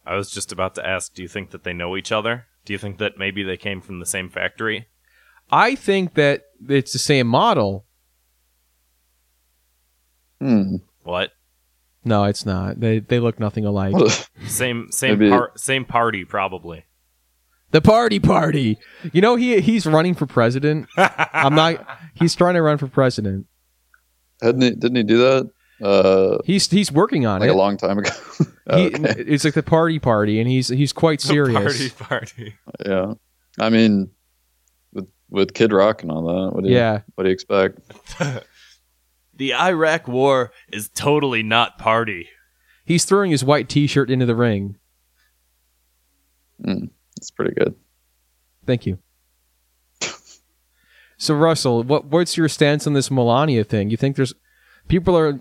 I 0.06 0.16
was 0.16 0.30
just 0.30 0.52
about 0.52 0.74
to 0.76 0.86
ask, 0.86 1.14
do 1.14 1.22
you 1.22 1.28
think 1.28 1.50
that 1.50 1.64
they 1.64 1.72
know 1.72 1.96
each 1.96 2.12
other? 2.12 2.46
Do 2.64 2.72
you 2.72 2.78
think 2.78 2.98
that 2.98 3.18
maybe 3.18 3.42
they 3.42 3.56
came 3.56 3.80
from 3.80 3.98
the 3.98 4.06
same 4.06 4.28
factory? 4.28 4.86
I 5.50 5.74
think 5.74 6.14
that 6.14 6.44
it's 6.68 6.92
the 6.92 6.98
same 6.98 7.26
model. 7.26 7.84
Hmm. 10.40 10.76
What? 11.02 11.32
No, 12.04 12.24
it's 12.24 12.44
not. 12.44 12.80
They 12.80 12.98
they 12.98 13.18
look 13.18 13.40
nothing 13.40 13.64
alike. 13.64 13.94
Same 14.46 14.88
same 14.90 15.18
Maybe- 15.18 15.30
par- 15.30 15.52
same 15.56 15.86
party 15.86 16.24
probably. 16.24 16.84
The 17.74 17.80
party 17.82 18.20
party. 18.20 18.78
You 19.12 19.20
know 19.20 19.34
he 19.34 19.60
he's 19.60 19.84
running 19.84 20.14
for 20.14 20.26
president. 20.26 20.86
I'm 20.96 21.56
not 21.56 21.84
he's 22.14 22.34
trying 22.36 22.54
to 22.54 22.62
run 22.62 22.78
for 22.78 22.86
president. 22.86 23.46
a- 24.40 24.46
Hadn't 24.46 24.60
he, 24.62 24.70
didn't 24.70 24.94
he 24.96 25.02
do 25.02 25.18
that? 25.18 25.50
Uh 25.84 26.38
He's 26.44 26.70
he's 26.70 26.92
working 26.92 27.26
on 27.26 27.40
like 27.40 27.48
it. 27.48 27.52
a 27.52 27.58
long 27.58 27.76
time 27.76 27.98
ago. 27.98 28.10
He, 28.72 28.86
okay. 28.86 29.14
It's 29.18 29.44
like 29.44 29.52
the 29.52 29.62
party 29.62 29.98
party, 29.98 30.38
and 30.40 30.48
he's 30.48 30.68
he's 30.68 30.92
quite 30.94 31.20
serious. 31.20 31.76
The 31.78 31.90
Party 31.90 32.24
party. 32.38 32.54
Yeah. 32.86 33.14
I 33.58 33.68
mean 33.70 34.08
with 34.94 35.08
with 35.28 35.52
Kid 35.52 35.72
Rock 35.72 36.02
and 36.02 36.10
all 36.12 36.22
that, 36.26 36.54
what 36.54 36.62
do 36.64 36.70
you 36.70 36.76
Yeah, 36.76 37.00
what 37.16 37.24
do 37.24 37.28
you 37.30 37.34
expect? 37.34 37.80
The 39.36 39.52
Iraq 39.52 40.06
war 40.06 40.52
is 40.72 40.88
totally 40.90 41.42
not 41.42 41.76
party. 41.76 42.28
he's 42.84 43.04
throwing 43.04 43.32
his 43.32 43.42
white 43.44 43.68
T-shirt 43.68 44.08
into 44.08 44.26
the 44.26 44.36
ring. 44.36 44.76
It's 47.24 47.30
pretty 47.30 47.54
good. 47.54 47.74
Thank 48.66 48.84
you. 48.84 48.98
So 51.16 51.34
Russell, 51.34 51.82
what 51.84 52.04
what's 52.04 52.36
your 52.36 52.48
stance 52.50 52.86
on 52.86 52.92
this 52.92 53.10
Melania 53.10 53.64
thing? 53.64 53.88
You 53.88 53.96
think 53.96 54.16
there's 54.16 54.34
People 54.88 55.16
are 55.16 55.40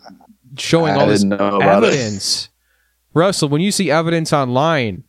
showing 0.57 0.93
I 0.93 0.99
all 1.01 1.07
this 1.07 1.23
didn't 1.23 1.37
know 1.37 1.57
about 1.57 1.83
it. 1.83 1.87
evidence. 1.87 2.47
Russell, 3.13 3.49
when 3.49 3.61
you 3.61 3.71
see 3.71 3.91
evidence 3.91 4.31
online, 4.31 5.03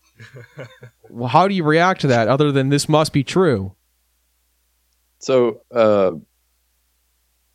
well, 1.11 1.29
how 1.29 1.47
do 1.47 1.55
you 1.55 1.62
react 1.62 2.01
to 2.01 2.09
that 2.09 2.29
other 2.29 2.51
than 2.51 2.68
this 2.68 2.89
must 2.89 3.12
be 3.12 3.22
true? 3.22 3.77
So, 5.18 5.61
uh, 5.70 6.12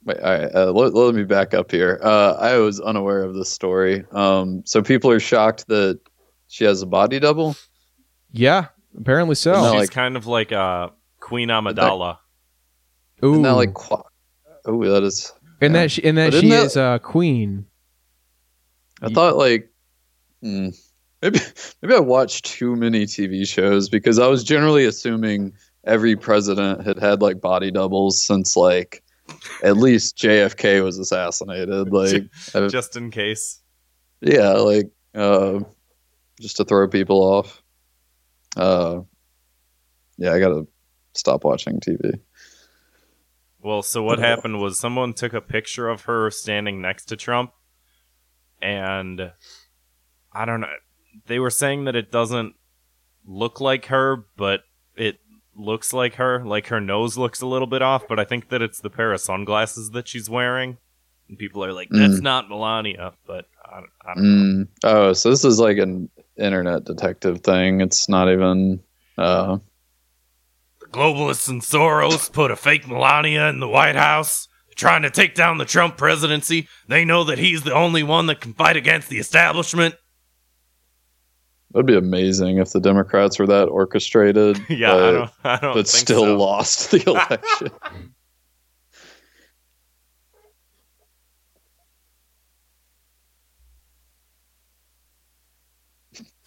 wait, 0.06 0.20
all 0.20 0.32
right, 0.32 0.56
uh, 0.56 0.72
let, 0.72 0.94
let 0.94 1.14
me 1.14 1.24
back 1.26 1.54
up 1.54 1.70
here. 1.72 2.00
Uh, 2.02 2.36
I 2.40 2.58
was 2.58 2.80
unaware 2.80 3.24
of 3.24 3.36
this 3.36 3.50
story. 3.50 4.06
Um, 4.12 4.64
so 4.66 4.82
people 4.82 5.12
are 5.12 5.20
shocked 5.20 5.68
that 5.68 6.00
she 6.48 6.64
has 6.64 6.82
a 6.82 6.88
body 6.88 7.20
double. 7.20 7.58
Yeah, 8.32 8.68
apparently 9.00 9.36
so. 9.36 9.54
She's 9.72 9.80
like- 9.82 9.92
kind 9.92 10.16
of 10.18 10.28
like 10.28 10.52
uh, 10.52 10.90
Queen 11.20 11.50
Amidala. 11.50 12.18
Ooh. 13.24 13.32
Isn't 13.32 13.42
that 13.44 13.52
like, 13.56 13.74
qua- 13.74 14.04
oh, 14.66 14.84
that 14.86 15.04
is. 15.04 15.34
and 15.62 15.74
yeah. 15.74 15.82
that 15.82 15.92
she, 15.92 16.04
and 16.04 16.18
that 16.18 16.28
But 16.28 16.34
isn't 16.36 16.46
she 16.50 16.56
that- 16.56 16.66
is 16.66 16.78
a 16.78 17.00
queen. 17.04 17.66
I 19.02 19.10
thought 19.10 19.36
like, 19.38 19.70
hmm, 20.42 20.70
maybe 21.22 21.40
maybe 21.82 21.96
I 21.96 22.00
watched 22.00 22.46
too 22.46 22.76
many 22.76 23.06
TV 23.06 23.48
shows 23.48 23.88
because 23.90 24.20
I 24.20 24.28
was 24.28 24.44
generally 24.44 24.86
assuming 24.86 25.54
every 25.86 26.16
president 26.18 26.86
had 26.86 27.00
had 27.00 27.22
like 27.22 27.40
body 27.40 27.72
doubles 27.72 28.22
since 28.22 28.56
like 28.58 29.02
at 29.64 29.78
least 29.78 30.18
JFK 30.18 30.84
was 30.84 30.98
assassinated. 31.00 31.90
Like, 31.92 32.24
Just 32.70 32.96
in 32.98 33.10
case. 33.12 33.62
yeah, 34.22 34.50
like 34.52 34.90
uh, 35.16 35.60
just 36.42 36.58
to 36.58 36.66
throw 36.66 36.88
people 36.88 37.22
off. 37.24 37.62
Uh, 38.60 39.04
yeah, 40.18 40.34
I 40.34 40.40
gotta 40.40 40.68
stop 41.14 41.46
watching 41.46 41.80
TV. 41.80 42.20
Well, 43.62 43.82
so 43.82 44.04
what 44.04 44.20
happened 44.20 44.60
was 44.60 44.80
someone 44.80 45.14
took 45.14 45.34
a 45.34 45.42
picture 45.42 45.88
of 45.88 46.04
her 46.04 46.30
standing 46.30 46.82
next 46.82 47.06
to 47.06 47.16
Trump, 47.16 47.52
and 48.62 49.32
I 50.34 50.46
don't 50.46 50.62
know. 50.62 50.68
They 51.28 51.40
were 51.40 51.50
saying 51.50 51.86
that 51.86 51.96
it 51.96 52.12
doesn't 52.12 52.56
look 53.26 53.62
like 53.62 53.86
her, 53.86 54.26
but 54.36 54.62
it 54.96 55.20
looks 55.56 55.94
like 55.94 56.16
her. 56.16 56.44
Like 56.44 56.68
her 56.68 56.82
nose 56.82 57.18
looks 57.18 57.42
a 57.42 57.48
little 57.48 57.68
bit 57.68 57.82
off, 57.82 58.08
but 58.10 58.20
I 58.20 58.26
think 58.26 58.50
that 58.50 58.62
it's 58.62 58.82
the 58.82 58.90
pair 58.90 59.14
of 59.14 59.22
sunglasses 59.22 59.92
that 59.92 60.08
she's 60.08 60.30
wearing. 60.30 60.78
And 61.30 61.38
people 61.38 61.64
are 61.64 61.74
like, 61.74 61.90
"That's 61.92 62.22
not 62.22 62.50
Melania," 62.50 63.14
but 63.26 63.46
I, 63.66 63.82
I 64.06 64.14
don't 64.16 64.24
know. 64.24 64.66
Mm. 64.66 64.68
Oh, 64.84 65.14
so 65.14 65.30
this 65.30 65.46
is 65.46 65.60
like 65.60 65.78
an 65.78 66.10
internet 66.40 66.86
detective 66.86 67.42
thing. 67.42 67.82
It's 67.82 68.10
not 68.10 68.32
even. 68.32 68.82
Uh, 69.18 69.58
globalists 70.92 71.50
and 71.50 71.62
Soros 71.62 72.32
put 72.32 72.52
a 72.52 72.56
fake 72.56 72.88
Melania 72.88 73.50
in 73.50 73.60
the 73.60 73.68
White 73.68 73.96
House, 73.96 74.48
trying 74.76 75.04
to 75.04 75.10
take 75.10 75.36
down 75.36 75.58
the 75.58 75.66
Trump 75.66 75.98
presidency. 75.98 76.68
They 76.88 77.06
know 77.06 77.24
that 77.26 77.38
he's 77.38 77.64
the 77.64 77.74
only 77.74 78.04
one 78.04 78.28
that 78.28 78.42
can 78.42 78.54
fight 78.54 78.78
against 78.78 79.10
the 79.10 79.20
establishment. 79.20 79.96
That'd 81.72 81.86
be 81.86 81.98
amazing 81.98 82.58
if 82.58 82.72
the 82.72 82.80
Democrats 82.80 83.38
were 83.38 83.48
that 83.48 83.66
orchestrated. 83.66 84.60
Yeah, 84.70 84.92
but, 84.92 85.04
I 85.04 85.12
don't, 85.12 85.32
I 85.44 85.58
don't 85.58 85.74
but 85.76 85.88
still 85.88 86.24
so. 86.24 86.38
lost 86.38 86.92
the 86.92 87.04
election. 87.08 87.70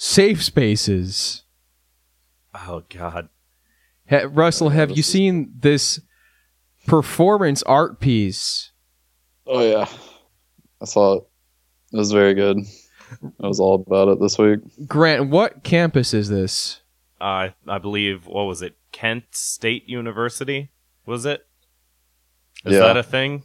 Safe 0.05 0.43
spaces. 0.43 1.45
Oh 2.55 2.83
God, 2.89 3.29
Ha- 4.11 4.27
Russell, 4.33 4.71
have 4.71 4.91
you 4.91 4.97
is- 4.97 5.07
seen 5.07 5.53
this 5.57 6.01
performance 6.89 7.63
art 7.63 8.01
piece? 8.01 8.73
oh 9.47 9.63
yeah, 9.63 9.87
I 10.81 10.85
saw 10.87 11.19
it. 11.19 11.25
It 11.93 11.99
was 11.99 12.11
very 12.11 12.35
good. 12.35 12.59
I 13.41 13.47
was 13.47 13.61
all 13.61 13.77
about 13.87 14.09
it 14.09 14.19
this 14.21 14.39
week. 14.39 14.59
Grant, 14.89 15.31
what 15.31 15.63
campus 15.63 16.13
is 16.13 16.29
this? 16.29 16.81
uh, 17.21 17.51
I 17.69 17.79
believe 17.79 18.27
what 18.27 18.45
was 18.47 18.61
it? 18.61 18.75
Kent 18.91 19.23
State 19.31 19.89
University 19.89 20.73
was 21.07 21.25
it? 21.27 21.47
Is 22.65 22.73
Yeah. 22.73 22.81
that 22.81 22.97
a 22.97 23.05
thing? 23.05 23.45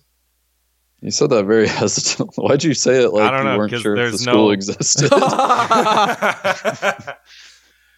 You 1.02 1.12
said 1.12 1.30
that 1.30 1.46
very 1.46 1.68
hesitant. 1.68 2.32
Why'd 2.36 2.64
you 2.64 2.74
say 2.74 3.04
it 3.04 3.14
like 3.14 3.32
I 3.32 3.32
don't 3.32 3.52
you 3.52 3.58
weren't 3.58 3.82
sure 3.82 3.96
if 3.96 4.12
the 4.14 4.18
there's 4.18 4.24
school 4.24 4.52
existed? 4.52 5.12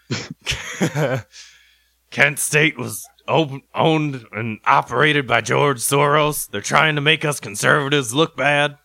Kent 2.11 2.39
State 2.39 2.77
was 2.77 3.07
open, 3.27 3.61
owned 3.73 4.25
and 4.31 4.59
operated 4.65 5.27
by 5.27 5.41
George 5.41 5.77
Soros. 5.77 6.49
They're 6.49 6.61
trying 6.61 6.95
to 6.95 7.01
make 7.01 7.23
us 7.23 7.39
conservatives 7.39 8.13
look 8.13 8.35
bad. 8.35 8.77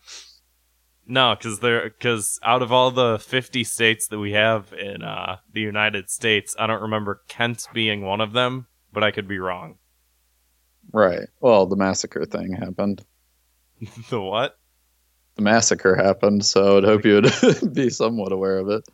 No, 1.07 1.35
because 1.35 1.59
they're 1.59 1.89
because 1.89 2.39
out 2.43 2.61
of 2.61 2.71
all 2.71 2.91
the 2.91 3.19
fifty 3.19 3.63
states 3.63 4.07
that 4.07 4.19
we 4.19 4.31
have 4.31 4.73
in 4.73 5.03
uh, 5.03 5.37
the 5.51 5.61
United 5.61 6.09
States, 6.09 6.55
I 6.57 6.67
don't 6.67 6.81
remember 6.81 7.21
Kent 7.27 7.67
being 7.73 8.01
one 8.01 8.21
of 8.21 8.33
them, 8.33 8.67
but 8.91 9.03
I 9.03 9.11
could 9.11 9.27
be 9.27 9.39
wrong. 9.39 9.77
right. 10.93 11.27
Well, 11.41 11.65
the 11.65 11.75
massacre 11.75 12.25
thing 12.25 12.53
happened. 12.53 13.03
the 14.09 14.19
what? 14.21 14.57
The 15.35 15.41
massacre 15.41 15.95
happened, 15.95 16.45
so 16.45 16.65
I 16.65 16.73
would 16.75 16.83
hope 16.85 17.05
you 17.05 17.15
would 17.21 17.73
be 17.73 17.89
somewhat 17.89 18.31
aware 18.31 18.57
of 18.59 18.69
it. 18.69 18.87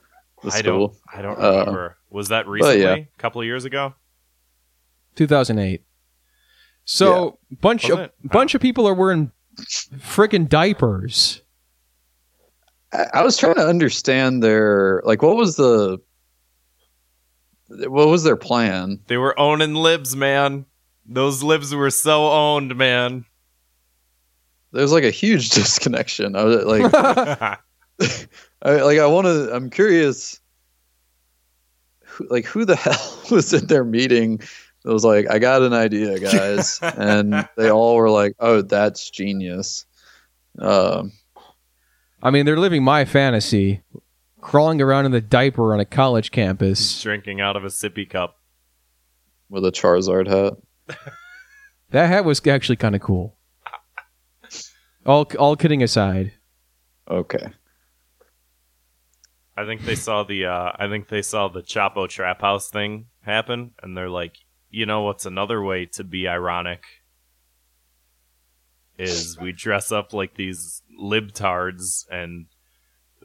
The 0.44 0.48
I 0.52 0.60
school. 0.60 0.88
don't. 0.88 0.98
I 1.14 1.22
don't 1.22 1.40
Uh, 1.40 1.60
remember. 1.60 1.98
Was 2.10 2.30
that 2.30 2.48
recently? 2.48 2.82
yeah. 2.82 2.94
A 2.96 3.08
couple 3.20 3.42
of 3.42 3.46
years 3.46 3.64
ago? 3.66 3.94
2008. 5.16 5.84
So 6.86 7.38
bunch 7.62 7.84
Was 7.84 7.92
of 7.92 8.00
it? 8.00 8.14
bunch 8.24 8.56
of 8.56 8.62
people 8.62 8.88
are 8.88 8.94
wearing 8.94 9.32
friggin' 9.98 10.50
diapers. 10.50 11.42
I, 12.92 13.06
I 13.16 13.24
was 13.24 13.38
trying 13.38 13.56
to 13.56 13.68
understand 13.68 14.42
their 14.42 15.02
like 15.06 15.22
what 15.22 15.36
was 15.36 15.56
the 15.58 16.00
what 17.68 18.08
was 18.08 18.24
their 18.24 18.36
plan? 18.36 19.00
They 19.08 19.18
were 19.18 19.40
owning 19.40 19.76
libs, 19.76 20.16
man. 20.16 20.66
Those 21.06 21.44
libs 21.44 21.74
were 21.74 21.90
so 21.92 22.30
owned, 22.32 22.76
man. 22.76 23.26
There's 24.72 24.92
like 24.92 25.04
a 25.04 25.12
huge 25.12 25.50
disconnection. 25.52 26.36
I 26.36 26.44
was 26.44 26.66
like 26.66 26.94
I, 28.64 28.82
like 28.82 29.00
I 29.00 29.06
want 29.06 29.26
to. 29.26 29.54
I'm 29.54 29.70
curious. 29.70 30.40
Who, 32.06 32.28
like 32.30 32.46
who 32.46 32.66
the 32.66 32.76
hell 32.78 33.20
was 33.32 33.54
in 33.54 33.68
their 33.68 33.84
meeting? 33.84 34.40
It 34.84 34.90
was 34.90 35.06
like, 35.06 35.30
I 35.30 35.38
got 35.38 35.62
an 35.62 35.74
idea, 35.74 36.20
guys, 36.20 36.80
and 36.82 37.48
they 37.56 37.70
all 37.70 37.96
were 37.96 38.10
like, 38.10 38.34
"Oh, 38.40 38.64
that's 38.64 39.12
genius." 39.12 39.86
Um, 40.58 41.12
I 42.24 42.32
mean, 42.32 42.46
they're 42.48 42.58
living 42.58 42.84
my 42.84 43.06
fantasy, 43.06 43.82
crawling 44.42 44.82
around 44.82 45.06
in 45.06 45.12
the 45.12 45.22
diaper 45.22 45.74
on 45.74 45.80
a 45.80 45.86
college 45.86 46.32
campus. 46.32 47.00
Drinking 47.02 47.42
out 47.42 47.56
of 47.56 47.64
a 47.64 47.68
sippy 47.68 48.10
cup. 48.10 48.40
with 49.50 49.64
a 49.66 49.72
Charizard 49.72 50.28
hat. 50.28 50.98
That 51.92 52.08
hat 52.08 52.26
was 52.26 52.46
actually 52.48 52.78
kind 52.78 52.96
of 52.96 53.02
cool. 53.02 53.38
All 55.06 55.28
all 55.40 55.56
kidding 55.56 55.82
aside, 55.84 56.34
Okay. 57.10 57.48
I 59.58 59.66
think 59.66 59.84
they 59.84 59.96
saw 59.96 60.24
the 60.24 60.46
uh 60.46 60.72
I 60.76 60.88
think 60.88 61.10
they 61.10 61.22
saw 61.22 61.48
the 61.48 61.62
Chapo 61.62 62.08
Trap 62.08 62.42
House 62.42 62.70
thing 62.70 63.08
happen 63.22 63.72
and 63.82 63.98
they're 63.98 64.10
like, 64.10 64.38
you 64.70 64.86
know 64.86 65.02
what's 65.02 65.26
another 65.26 65.62
way 65.62 65.86
to 65.88 66.04
be 66.04 66.28
ironic? 66.28 66.84
Is 68.98 69.38
we 69.40 69.52
dress 69.52 69.92
up 69.92 70.14
like 70.14 70.36
these 70.36 70.84
libtards 71.00 72.06
and 72.10 72.46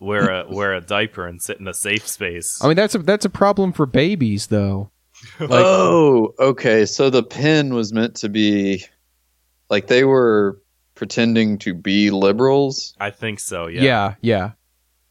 wear 0.00 0.30
a 0.30 0.46
wear 0.50 0.74
a 0.74 0.80
diaper 0.80 1.26
and 1.26 1.40
sit 1.40 1.60
in 1.60 1.68
a 1.68 1.74
safe 1.74 2.08
space. 2.08 2.62
I 2.62 2.68
mean 2.68 2.76
that's 2.76 2.94
a 2.94 2.98
that's 2.98 3.24
a 3.24 3.30
problem 3.30 3.72
for 3.72 3.86
babies 3.86 4.48
though. 4.48 4.90
Like, 5.38 5.50
oh, 5.52 6.34
okay. 6.38 6.86
So 6.86 7.08
the 7.08 7.22
pin 7.22 7.72
was 7.72 7.92
meant 7.92 8.16
to 8.16 8.28
be 8.28 8.84
like 9.70 9.86
they 9.86 10.04
were 10.04 10.60
pretending 10.96 11.58
to 11.58 11.72
be 11.74 12.10
liberals. 12.10 12.94
I 12.98 13.10
think 13.10 13.38
so, 13.38 13.68
Yeah, 13.68 13.82
yeah. 13.82 14.14
yeah. 14.22 14.50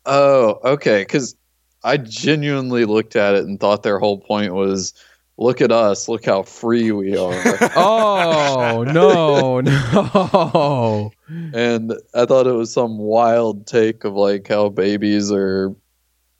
Oh, 0.05 0.59
okay. 0.73 1.01
Because 1.03 1.35
I 1.83 1.95
genuinely 1.97 2.83
looked 2.85 3.15
at 3.15 3.35
it 3.35 3.45
and 3.45 3.59
thought 3.59 3.83
their 3.83 3.99
whole 3.99 4.17
point 4.19 4.53
was, 4.53 4.93
look 5.37 5.61
at 5.61 5.71
us, 5.71 6.09
look 6.09 6.25
how 6.25 6.43
free 6.43 6.91
we 6.91 7.15
are. 7.15 7.31
Oh 7.77 8.83
no, 8.87 9.61
no. 9.61 11.11
and 11.53 11.93
I 12.13 12.25
thought 12.25 12.47
it 12.47 12.51
was 12.51 12.73
some 12.73 12.97
wild 12.97 13.67
take 13.67 14.03
of 14.03 14.13
like 14.13 14.47
how 14.47 14.69
babies 14.69 15.31
are 15.31 15.73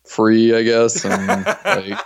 free, 0.05 0.55
I 0.55 0.63
guess, 0.63 1.03
and 1.05 1.45
like 1.65 1.99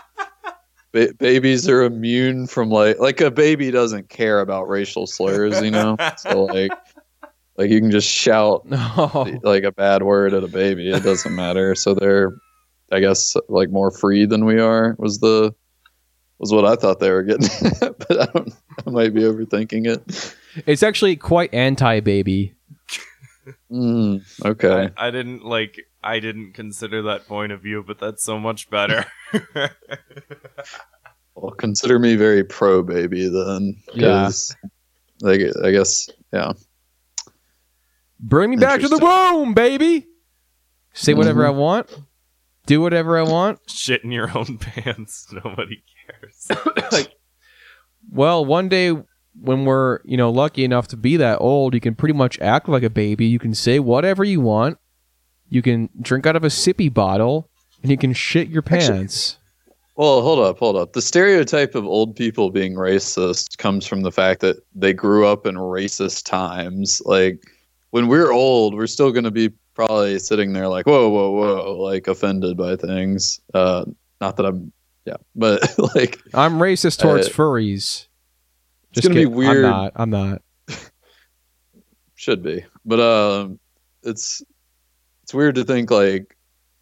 ba- 0.91 1.13
babies 1.17 1.67
are 1.69 1.83
immune 1.83 2.47
from 2.47 2.69
like 2.69 2.99
like 2.99 3.21
a 3.21 3.31
baby 3.31 3.71
doesn't 3.71 4.09
care 4.09 4.39
about 4.41 4.67
racial 4.69 5.07
slurs, 5.07 5.61
you 5.61 5.71
know. 5.71 5.95
So 6.17 6.43
like 6.45 6.71
like 7.59 7.69
you 7.69 7.79
can 7.81 7.91
just 7.91 8.07
shout 8.09 8.65
No. 8.69 9.39
like 9.43 9.63
a 9.63 9.71
bad 9.71 10.01
word 10.01 10.33
at 10.33 10.43
a 10.43 10.47
baby, 10.47 10.89
it 10.89 11.03
doesn't 11.03 11.35
matter. 11.35 11.75
So 11.83 11.93
they're, 11.93 12.31
I 12.91 12.99
guess, 13.01 13.35
like 13.49 13.69
more 13.69 13.91
free 13.91 14.25
than 14.25 14.45
we 14.45 14.59
are. 14.59 14.95
Was 14.97 15.19
the 15.19 15.53
was 16.39 16.53
what 16.53 16.65
I 16.65 16.75
thought 16.75 16.99
they 17.01 17.11
were 17.11 17.23
getting, 17.23 17.49
but 17.81 18.21
I 18.21 18.25
don't. 18.33 18.53
I 18.87 18.89
might 18.89 19.13
be 19.13 19.21
overthinking 19.21 19.85
it. 19.87 20.35
It's 20.65 20.81
actually 20.83 21.17
quite 21.17 21.53
anti-baby. 21.53 22.55
Mm, 23.69 24.21
okay. 24.45 24.89
I, 24.97 25.07
I 25.07 25.11
didn't 25.11 25.43
like. 25.43 25.81
I 26.01 26.19
didn't 26.19 26.53
consider 26.53 27.01
that 27.03 27.27
point 27.27 27.51
of 27.51 27.61
view, 27.61 27.83
but 27.85 27.99
that's 27.99 28.23
so 28.23 28.39
much 28.39 28.69
better. 28.69 29.05
Well, 31.35 31.51
consider 31.51 31.99
me 31.99 32.15
very 32.15 32.43
pro 32.43 32.83
baby 32.83 33.27
then. 33.29 33.75
Yeah. 33.93 34.23
'cause 34.23 34.55
I 35.25 35.37
gue- 35.37 35.53
I 35.63 35.71
guess, 35.71 36.09
yeah. 36.33 36.53
Bring 38.19 38.49
me 38.49 38.57
back 38.57 38.81
to 38.81 38.87
the 38.87 38.97
womb, 38.97 39.53
baby. 39.53 40.07
Say 40.93 41.13
whatever 41.13 41.41
mm-hmm. 41.41 41.55
I 41.55 41.59
want. 41.59 42.01
Do 42.65 42.81
whatever 42.81 43.17
I 43.17 43.23
want. 43.23 43.59
Shit 43.67 44.03
in 44.03 44.11
your 44.11 44.35
own 44.37 44.57
pants. 44.59 45.27
Nobody 45.31 45.81
cares. 46.05 46.47
like, 46.91 47.13
Well, 48.11 48.45
one 48.45 48.69
day 48.69 48.95
when 49.41 49.65
we're, 49.65 49.99
you 50.03 50.17
know, 50.17 50.29
lucky 50.29 50.63
enough 50.63 50.87
to 50.89 50.97
be 50.97 51.17
that 51.17 51.39
old, 51.39 51.73
you 51.73 51.79
can 51.79 51.95
pretty 51.95 52.13
much 52.13 52.39
act 52.39 52.67
like 52.67 52.83
a 52.83 52.89
baby. 52.89 53.25
You 53.25 53.39
can 53.39 53.53
say 53.53 53.79
whatever 53.79 54.23
you 54.23 54.41
want. 54.41 54.77
You 55.47 55.61
can 55.61 55.89
drink 56.01 56.25
out 56.25 56.35
of 56.35 56.43
a 56.43 56.47
sippy 56.47 56.93
bottle 56.93 57.49
and 57.81 57.89
you 57.89 57.97
can 57.97 58.13
shit 58.13 58.49
your 58.49 58.61
pants. 58.61 59.37
Well, 59.95 60.21
hold 60.21 60.39
up, 60.39 60.59
hold 60.59 60.75
up. 60.77 60.93
The 60.93 61.01
stereotype 61.01 61.75
of 61.75 61.85
old 61.85 62.15
people 62.15 62.51
being 62.51 62.75
racist 62.75 63.57
comes 63.57 63.85
from 63.85 64.01
the 64.01 64.11
fact 64.11 64.41
that 64.41 64.57
they 64.73 64.93
grew 64.93 65.27
up 65.27 65.45
in 65.45 65.55
racist 65.55 66.25
times. 66.25 67.01
Like, 67.03 67.43
when 67.91 68.07
we're 68.07 68.31
old, 68.31 68.75
we're 68.75 68.87
still 68.87 69.11
going 69.11 69.23
to 69.23 69.31
be 69.31 69.49
probably 69.73 70.19
sitting 70.19 70.53
there 70.53 70.67
like, 70.67 70.85
whoa, 70.85 71.09
whoa, 71.09 71.31
whoa, 71.31 71.77
like 71.81 72.07
offended 72.07 72.57
by 72.57 72.75
things. 72.75 73.39
Uh, 73.53 73.85
not 74.21 74.37
that 74.37 74.45
I'm, 74.45 74.71
yeah, 75.05 75.15
but 75.35 75.61
like, 75.95 76.19
I'm 76.33 76.59
racist 76.59 76.99
towards 76.99 77.27
Uh, 77.27 77.31
furries. 77.31 78.07
it's 78.91 79.01
gonna 79.01 79.15
be 79.15 79.25
weird. 79.25 79.65
I'm 79.65 79.71
not. 79.71 79.91
I'm 79.95 80.09
not. 80.09 80.41
should 82.15 82.43
be 82.43 82.65
but 82.83 82.99
um 82.99 83.57
it's 84.03 84.43
it's 85.23 85.33
weird 85.33 85.55
to 85.55 85.63
think 85.63 85.89
like 85.89 86.35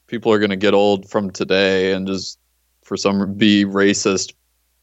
people 0.08 0.32
are 0.32 0.40
going 0.40 0.50
to 0.50 0.56
get 0.56 0.74
old 0.74 1.08
from 1.10 1.30
today 1.30 1.94
and 1.94 2.08
just 2.08 2.40
for 2.84 2.98
some 2.98 3.34
be 3.36 3.66
racist 3.66 4.34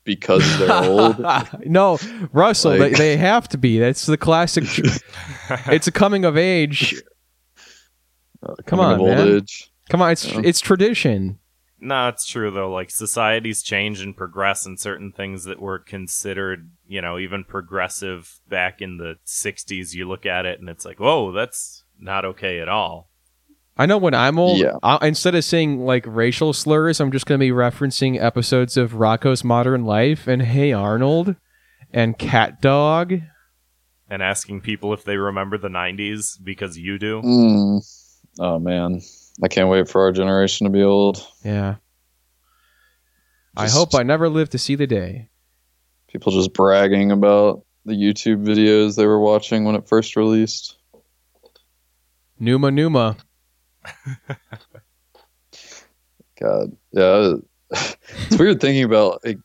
because 0.04 0.58
they're 0.58 0.72
old 0.84 1.18
no, 1.66 1.98
Russell, 2.32 2.76
Like- 2.76 2.92
they, 2.92 2.98
they 2.98 3.16
have 3.16 3.48
to 3.48 3.58
be. 3.58 3.78
That's 3.78 4.06
the 4.06 4.16
classic. 4.18 4.64
it's 5.68 5.86
a 5.86 5.92
coming 5.92 6.24
of 6.24 6.36
age. 6.36 7.02
Uh, 8.42 8.54
Come 8.66 8.78
coming 8.78 8.84
on, 8.86 8.92
of 8.94 9.00
old 9.00 9.08
man. 9.10 9.28
age 9.36 9.70
Come 9.88 10.02
on, 10.02 10.12
it's 10.12 10.24
Yeah. 10.26 10.40
it's 10.44 10.60
tradition. 10.60 11.38
No, 11.80 12.08
it's 12.08 12.26
true 12.26 12.50
though. 12.50 12.70
Like 12.72 12.90
societies 12.90 13.62
change 13.62 14.00
and 14.00 14.16
progress, 14.16 14.64
and 14.64 14.80
certain 14.80 15.12
things 15.12 15.44
that 15.44 15.60
were 15.60 15.78
considered, 15.78 16.70
you 16.86 17.02
know, 17.02 17.18
even 17.18 17.44
progressive 17.44 18.40
back 18.48 18.80
in 18.80 18.96
the 18.96 19.16
'60s, 19.26 19.92
you 19.92 20.08
look 20.08 20.24
at 20.24 20.46
it 20.46 20.60
and 20.60 20.68
it's 20.70 20.84
like, 20.86 20.98
whoa, 20.98 21.32
that's 21.32 21.84
not 21.98 22.24
okay 22.24 22.60
at 22.60 22.68
all. 22.68 23.10
I 23.76 23.86
know 23.86 23.98
when 23.98 24.14
I'm 24.14 24.38
old, 24.38 24.58
Yeah. 24.58 24.76
I, 24.82 25.04
instead 25.06 25.34
of 25.34 25.42
saying 25.44 25.80
like 25.84 26.04
racial 26.06 26.52
slurs, 26.52 27.00
I'm 27.00 27.10
just 27.10 27.26
going 27.26 27.40
to 27.40 27.44
be 27.44 27.50
referencing 27.50 28.20
episodes 28.22 28.76
of 28.76 28.92
Rocko's 28.92 29.42
Modern 29.42 29.84
Life 29.84 30.26
and 30.28 30.42
Hey 30.42 30.72
Arnold 30.72 31.34
and 31.92 32.16
Cat 32.18 32.60
Dog. 32.60 33.14
And 34.08 34.22
asking 34.22 34.60
people 34.60 34.92
if 34.92 35.02
they 35.04 35.16
remember 35.16 35.58
the 35.58 35.68
'90s 35.68 36.36
because 36.42 36.78
you 36.78 36.98
do. 36.98 37.20
Mm. 37.22 37.80
oh 38.40 38.58
man 38.58 39.00
i 39.42 39.48
can't 39.48 39.68
wait 39.68 39.88
for 39.88 40.02
our 40.02 40.12
generation 40.12 40.64
to 40.66 40.70
be 40.70 40.82
old 40.82 41.24
Yeah. 41.44 41.76
I 43.56 43.68
hope 43.68 43.94
I 43.94 44.02
never 44.02 44.28
live 44.28 44.50
to 44.50 44.58
see 44.58 44.74
the 44.74 44.86
day. 44.88 45.30
people 46.08 46.32
just 46.32 46.52
bragging 46.52 47.10
about 47.12 47.64
the 47.84 47.94
youtube 47.94 48.44
videos 48.44 48.96
they 48.96 49.06
were 49.06 49.20
watching 49.20 49.64
when 49.64 49.74
it 49.76 49.88
first 49.88 50.16
released 50.16 50.76
Numa 52.38 52.70
Numa. 52.70 53.16
God, 56.40 56.76
yeah, 56.92 57.34
it's 57.70 58.38
weird 58.38 58.60
thinking 58.60 58.84
about. 58.84 59.24
Like, 59.24 59.38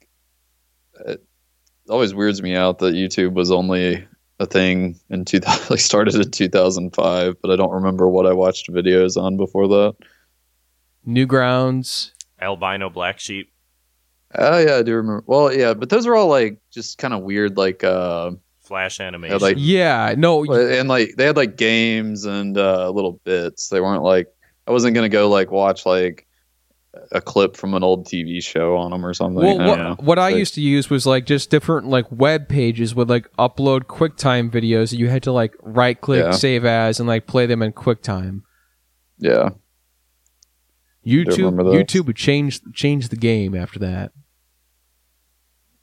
it 1.05 1.21
always 1.89 2.13
weirds 2.13 2.41
me 2.41 2.55
out 2.55 2.79
that 2.79 2.93
YouTube 2.93 3.33
was 3.33 3.51
only 3.51 4.05
a 4.39 4.45
thing 4.45 4.99
in 5.09 5.25
two 5.25 5.39
like 5.69 5.79
started 5.79 6.15
in 6.15 6.31
two 6.31 6.49
thousand 6.49 6.95
five, 6.95 7.35
but 7.41 7.51
I 7.51 7.55
don't 7.55 7.71
remember 7.71 8.09
what 8.09 8.25
I 8.25 8.33
watched 8.33 8.71
videos 8.71 9.21
on 9.21 9.37
before 9.37 9.67
that. 9.67 9.95
Newgrounds. 11.07 12.11
Albino 12.41 12.89
black 12.89 13.19
sheep. 13.19 13.51
Oh 14.35 14.59
yeah, 14.59 14.75
I 14.75 14.83
do 14.83 14.95
remember. 14.95 15.23
Well, 15.25 15.53
yeah, 15.53 15.73
but 15.73 15.89
those 15.89 16.05
are 16.05 16.15
all 16.15 16.27
like 16.27 16.59
just 16.71 16.97
kind 16.97 17.13
of 17.13 17.21
weird, 17.21 17.57
like 17.57 17.83
uh, 17.83 18.31
Flash 18.69 18.99
animation. 19.01 19.39
like- 19.39 19.57
Yeah, 19.59 20.15
no, 20.17 20.45
and 20.45 20.87
like 20.87 21.15
they 21.17 21.25
had 21.25 21.35
like 21.35 21.57
games 21.57 22.23
and 22.25 22.57
uh, 22.57 22.89
little 22.91 23.19
bits. 23.25 23.67
They 23.67 23.81
weren't 23.81 24.03
like 24.03 24.27
I 24.65 24.71
wasn't 24.71 24.95
gonna 24.95 25.09
go 25.09 25.27
like 25.29 25.51
watch 25.51 25.85
like 25.85 26.25
a 27.11 27.21
clip 27.21 27.55
from 27.57 27.73
an 27.73 27.83
old 27.83 28.07
TV 28.07 28.41
show 28.43 28.75
on 28.77 28.91
them 28.91 29.05
or 29.05 29.13
something. 29.13 29.43
Well, 29.43 29.59
I 29.61 29.67
what, 29.67 29.75
don't 29.75 29.83
know. 29.85 29.95
what 30.05 30.17
I 30.19 30.29
Like- 30.29 30.35
used 30.37 30.53
to 30.55 30.61
use 30.61 30.89
was 30.89 31.05
like 31.05 31.25
just 31.25 31.49
different 31.49 31.87
like 31.87 32.05
web 32.11 32.47
pages 32.47 32.95
would 32.95 33.09
like 33.09 33.27
upload 33.37 33.81
QuickTime 33.83 34.49
videos 34.51 34.91
that 34.91 34.97
you 34.97 35.09
had 35.09 35.23
to 35.23 35.31
like 35.31 35.53
right 35.61 35.99
click, 35.99 36.23
Yeah. 36.23 36.31
save 36.31 36.63
as, 36.65 36.99
and 36.99 37.07
like 37.09 37.27
play 37.27 37.45
them 37.45 37.61
in 37.61 37.73
QuickTime. 37.73 38.41
Yeah, 39.17 39.49
YouTube. 41.05 41.57
YouTube 41.59 42.05
would 42.05 42.15
change 42.15 42.61
change 42.73 43.09
the 43.09 43.15
game 43.17 43.55
after 43.55 43.79
that. 43.79 44.11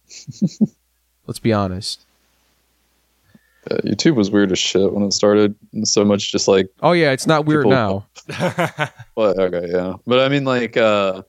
Let's 1.26 1.40
be 1.40 1.52
honest. 1.52 2.05
Yeah, 3.70 3.78
YouTube 3.78 4.14
was 4.14 4.30
weird 4.30 4.52
as 4.52 4.58
shit 4.58 4.92
when 4.92 5.02
it 5.04 5.12
started. 5.12 5.54
So 5.84 6.04
much 6.04 6.30
just 6.32 6.48
like, 6.48 6.68
Oh 6.82 6.92
yeah, 6.92 7.12
it's 7.12 7.26
not 7.26 7.46
weird 7.46 7.64
People- 7.64 8.04
now. 8.28 8.88
well, 9.16 9.38
okay, 9.40 9.68
yeah. 9.70 9.94
But 10.06 10.20
I 10.20 10.28
mean, 10.28 10.44
like, 10.44 10.76
uh, 10.76 11.22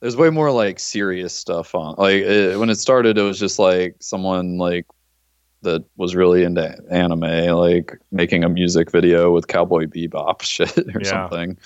there's 0.00 0.16
way 0.16 0.30
more 0.30 0.50
like 0.50 0.78
serious 0.78 1.34
stuff 1.34 1.74
on. 1.74 1.94
Like 1.98 2.22
it, 2.22 2.58
when 2.58 2.70
it 2.70 2.76
started, 2.76 3.18
it 3.18 3.22
was 3.22 3.38
just 3.38 3.58
like 3.58 3.96
someone 4.00 4.56
like 4.58 4.86
that 5.62 5.84
was 5.96 6.14
really 6.14 6.44
into 6.44 6.76
anime, 6.90 7.20
like 7.56 7.98
making 8.12 8.44
a 8.44 8.48
music 8.48 8.90
video 8.92 9.32
with 9.32 9.48
Cowboy 9.48 9.86
Bebop 9.86 10.42
shit 10.42 10.76
or 10.94 11.00
Yeah. 11.00 11.08
something. 11.08 11.58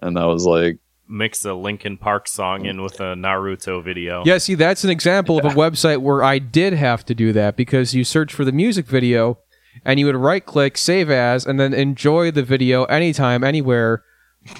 And 0.00 0.16
that 0.16 0.24
was 0.24 0.46
like, 0.46 0.78
Mix 1.06 1.44
a 1.44 1.52
Linkin 1.52 1.98
Park 1.98 2.26
song 2.26 2.64
in 2.64 2.80
with 2.80 2.98
a 3.00 3.14
Naruto 3.14 3.84
video. 3.84 4.22
Yeah, 4.24 4.38
see, 4.38 4.54
that's 4.54 4.84
an 4.84 4.90
example 4.90 5.38
of 5.38 5.44
a 5.44 5.48
website 5.54 5.98
where 5.98 6.22
I 6.22 6.38
did 6.38 6.72
have 6.72 7.04
to 7.04 7.14
do 7.14 7.30
that 7.34 7.56
because 7.56 7.94
you 7.94 8.04
search 8.04 8.32
for 8.32 8.46
the 8.46 8.52
music 8.52 8.86
video 8.86 9.38
and 9.84 9.98
you 9.98 10.06
would 10.06 10.16
right 10.16 10.44
click, 10.44 10.76
save 10.76 11.10
as, 11.10 11.46
and 11.46 11.58
then 11.58 11.72
enjoy 11.72 12.30
the 12.30 12.42
video 12.42 12.84
anytime, 12.84 13.42
anywhere 13.42 14.02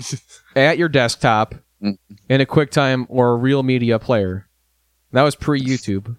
at 0.57 0.79
your 0.79 0.89
desktop 0.89 1.55
Mm. 1.85 1.99
in 2.31 2.41
a 2.41 2.47
QuickTime 2.47 3.05
or 3.11 3.33
a 3.33 3.37
real 3.37 3.62
media 3.62 3.99
player. 3.99 4.49
That 5.12 5.23
was 5.23 5.35
pre 5.35 5.61
YouTube. 5.61 6.17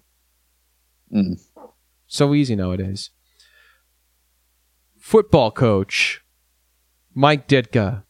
Mm. 1.12 1.40
So 2.06 2.34
easy 2.34 2.54
nowadays. 2.54 3.10
Football 4.98 5.50
coach 5.50 6.22
Mike 7.14 7.48
Ditka. 7.48 8.04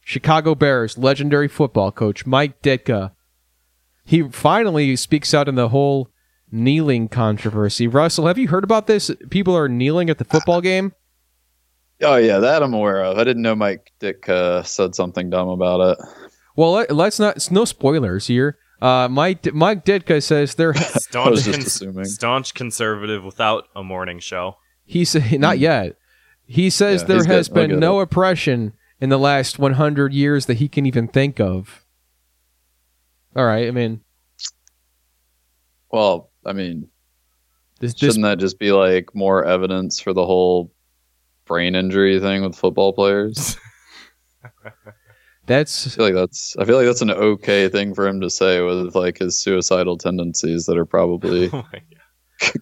Chicago 0.00 0.54
Bears 0.54 0.96
legendary 0.96 1.48
football 1.48 1.92
coach 1.92 2.24
Mike 2.26 2.62
Ditka. 2.62 3.12
He 4.04 4.22
finally 4.30 4.96
speaks 4.96 5.34
out 5.34 5.48
in 5.48 5.54
the 5.56 5.70
whole 5.70 6.08
kneeling 6.54 7.08
controversy. 7.08 7.86
Russell, 7.88 8.26
have 8.26 8.38
you 8.38 8.48
heard 8.48 8.64
about 8.64 8.86
this? 8.86 9.10
People 9.30 9.56
are 9.56 9.68
kneeling 9.68 10.08
at 10.08 10.18
the 10.18 10.24
football 10.24 10.60
game. 10.60 10.92
oh 12.02 12.16
yeah, 12.16 12.38
that 12.38 12.62
I'm 12.62 12.72
aware 12.72 13.02
of. 13.04 13.18
I 13.18 13.24
didn't 13.24 13.42
know 13.42 13.54
Mike 13.54 13.92
Dick 13.98 14.28
uh, 14.28 14.62
said 14.62 14.94
something 14.94 15.28
dumb 15.30 15.48
about 15.48 15.80
it. 15.80 15.98
Well, 16.56 16.72
let, 16.72 16.90
let's 16.94 17.18
not. 17.18 17.36
It's 17.36 17.50
no 17.50 17.64
spoilers 17.64 18.28
here. 18.28 18.56
Uh, 18.80 19.08
Mike 19.08 19.52
Mike 19.54 19.84
Ditka 19.84 20.22
says 20.22 20.54
there. 20.54 20.70
I 20.76 20.80
Staunch, 20.80 21.44
cons- 21.44 22.14
staunch 22.14 22.54
conservative 22.54 23.24
without 23.24 23.64
a 23.74 23.82
morning 23.82 24.18
show. 24.20 24.56
He 24.84 25.04
said 25.04 25.38
not 25.40 25.58
yet. 25.58 25.96
He 26.46 26.70
says 26.70 27.02
Yeah, 27.02 27.08
there 27.08 27.24
has 27.24 27.48
good. 27.48 27.54
Been 27.54 27.70
get 27.70 27.78
no 27.78 28.00
oppression 28.00 28.74
in 29.00 29.08
the 29.08 29.18
last 29.18 29.58
100 29.58 30.12
years 30.12 30.46
that 30.46 30.58
he 30.58 30.68
can 30.68 30.86
even 30.86 31.08
think 31.08 31.40
of. 31.40 31.84
All 33.34 33.44
right, 33.46 33.66
I 33.66 33.70
mean, 33.70 34.02
Well, 35.90 36.30
I 36.46 36.52
mean, 36.52 36.88
this, 37.80 37.92
this 37.92 38.00
shouldn't 38.00 38.24
that 38.24 38.38
just 38.38 38.58
be 38.58 38.72
like 38.72 39.14
more 39.14 39.44
evidence 39.44 40.00
for 40.00 40.12
the 40.12 40.24
whole 40.24 40.72
brain 41.44 41.74
injury 41.74 42.20
thing 42.20 42.42
with 42.42 42.56
football 42.56 42.92
players? 42.92 43.56
that's 45.46 45.86
I 45.86 45.90
feel 45.90 46.04
like 46.04 46.14
that's 46.14 46.56
I 46.58 46.64
feel 46.64 46.76
like 46.76 46.86
that's 46.86 47.02
an 47.02 47.10
okay 47.10 47.68
thing 47.68 47.94
for 47.94 48.06
him 48.06 48.20
to 48.20 48.30
say 48.30 48.60
with 48.60 48.94
like 48.94 49.18
his 49.18 49.38
suicidal 49.38 49.98
tendencies 49.98 50.66
that 50.66 50.78
are 50.78 50.86
probably 50.86 51.50
Oh 51.52 51.64
my 51.72 51.82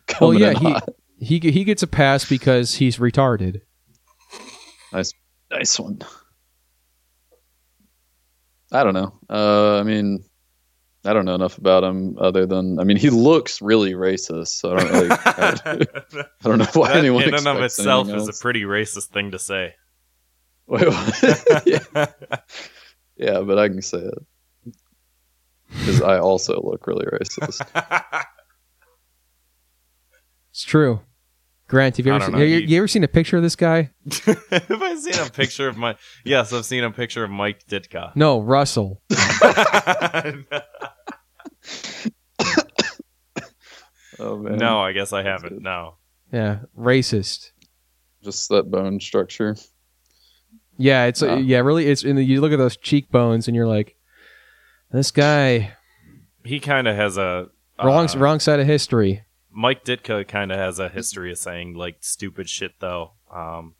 God. 0.06 0.20
well, 0.20 0.34
yeah, 0.34 0.52
he 0.52 0.70
hot. 0.70 0.88
he 1.18 1.38
he 1.38 1.64
gets 1.64 1.82
a 1.82 1.86
pass 1.86 2.28
because 2.28 2.74
he's 2.74 2.98
retarded. 2.98 3.62
Nice 5.50 5.78
one. 5.78 6.00
I 8.72 8.84
don't 8.84 8.94
know. 8.94 9.18
Uh, 9.28 9.78
I 9.78 9.82
mean, 9.82 10.24
I 11.04 11.12
don't 11.12 11.24
know 11.24 11.34
enough 11.34 11.58
about 11.58 11.82
him 11.82 12.16
other 12.18 12.46
than 12.46 12.78
I 12.78 12.84
mean 12.84 12.96
he 12.96 13.10
looks 13.10 13.60
really 13.60 13.92
racist. 13.92 14.48
So 14.48 14.76
I 14.76 14.80
don't 14.80 14.92
really. 14.92 15.10
I, 15.10 15.86
I 16.14 16.48
don't 16.48 16.58
know 16.58 16.66
why 16.74 16.88
that 16.88 16.98
anyone 16.98 17.24
in 17.24 17.34
and 17.34 17.46
of 17.48 17.60
itself 17.60 18.08
is 18.08 18.28
a 18.28 18.40
pretty 18.40 18.62
racist 18.62 19.08
thing 19.08 19.32
to 19.32 19.38
say. 19.38 19.74
Wait, 20.66 20.86
what? 20.86 21.62
yeah. 21.66 21.78
yeah, 23.16 23.40
but 23.40 23.58
I 23.58 23.68
can 23.68 23.82
say 23.82 23.98
it 23.98 24.74
because 25.70 26.02
I 26.02 26.18
also 26.18 26.60
look 26.62 26.86
really 26.86 27.06
racist. 27.06 27.66
It's 30.50 30.64
true. 30.64 31.00
Grant, 31.72 31.96
have 31.96 32.04
you 32.04 32.14
ever 32.14 32.22
seen, 32.26 32.32
know, 32.34 32.38
you, 32.40 32.56
you- 32.58 32.66
you 32.66 32.76
ever 32.76 32.86
seen 32.86 33.02
a 33.02 33.08
picture 33.08 33.38
of 33.38 33.42
this 33.42 33.56
guy? 33.56 33.88
Have 34.26 34.82
I 34.82 34.94
seen 34.94 35.14
a 35.26 35.30
picture 35.30 35.68
of 35.68 35.78
my? 35.78 35.96
Yes, 36.22 36.52
I've 36.52 36.66
seen 36.66 36.84
a 36.84 36.90
picture 36.90 37.24
of 37.24 37.30
Mike 37.30 37.66
Ditka. 37.66 38.14
No, 38.14 38.40
Russell. 38.42 39.00
Oh 44.18 44.36
man, 44.36 44.58
no, 44.58 44.78
I 44.80 44.92
guess 44.92 45.12
I 45.12 45.22
haven't. 45.22 45.62
No. 45.62 45.96
Yeah, 46.32 46.60
racist. 46.78 47.50
just 48.22 48.48
that 48.50 48.70
bone 48.70 49.00
structure. 49.00 49.56
Yeah, 50.76 51.06
it's 51.06 51.22
Ah. 51.22 51.36
yeah, 51.36 51.58
really. 51.58 51.86
It's 51.88 52.04
and 52.04 52.22
you 52.22 52.40
look 52.40 52.52
at 52.52 52.58
those 52.58 52.76
cheekbones 52.76 53.48
and 53.48 53.56
you're 53.56 53.66
like, 53.66 53.96
this 54.90 55.10
guy 55.10 55.72
He 56.44 56.60
kind 56.60 56.86
of 56.88 56.94
has 56.96 57.16
a 57.16 57.48
wrong 57.82 58.06
uh, 58.08 58.18
wrong 58.18 58.38
side 58.40 58.60
of 58.60 58.66
history. 58.66 59.22
Mike 59.54 59.84
Ditka 59.84 60.26
kind 60.26 60.50
of 60.52 60.58
has 60.58 60.78
a 60.78 60.88
history 60.88 61.30
of 61.32 61.38
saying 61.38 61.74
like 61.74 61.96
stupid 62.00 62.48
shit 62.48 62.72
though. 62.80 63.12
Um, 63.34 63.74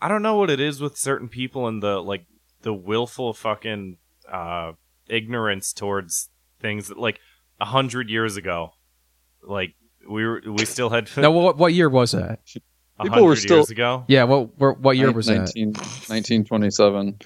I 0.00 0.08
don't 0.08 0.22
know 0.22 0.36
what 0.36 0.50
it 0.50 0.60
is 0.60 0.80
with 0.80 0.96
certain 0.96 1.28
people 1.28 1.66
and 1.66 1.82
the 1.82 2.00
like 2.00 2.26
the 2.62 2.72
willful 2.72 3.32
fucking 3.34 3.96
uh, 4.30 4.72
ignorance 5.08 5.72
towards 5.72 6.30
things 6.60 6.88
that 6.88 6.98
like 6.98 7.18
a 7.60 7.64
hundred 7.66 8.08
years 8.10 8.36
ago, 8.36 8.72
like 9.42 9.74
we 10.08 10.24
were 10.24 10.42
we 10.46 10.64
still 10.64 10.90
had 10.90 11.08
Now, 11.16 11.30
what 11.30 11.56
what 11.58 11.72
year 11.74 11.88
was 11.88 12.12
that? 12.12 12.40
people 13.02 13.24
were 13.24 13.36
still- 13.36 13.58
years 13.58 13.70
ago. 13.70 14.04
Yeah, 14.08 14.24
what 14.24 14.58
what, 14.58 14.80
what 14.80 14.96
year 14.96 15.10
was 15.12 15.26
that? 15.26 15.52
1927. 15.54 17.18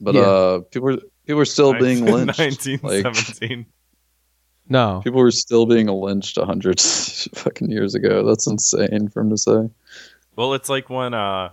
But 0.00 0.14
Yeah. 0.14 0.20
uh, 0.22 0.58
people 0.60 0.86
were 0.86 0.96
people 1.26 1.38
were 1.38 1.44
still 1.44 1.72
being 1.74 2.04
lynched. 2.04 2.38
Nineteen 2.38 2.80
Like 2.82 3.02
seventeen. 3.02 3.66
No, 4.68 5.00
people 5.04 5.20
were 5.20 5.30
still 5.30 5.64
being 5.66 5.86
lynched 5.86 6.38
a 6.38 6.44
hundred 6.44 6.80
fucking 7.34 7.70
years 7.70 7.94
ago. 7.94 8.24
That's 8.26 8.46
insane 8.46 9.08
for 9.08 9.20
him 9.20 9.30
to 9.30 9.38
say. 9.38 9.68
Well, 10.34 10.54
it's 10.54 10.68
like 10.68 10.90
when 10.90 11.14
uh 11.14 11.50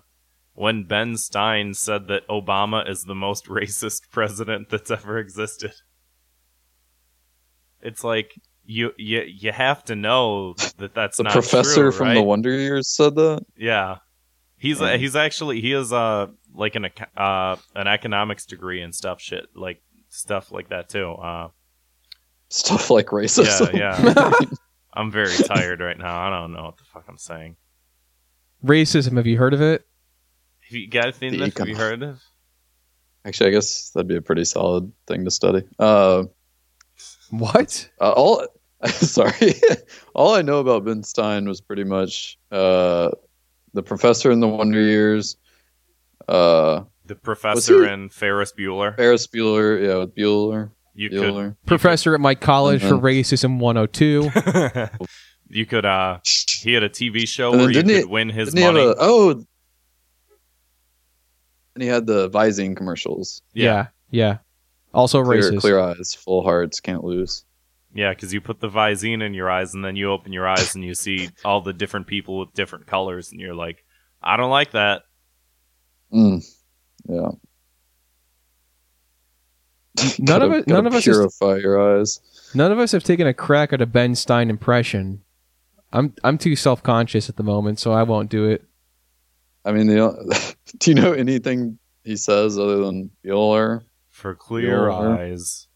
when 0.55 0.83
Ben 0.85 1.17
Stein 1.17 1.73
said 1.73 2.07
that 2.07 2.27
Obama 2.27 2.87
is 2.89 3.03
the 3.03 3.15
most 3.15 3.45
racist 3.47 4.09
president 4.11 4.69
that's 4.69 4.89
ever 4.91 5.17
existed. 5.19 5.73
It's 7.81 8.03
like 8.03 8.33
you 8.65 8.91
you 8.97 9.21
you 9.27 9.51
have 9.51 9.83
to 9.85 9.95
know 9.95 10.53
that 10.77 10.93
that's 10.95 11.17
The 11.17 11.23
not 11.23 11.33
professor 11.33 11.81
true, 11.83 11.91
from 11.91 12.07
right? 12.07 12.13
the 12.15 12.23
Wonder 12.23 12.51
Years 12.51 12.87
said 12.87 13.15
that. 13.15 13.45
yeah. 13.57 13.97
He's 14.57 14.79
Yeah. 14.79 14.95
he's 14.97 15.15
actually 15.15 15.59
he 15.61 15.71
has 15.71 15.91
uh 15.91 16.27
like 16.53 16.75
an 16.75 16.87
uh 17.17 17.57
an 17.75 17.87
economics 17.87 18.45
degree 18.45 18.81
and 18.81 18.95
stuff 18.95 19.19
shit 19.19 19.45
like 19.55 19.81
stuff 20.09 20.51
like 20.51 20.69
that 20.69 20.87
too. 20.89 21.11
Uh 21.11 21.49
Stuff 22.53 22.89
like 22.91 23.07
racism. 23.07 23.73
Yeah, 23.73 23.99
yeah. 24.15 24.31
I'm 24.93 25.09
very 25.09 25.35
tired 25.35 25.79
right 25.79 25.97
now. 25.97 26.19
I 26.21 26.29
don't 26.29 26.53
know 26.53 26.63
what 26.65 26.77
the 26.77 26.83
fuck 26.83 27.05
I'm 27.07 27.17
saying. 27.17 27.55
racism. 28.63 29.17
Have 29.17 29.25
you 29.25 29.37
heard 29.37 29.53
of 29.55 29.61
it? 29.61 29.87
Have 30.69 30.71
you 30.77 30.87
guys 30.87 31.15
seen 31.15 31.31
The 31.31 31.37
this? 31.45 31.57
Have 31.57 31.67
you 31.67 31.75
heard 31.75 32.03
of? 32.03 32.21
Actually, 33.25 33.47
I 33.49 33.53
guess 33.53 33.89
that'd 33.91 34.07
be 34.07 34.17
a 34.17 34.21
pretty 34.21 34.45
solid 34.45 34.91
thing 35.07 35.25
to 35.25 35.31
study. 35.31 35.63
Uh, 35.79 36.25
What? 37.31 37.89
uh, 37.99 38.11
all 38.11 38.45
sorry, 38.87 39.53
all 40.13 40.35
I 40.35 40.41
know 40.41 40.59
about 40.59 40.85
Ben 40.85 41.03
Stein 41.03 41.47
was 41.47 41.59
pretty 41.61 41.85
much 41.85 42.37
uh, 42.51 43.09
the 43.73 43.81
professor 43.81 44.29
in 44.29 44.41
the 44.41 44.47
Wonder 44.47 44.81
Years, 44.81 45.37
uh, 46.27 46.83
The 47.05 47.15
professor 47.15 47.83
he- 47.85 47.89
and 47.91 48.11
Ferris 48.13 48.53
Bueller. 48.57 48.95
Ferris 48.95 49.25
Bueller, 49.27 49.81
yeah, 49.87 49.97
with 49.99 50.13
Bueller, 50.15 50.69
You 50.95 51.09
could 51.09 51.19
Bueller. 51.21 51.55
Professor 51.65 52.13
at 52.13 52.21
my 52.21 52.35
college 52.35 52.81
for 52.81 52.95
Mhm. 52.95 53.01
racism 53.01 53.59
102. 53.59 54.29
you 55.49 55.65
could 55.65 55.85
uh 55.85 56.19
he 56.61 56.73
had 56.73 56.83
a 56.83 56.89
TV 56.89 57.27
show 57.27 57.51
where 57.51 57.61
you 57.67 57.73
didn't 57.73 57.89
could 57.89 57.97
he- 57.99 58.05
win 58.05 58.29
his 58.29 58.53
Didn't 58.53 58.75
he 58.75 58.81
money. 58.81 58.85
a 58.91 58.95
oh? 58.99 59.43
And 61.75 61.81
he 61.81 61.87
had 61.89 62.05
the 62.05 62.29
Visine 62.29 62.77
commercials. 62.77 63.41
yeah, 63.53 63.87
yeah. 64.11 64.37
Also 64.93 65.23
Clear, 65.23 65.41
racist. 65.41 65.59
clear 65.61 65.79
eyes, 65.79 66.13
full 66.13 66.43
hearts, 66.43 66.79
can't 66.79 67.03
lose. 67.03 67.45
Yeah, 67.95 68.11
because 68.11 68.31
you 68.33 68.41
put 68.41 68.59
the 68.59 68.69
Visine 68.69 69.23
in 69.23 69.33
your 69.33 69.49
eyes 69.49 69.73
and 69.73 69.83
then 69.83 69.95
you 69.95 70.11
open 70.11 70.33
your 70.33 70.47
eyes 70.47 70.75
and 70.75 70.83
you 70.83 70.93
see 70.93 71.29
all 71.43 71.61
the 71.61 71.73
different 71.73 72.05
people 72.07 72.37
with 72.39 72.53
different 72.53 72.85
colors 72.85 73.31
and 73.31 73.41
you're 73.41 73.55
like, 73.55 73.83
I 74.21 74.37
don't 74.37 74.51
like 74.51 74.71
that. 74.71 75.01
Mm. 76.13 76.43
Yeah. 77.09 77.31
None 80.19 80.41
of 80.41 80.49
Gotta- 80.49 80.53
it- 80.59 80.67
none 80.67 80.87
of 80.87 80.93
us 80.93 81.05
is- 81.07 81.15
purify 81.17 81.57
your 81.57 81.99
eyes. 81.99 82.19
None 82.55 82.71
of 82.71 82.79
us 82.79 82.91
have 82.91 83.03
taken 83.03 83.27
a 83.27 83.33
crack 83.33 83.73
at 83.73 83.81
a 83.81 83.85
Ben 83.85 84.15
Stein 84.15 84.49
impression. 84.49 85.21
I'm 85.91 86.13
I'm 86.23 86.37
too 86.37 86.55
self 86.55 86.81
conscious 86.81 87.29
at 87.29 87.35
the 87.35 87.43
moment, 87.43 87.79
so 87.79 87.91
I 87.91 88.03
won't 88.03 88.29
do 88.29 88.45
it. 88.45 88.63
I 89.65 89.71
mean, 89.71 89.87
the, 89.87 90.55
do 90.79 90.91
you 90.91 90.95
know 90.95 91.13
anything 91.13 91.77
he 92.03 92.15
says 92.17 92.57
other 92.57 92.77
than 92.77 93.11
Bueller? 93.23 93.83
For 94.09 94.35
clear 94.35 94.81
Bueller. 94.89 95.19
eyes. 95.19 95.67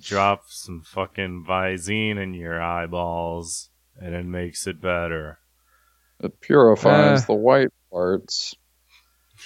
Drop 0.00 0.44
some 0.48 0.82
fucking 0.84 1.44
Visine 1.48 2.18
in 2.22 2.34
your 2.34 2.60
eyeballs 2.62 3.68
and 4.00 4.14
it 4.14 4.24
makes 4.24 4.66
it 4.66 4.80
better. 4.80 5.38
It 6.20 6.40
purifies 6.40 7.22
Uh. 7.22 7.26
the 7.26 7.34
white 7.34 7.68
parts. 7.90 8.54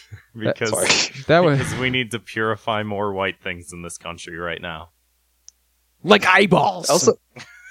Because 0.38 0.70
Sorry. 0.70 1.22
That 1.26 1.40
was 1.44 1.58
because 1.58 1.74
we 1.78 1.90
need 1.90 2.10
to 2.12 2.18
purify 2.18 2.82
more 2.82 3.12
white 3.12 3.40
things 3.42 3.72
in 3.72 3.82
this 3.82 3.98
country 3.98 4.36
right 4.36 4.60
now. 4.62 4.90
like 6.04 6.24
eyeballs. 6.26 6.88
Also, 6.88 7.14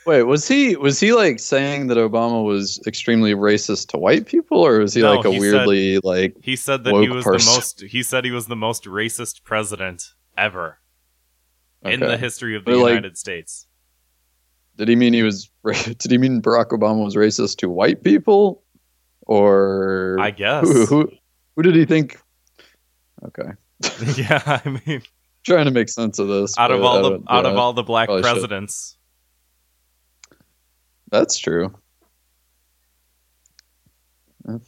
wait, 0.06 0.24
was 0.24 0.48
he 0.48 0.76
was 0.76 1.00
he 1.00 1.14
like 1.14 1.40
saying 1.40 1.88
that 1.88 1.98
Obama 1.98 2.44
was 2.44 2.82
extremely 2.86 3.34
racist 3.34 3.88
to 3.90 3.98
white 3.98 4.26
people, 4.26 4.60
or 4.66 4.80
was 4.80 4.94
he 4.94 5.02
No, 5.02 5.16
like 5.16 5.26
a 5.26 5.32
he 5.32 5.40
said- 5.40 5.52
weirdly 5.54 6.00
like? 6.04 6.36
He 6.42 6.56
said 6.58 6.84
that 6.84 6.94
he 6.96 7.10
was 7.10 7.24
person. 7.24 7.50
the 7.52 7.56
most. 7.58 7.82
He 7.82 8.04
said 8.04 8.26
he 8.26 8.32
was 8.32 8.48
the 8.48 8.56
most 8.56 8.84
racist 8.86 9.44
president 9.44 10.04
ever 10.38 10.80
in 11.84 12.00
the 12.02 12.18
history 12.18 12.56
of 12.56 12.66
the 12.66 12.72
But, 12.72 12.78
like- 12.80 12.90
United 12.90 13.18
States. 13.18 13.66
Did 14.76 14.90
he 14.90 14.96
mean 14.96 15.14
he 15.14 15.24
was? 15.24 15.50
Did 15.86 16.12
he 16.12 16.18
mean 16.18 16.42
Barack 16.42 16.68
Obama 16.70 17.04
was 17.06 17.16
racist 17.16 17.58
to 17.60 17.70
white 17.70 18.04
people, 18.04 18.64
or 19.22 20.18
I 20.20 20.32
guess. 20.32 20.68
who, 20.68 20.86
who 20.86 21.10
who 21.58 21.64
did 21.64 21.76
he 21.76 21.84
think? 21.84 22.18
Okay, 23.26 23.50
yeah, 24.16 24.42
I 24.64 24.80
mean, 24.86 25.02
trying 25.44 25.66
to 25.66 25.72
make 25.72 25.90
sense 25.90 26.20
of 26.20 26.30
this. 26.30 26.58
out 26.58 26.72
of 26.72 26.82
all 26.84 27.02
the 27.04 27.22
out 27.30 27.46
of 27.46 27.58
all 27.58 27.74
the 27.74 27.84
black 27.84 28.08
probably 28.08 28.24
should. 28.24 28.32
presidents, 28.32 28.98
that's 31.12 31.38
true. 31.38 31.74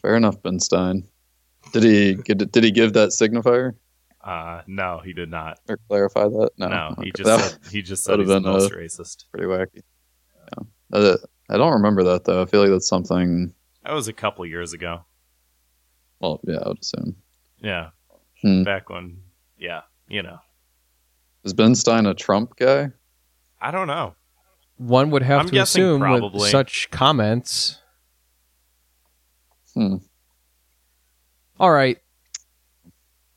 Fair 0.02 0.16
enough, 0.18 0.42
Ben 0.42 0.60
Stein. 0.60 1.08
Did 1.72 1.84
he 1.84 2.16
did, 2.16 2.52
did 2.52 2.64
he 2.64 2.72
give 2.72 2.94
that 2.94 3.10
signifier 3.10 3.74
uh, 4.22 4.62
no, 4.68 5.00
he 5.04 5.14
did 5.14 5.30
not. 5.32 5.60
or 5.70 5.78
clarify 5.88 6.24
that? 6.28 6.50
No, 6.58 6.68
No, 6.68 6.94
he 6.98 7.04
Okay. 7.04 7.12
just 7.16 7.24
That 7.26 7.40
said, 7.64 7.72
he 7.72 7.82
just 7.82 8.04
said 8.04 8.20
he's 8.20 8.28
the 8.28 8.42
most 8.42 8.72
uh, 8.72 8.76
racist. 8.76 9.26
pretty 9.32 9.48
wacky. 9.48 9.82
Yeah. 10.58 10.64
Uh, 10.92 11.18
I 11.50 11.56
don't 11.58 11.72
remember 11.74 12.04
that 12.04 12.26
though. 12.26 12.42
I 12.42 12.46
feel 12.46 12.60
like 12.62 12.70
that's 12.70 12.88
something. 12.90 13.54
That 13.86 13.94
was 13.94 14.10
a 14.10 14.14
couple 14.14 14.46
years 14.46 14.74
ago. 14.74 15.06
Well, 16.20 16.40
yeah, 16.48 16.58
I 16.64 16.68
would 16.70 16.80
assume. 16.80 17.16
Yeah, 17.62 17.90
Hmm. 18.42 18.64
back 18.64 18.90
when. 18.90 19.22
Yeah, 19.58 19.82
you 20.08 20.22
know, 20.24 20.40
Is 21.44 21.54
Ben 21.54 21.76
Stein 21.76 22.06
a 22.06 22.14
Trump 22.14 22.56
guy? 22.58 22.92
I 23.62 23.72
don't 23.72 23.88
know. 23.88 24.16
One 24.78 25.10
would 25.12 25.24
have 25.24 25.42
I'm 25.42 25.50
to 25.50 25.58
assume 25.60 26.00
probably. 26.02 26.40
with 26.42 26.50
such 26.52 26.90
comments. 26.92 27.80
Hmm. 29.74 29.98
All 31.60 31.72
right. 31.72 31.98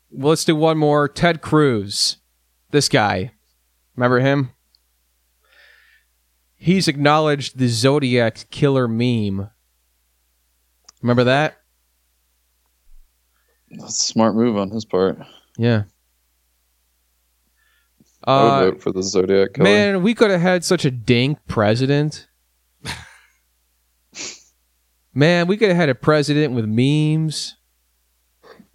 Well, 0.09 0.29
let's 0.29 0.45
do 0.45 0.55
one 0.55 0.77
more. 0.77 1.07
Ted 1.09 1.41
Cruz. 1.41 2.17
This 2.71 2.87
guy. 2.87 3.31
Remember 3.95 4.19
him? 4.19 4.51
He's 6.55 6.87
acknowledged 6.87 7.57
the 7.57 7.67
Zodiac 7.67 8.49
killer 8.49 8.87
meme. 8.87 9.49
Remember 11.01 11.23
that? 11.25 11.57
That's 13.79 13.99
a 13.99 14.03
smart 14.03 14.35
move 14.35 14.57
on 14.57 14.69
his 14.69 14.85
part. 14.85 15.17
Yeah. 15.57 15.83
I 18.25 18.43
would 18.43 18.49
Uh, 18.49 18.59
vote 18.71 18.81
for 18.81 18.91
the 18.91 19.03
Zodiac 19.03 19.53
killer. 19.53 19.63
man, 19.65 20.01
we 20.03 20.13
could 20.13 20.31
have 20.31 20.39
had 20.41 20.63
such 20.63 20.85
a 20.85 20.91
dink 20.91 21.39
president. 21.47 22.27
man, 25.13 25.47
we 25.47 25.57
could 25.57 25.69
have 25.69 25.77
had 25.77 25.89
a 25.89 25.95
president 25.95 26.53
with 26.53 26.65
memes. 26.65 27.55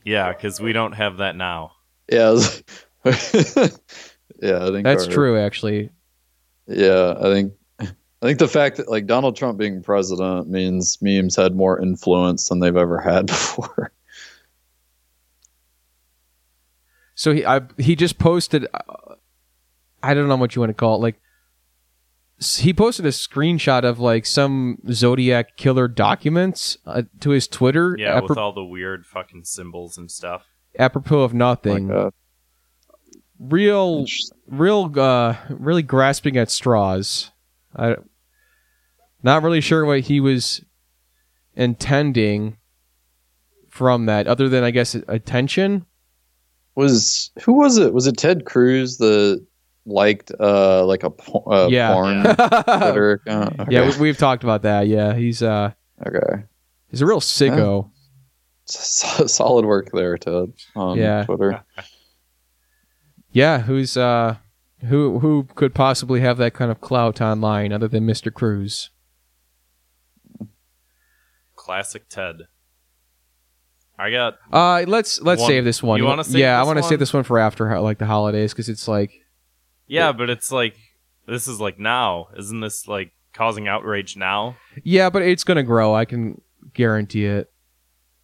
Yeah, 0.05 0.33
because 0.33 0.61
we 0.61 0.73
don't 0.73 0.93
have 0.93 1.19
that 1.19 1.37
now. 1.37 1.73
Yeah. 2.11 2.29
I 2.29 2.31
was- 2.31 2.63
yeah, 4.43 4.65
I 4.65 4.71
think 4.71 4.85
That's 4.85 5.05
our- 5.07 5.11
true, 5.13 5.39
actually. 5.39 5.91
Yeah, 6.67 7.15
I 7.19 7.23
think 7.23 7.53
I 7.81 8.27
think 8.27 8.39
the 8.41 8.49
fact 8.49 8.77
that 8.77 8.91
like 8.91 9.07
Donald 9.07 9.37
Trump 9.37 9.59
being 9.59 9.83
president 9.83 10.51
means 10.51 10.99
memes 11.01 11.37
had 11.37 11.55
more 11.55 11.81
influence 11.81 12.49
than 12.49 12.61
they've 12.61 12.77
ever 12.77 12.99
had 13.01 13.27
before. 13.29 13.93
So 17.19 17.33
he 17.33 17.45
I, 17.45 17.63
he 17.79 17.97
just 17.97 18.21
posted. 18.21 18.69
Uh, 18.73 19.17
I 20.05 20.15
don't 20.15 20.29
know 20.29 20.37
what 20.37 20.55
you 20.55 20.61
want 20.61 20.71
to 20.71 20.75
call 20.75 20.95
it. 20.95 20.99
Like 20.99 21.21
he 22.61 22.73
posted 22.73 23.05
a 23.07 23.09
screenshot 23.09 23.83
of 23.83 23.99
like 23.99 24.25
some 24.25 24.79
Zodiac 24.93 25.57
killer 25.57 25.89
documents 25.89 26.79
uh, 26.87 27.03
to 27.19 27.31
his 27.31 27.49
Twitter. 27.49 27.97
Yeah, 27.99 28.21
apro- 28.21 28.29
with 28.29 28.39
all 28.39 28.53
the 28.53 28.65
weird 28.65 29.05
fucking 29.05 29.47
symbols 29.47 29.99
and 29.99 30.09
stuff. 30.09 30.47
apropos 30.79 31.23
of 31.23 31.35
nothing. 31.35 31.89
Like, 31.89 31.97
uh, 31.97 32.11
real, 33.41 34.07
real, 34.47 34.93
uh, 34.97 35.35
really 35.49 35.83
grasping 35.83 36.37
at 36.37 36.53
straws. 36.53 37.33
I 37.75 37.97
not 39.25 39.43
really 39.43 39.61
sure 39.61 39.85
what 39.85 40.03
he 40.03 40.21
was 40.21 40.65
intending 41.57 42.59
from 43.69 44.07
that, 44.07 44.29
other 44.29 44.49
than 44.49 44.63
I 44.63 44.71
guess 44.71 44.95
attention. 44.95 45.85
Was 46.79 47.31
who 47.43 47.53
was 47.55 47.77
it? 47.79 47.93
Was 47.93 48.07
it 48.07 48.17
Ted 48.17 48.45
Cruz 48.47 48.97
that 48.99 49.45
liked 49.85 50.31
uh 50.39 50.85
like 50.87 51.03
a 51.03 51.11
po- 51.11 51.45
uh, 51.51 51.69
Yeah. 51.71 51.93
porn 51.93 52.23
Twitter 52.23 53.13
account? 53.27 53.61
Okay. 53.61 53.73
Yeah, 53.75 53.91
we, 53.91 53.99
we've 54.01 54.19
talked 54.19 54.45
about 54.45 54.63
that. 54.63 54.87
Yeah, 54.87 55.15
he's 55.15 55.43
uh, 55.43 55.73
okay. 56.07 56.45
he's 56.91 57.03
a 57.03 57.07
real 57.07 57.21
sicko. 57.21 57.91
S- 58.69 59.23
solid 59.33 59.65
work 59.65 59.91
there, 59.93 60.17
Ted. 60.19 60.53
On 60.77 60.97
Yeah. 60.97 61.25
Twitter. 61.25 61.65
Yeah, 63.31 63.61
who's 63.61 63.97
uh, 63.97 64.37
who 64.89 65.19
who 65.19 65.49
could 65.55 65.75
possibly 65.75 66.21
have 66.21 66.39
that 66.39 66.55
kind 66.55 66.71
of 66.71 66.81
clout 66.81 67.21
online 67.21 67.73
other 67.73 67.89
than 67.89 68.07
Mr. 68.07 68.33
Cruz? 68.33 68.91
Classic 71.57 72.09
Ted. 72.09 72.43
I 73.99 74.11
got 74.11 74.39
Uh, 74.53 74.85
let's 74.87 75.21
let's 75.21 75.41
One- 75.41 75.49
save 75.49 75.65
this 75.65 75.83
one. 75.83 75.99
you 75.99 76.05
wanna 76.05 76.25
save 76.25 76.37
yeah, 76.41 76.61
I 76.61 76.65
want 76.65 76.79
to 76.79 76.83
save 76.85 76.99
this 77.01 77.13
one 77.13 77.25
for 77.25 77.39
after 77.39 77.79
like 77.81 77.99
the 77.99 78.07
holidays 78.07 78.53
because 78.53 78.69
it's 78.69 78.87
like 78.87 79.13
yeah, 79.87 80.13
but 80.13 80.31
it's 80.31 80.53
like 80.53 80.77
this 81.27 81.49
is 81.49 81.61
like 81.61 81.79
now. 81.79 82.29
Isn't 82.37 82.61
this 82.61 82.87
like 82.87 83.13
causing 83.33 83.67
outrage 83.69 84.17
now? 84.17 84.57
yeah, 84.85 85.11
but 85.11 85.23
it's 85.23 85.45
gonna 85.45 85.63
grow. 85.63 85.95
I 85.95 86.05
can 86.05 86.41
guarantee 86.75 87.25
it. 87.27 87.51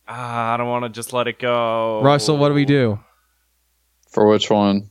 Ah, 0.06 0.52
I 0.54 0.56
don't 0.58 0.68
want 0.68 0.84
to 0.84 0.90
just 0.90 1.12
let 1.12 1.26
it 1.26 1.38
go. 1.38 2.02
Russell, 2.02 2.36
what 2.36 2.48
do 2.50 2.54
we 2.54 2.64
do? 2.66 3.00
For 4.10 4.28
which 4.28 4.50
one? 4.50 4.90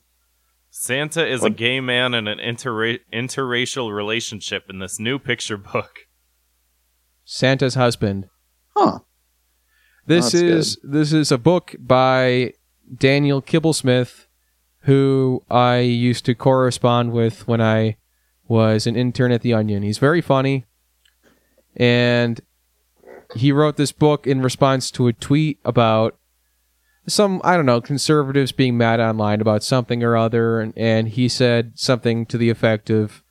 Santa 0.72 1.26
is 1.26 1.44
a 1.44 1.52
gay 1.52 1.80
man 1.80 2.16
in 2.16 2.28
an 2.28 2.40
interra- 2.40 3.00
interracial 3.14 3.96
relationship 3.96 4.66
in 4.72 4.80
this 4.80 5.00
new 5.00 5.20
picture 5.20 5.56
book. 5.58 6.00
Santa's 7.24 7.76
husband. 7.76 8.28
Huh. 8.76 9.00
This 10.06 10.32
That's 10.32 10.34
is 10.34 10.78
this 10.84 11.14
is 11.14 11.32
a 11.32 11.38
book 11.38 11.76
by 11.80 12.54
Daniel 12.94 13.42
Kibblesmith, 13.42 14.26
who 14.82 15.44
I 15.50 15.78
used 15.80 16.26
to 16.26 16.36
correspond 16.36 17.14
with 17.14 17.48
when 17.48 17.62
I 17.62 17.96
was 18.48 18.86
an 18.86 18.98
intern 18.98 19.32
at 19.32 19.42
the 19.42 19.54
Onion. 19.54 19.82
He's 19.82 20.00
very 20.00 20.20
funny, 20.20 20.66
and 21.78 22.42
he 23.36 23.54
wrote 23.54 23.78
this 23.78 23.94
book 23.94 24.28
in 24.28 24.42
response 24.42 24.92
to 24.92 25.08
a 25.08 25.14
tweet 25.14 25.60
about 25.64 26.18
some 27.08 27.40
I 27.44 27.56
don't 27.56 27.66
know 27.66 27.80
conservatives 27.80 28.52
being 28.52 28.78
mad 28.78 29.00
online 29.00 29.40
about 29.40 29.64
something 29.64 30.04
or 30.04 30.18
other, 30.18 30.60
and, 30.60 30.74
and 30.78 31.08
he 31.08 31.30
said 31.30 31.74
something 31.76 32.26
to 32.26 32.38
the 32.38 32.50
effect 32.50 32.90
of, 32.90 33.24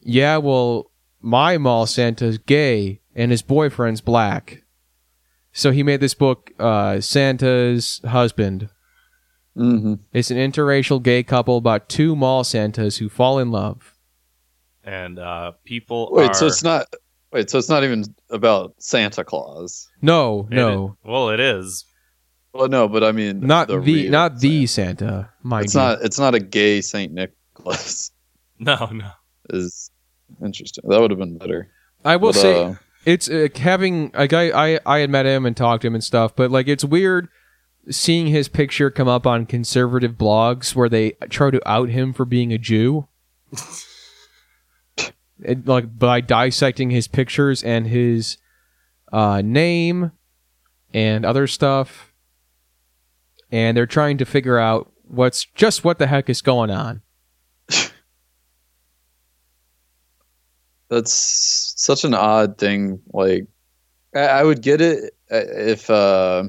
"Yeah, 0.00 0.38
well, 0.38 0.90
my 1.20 1.58
mall 1.58 1.86
Santa's 1.86 2.38
gay 2.38 3.02
and 3.14 3.30
his 3.30 3.42
boyfriend's 3.42 4.00
black." 4.00 4.62
So 5.58 5.72
he 5.72 5.82
made 5.82 5.98
this 5.98 6.14
book, 6.14 6.52
uh, 6.60 7.00
Santa's 7.00 8.00
Husband. 8.06 8.68
hmm 9.56 9.94
It's 10.12 10.30
an 10.30 10.36
interracial 10.36 11.02
gay 11.02 11.24
couple 11.24 11.56
about 11.56 11.88
two 11.88 12.14
mall 12.14 12.44
Santas 12.44 12.98
who 12.98 13.08
fall 13.08 13.40
in 13.40 13.50
love. 13.50 13.92
And 14.84 15.18
uh, 15.18 15.52
people 15.64 16.10
Wait, 16.12 16.30
are. 16.30 16.34
so 16.34 16.46
it's 16.46 16.62
not. 16.62 16.86
Wait, 17.32 17.50
so 17.50 17.58
it's 17.58 17.68
not 17.68 17.82
even 17.82 18.04
about 18.30 18.74
Santa 18.78 19.24
Claus. 19.24 19.88
No, 20.00 20.46
no, 20.48 20.84
is- 21.02 21.10
well, 21.10 21.30
it 21.30 21.40
is. 21.40 21.84
Well, 22.54 22.68
no, 22.68 22.86
but 22.88 23.02
I 23.02 23.10
mean, 23.10 23.40
not 23.40 23.66
the, 23.66 23.80
real 23.80 24.12
not 24.12 24.38
the 24.38 24.64
Santa. 24.68 24.98
Santa. 25.06 25.30
Mind 25.42 25.64
It's 25.64 25.74
you. 25.74 25.80
not. 25.80 25.98
It's 26.02 26.18
not 26.20 26.34
a 26.36 26.40
gay 26.40 26.80
Saint 26.82 27.12
Nicholas. 27.12 28.12
No, 28.60 28.86
no. 28.92 29.10
Is 29.50 29.90
interesting. 30.42 30.82
That 30.88 31.00
would 31.00 31.10
have 31.12 31.18
been 31.20 31.38
better. 31.38 31.68
I 32.04 32.16
will 32.16 32.32
But, 32.32 32.40
say 32.40 32.62
uh, 32.64 32.74
it's 33.08 33.30
uh, 33.30 33.48
having 33.56 34.10
a 34.12 34.28
guy. 34.28 34.50
I 34.50 34.78
I 34.84 34.98
had 34.98 35.08
met 35.08 35.24
him 35.24 35.46
and 35.46 35.56
talked 35.56 35.80
to 35.80 35.86
him 35.86 35.94
and 35.94 36.04
stuff, 36.04 36.36
but 36.36 36.50
like 36.50 36.68
it's 36.68 36.84
weird 36.84 37.28
seeing 37.90 38.26
his 38.26 38.48
picture 38.48 38.90
come 38.90 39.08
up 39.08 39.26
on 39.26 39.46
conservative 39.46 40.12
blogs 40.12 40.74
where 40.74 40.90
they 40.90 41.12
try 41.30 41.50
to 41.50 41.66
out 41.66 41.88
him 41.88 42.12
for 42.12 42.26
being 42.26 42.52
a 42.52 42.58
Jew. 42.58 43.08
It, 45.40 45.68
like 45.68 45.96
by 45.96 46.20
dissecting 46.20 46.90
his 46.90 47.06
pictures 47.06 47.62
and 47.62 47.86
his 47.86 48.38
uh, 49.12 49.40
name 49.40 50.10
and 50.92 51.24
other 51.24 51.46
stuff, 51.46 52.12
and 53.52 53.76
they're 53.76 53.86
trying 53.86 54.18
to 54.18 54.24
figure 54.24 54.58
out 54.58 54.90
what's 55.04 55.44
just 55.54 55.84
what 55.84 56.00
the 56.00 56.08
heck 56.08 56.28
is 56.28 56.42
going 56.42 56.72
on. 56.72 57.02
That's 60.88 61.12
such 61.76 62.04
an 62.04 62.14
odd 62.14 62.58
thing. 62.58 63.00
Like, 63.12 63.46
I, 64.14 64.20
I 64.20 64.42
would 64.44 64.62
get 64.62 64.80
it 64.80 65.14
uh, 65.30 65.36
if 65.46 65.90
uh, 65.90 66.44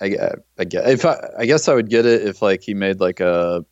I, 0.00 0.16
I 0.58 0.64
get 0.64 0.88
if 0.88 1.04
I, 1.04 1.16
I 1.38 1.46
guess 1.46 1.68
I 1.68 1.74
would 1.74 1.90
get 1.90 2.06
it 2.06 2.26
if 2.26 2.40
like 2.42 2.62
he 2.62 2.74
made 2.74 3.00
like 3.00 3.20
a 3.20 3.64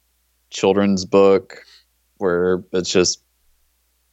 children's 0.51 1.05
book 1.05 1.62
where 2.19 2.62
it's 2.73 2.91
just 2.91 3.23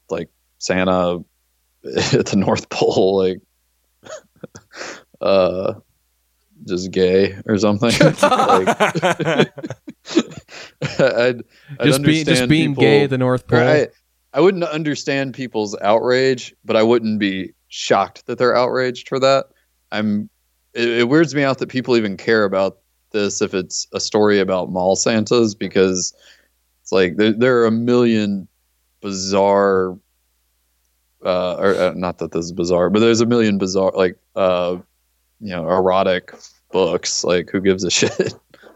like 0.09 0.29
Santa 0.59 1.17
at 2.13 2.25
the 2.27 2.35
North 2.37 2.69
Pole, 2.69 3.17
like 3.17 3.41
uh, 5.21 5.73
just 6.65 6.91
gay 6.91 7.35
or 7.45 7.57
something. 7.57 7.89
like, 7.99 8.21
I'd, 10.99 11.43
I'd 11.79 11.83
Just 11.83 12.03
being 12.03 12.25
just 12.25 12.47
being 12.47 12.71
people- 12.71 12.81
gay 12.83 13.03
at 13.03 13.09
the 13.09 13.17
North 13.17 13.47
Pole. 13.47 13.59
or 13.59 13.63
I, 13.63 13.87
I 14.33 14.41
wouldn't 14.41 14.63
understand 14.63 15.33
people's 15.33 15.75
outrage, 15.81 16.55
but 16.65 16.75
I 16.75 16.83
wouldn't 16.83 17.19
be 17.19 17.53
shocked 17.67 18.25
that 18.25 18.37
they're 18.37 18.55
outraged 18.55 19.07
for 19.07 19.19
that. 19.19 19.45
I'm. 19.91 20.29
It, 20.73 20.89
it 20.89 21.09
weirds 21.09 21.35
me 21.35 21.43
out 21.43 21.59
that 21.59 21.69
people 21.69 21.95
even 21.95 22.17
care 22.17 22.45
about 22.45 22.79
this 23.11 23.41
if 23.41 23.53
it's 23.53 23.87
a 23.93 23.99
story 23.99 24.39
about 24.39 24.71
mall 24.71 24.95
Santas 24.95 25.53
because 25.53 26.13
it's 26.81 26.91
like 26.91 27.17
there, 27.17 27.33
there 27.33 27.57
are 27.59 27.67
a 27.67 27.71
million 27.71 28.47
bizarre. 29.01 29.97
Uh, 31.23 31.55
or 31.55 31.75
uh, 31.75 31.93
not 31.95 32.17
that 32.17 32.33
this 32.33 32.45
is 32.45 32.51
bizarre, 32.51 32.89
but 32.89 32.99
there's 32.99 33.21
a 33.21 33.25
million 33.25 33.57
bizarre 33.57 33.93
like 33.95 34.17
uh, 34.35 34.77
you 35.43 35.49
know, 35.49 35.69
erotic 35.69 36.33
books. 36.71 37.23
Like, 37.23 37.49
who 37.49 37.61
gives 37.61 37.83
a 37.83 37.91
shit? 37.91 38.17
like, 38.19 38.33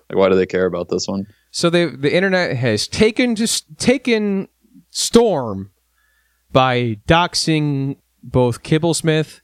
why 0.10 0.30
do 0.30 0.36
they 0.36 0.46
care 0.46 0.66
about 0.66 0.90
this 0.90 1.08
one? 1.08 1.26
So 1.52 1.70
they 1.70 1.86
the 1.86 2.14
internet 2.14 2.56
has 2.58 2.88
taken 2.88 3.36
just 3.36 3.66
taken 3.78 4.48
storm 4.98 5.70
by 6.52 6.98
doxing 7.08 7.98
both 8.24 8.64
Kibblesmith 8.64 9.42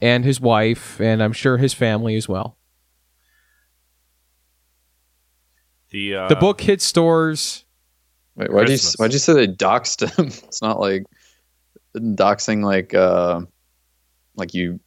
and 0.00 0.24
his 0.24 0.40
wife, 0.40 0.98
and 0.98 1.22
I'm 1.22 1.34
sure 1.34 1.58
his 1.58 1.74
family 1.74 2.16
as 2.16 2.26
well. 2.26 2.56
the 5.90 6.14
uh, 6.16 6.28
The 6.28 6.36
book 6.36 6.60
hit 6.60 6.80
stores. 6.80 7.64
Wait, 8.36 8.50
why'd 8.52 8.68
you 8.70 8.78
why'd 8.96 9.12
you 9.12 9.18
say 9.18 9.34
they 9.34 9.48
doxed 9.48 10.08
him? 10.16 10.26
it's 10.44 10.62
not 10.62 10.80
like 10.80 11.04
doxing 11.94 12.64
like 12.64 12.94
uh 12.94 13.40
like 14.36 14.54
you 14.54 14.80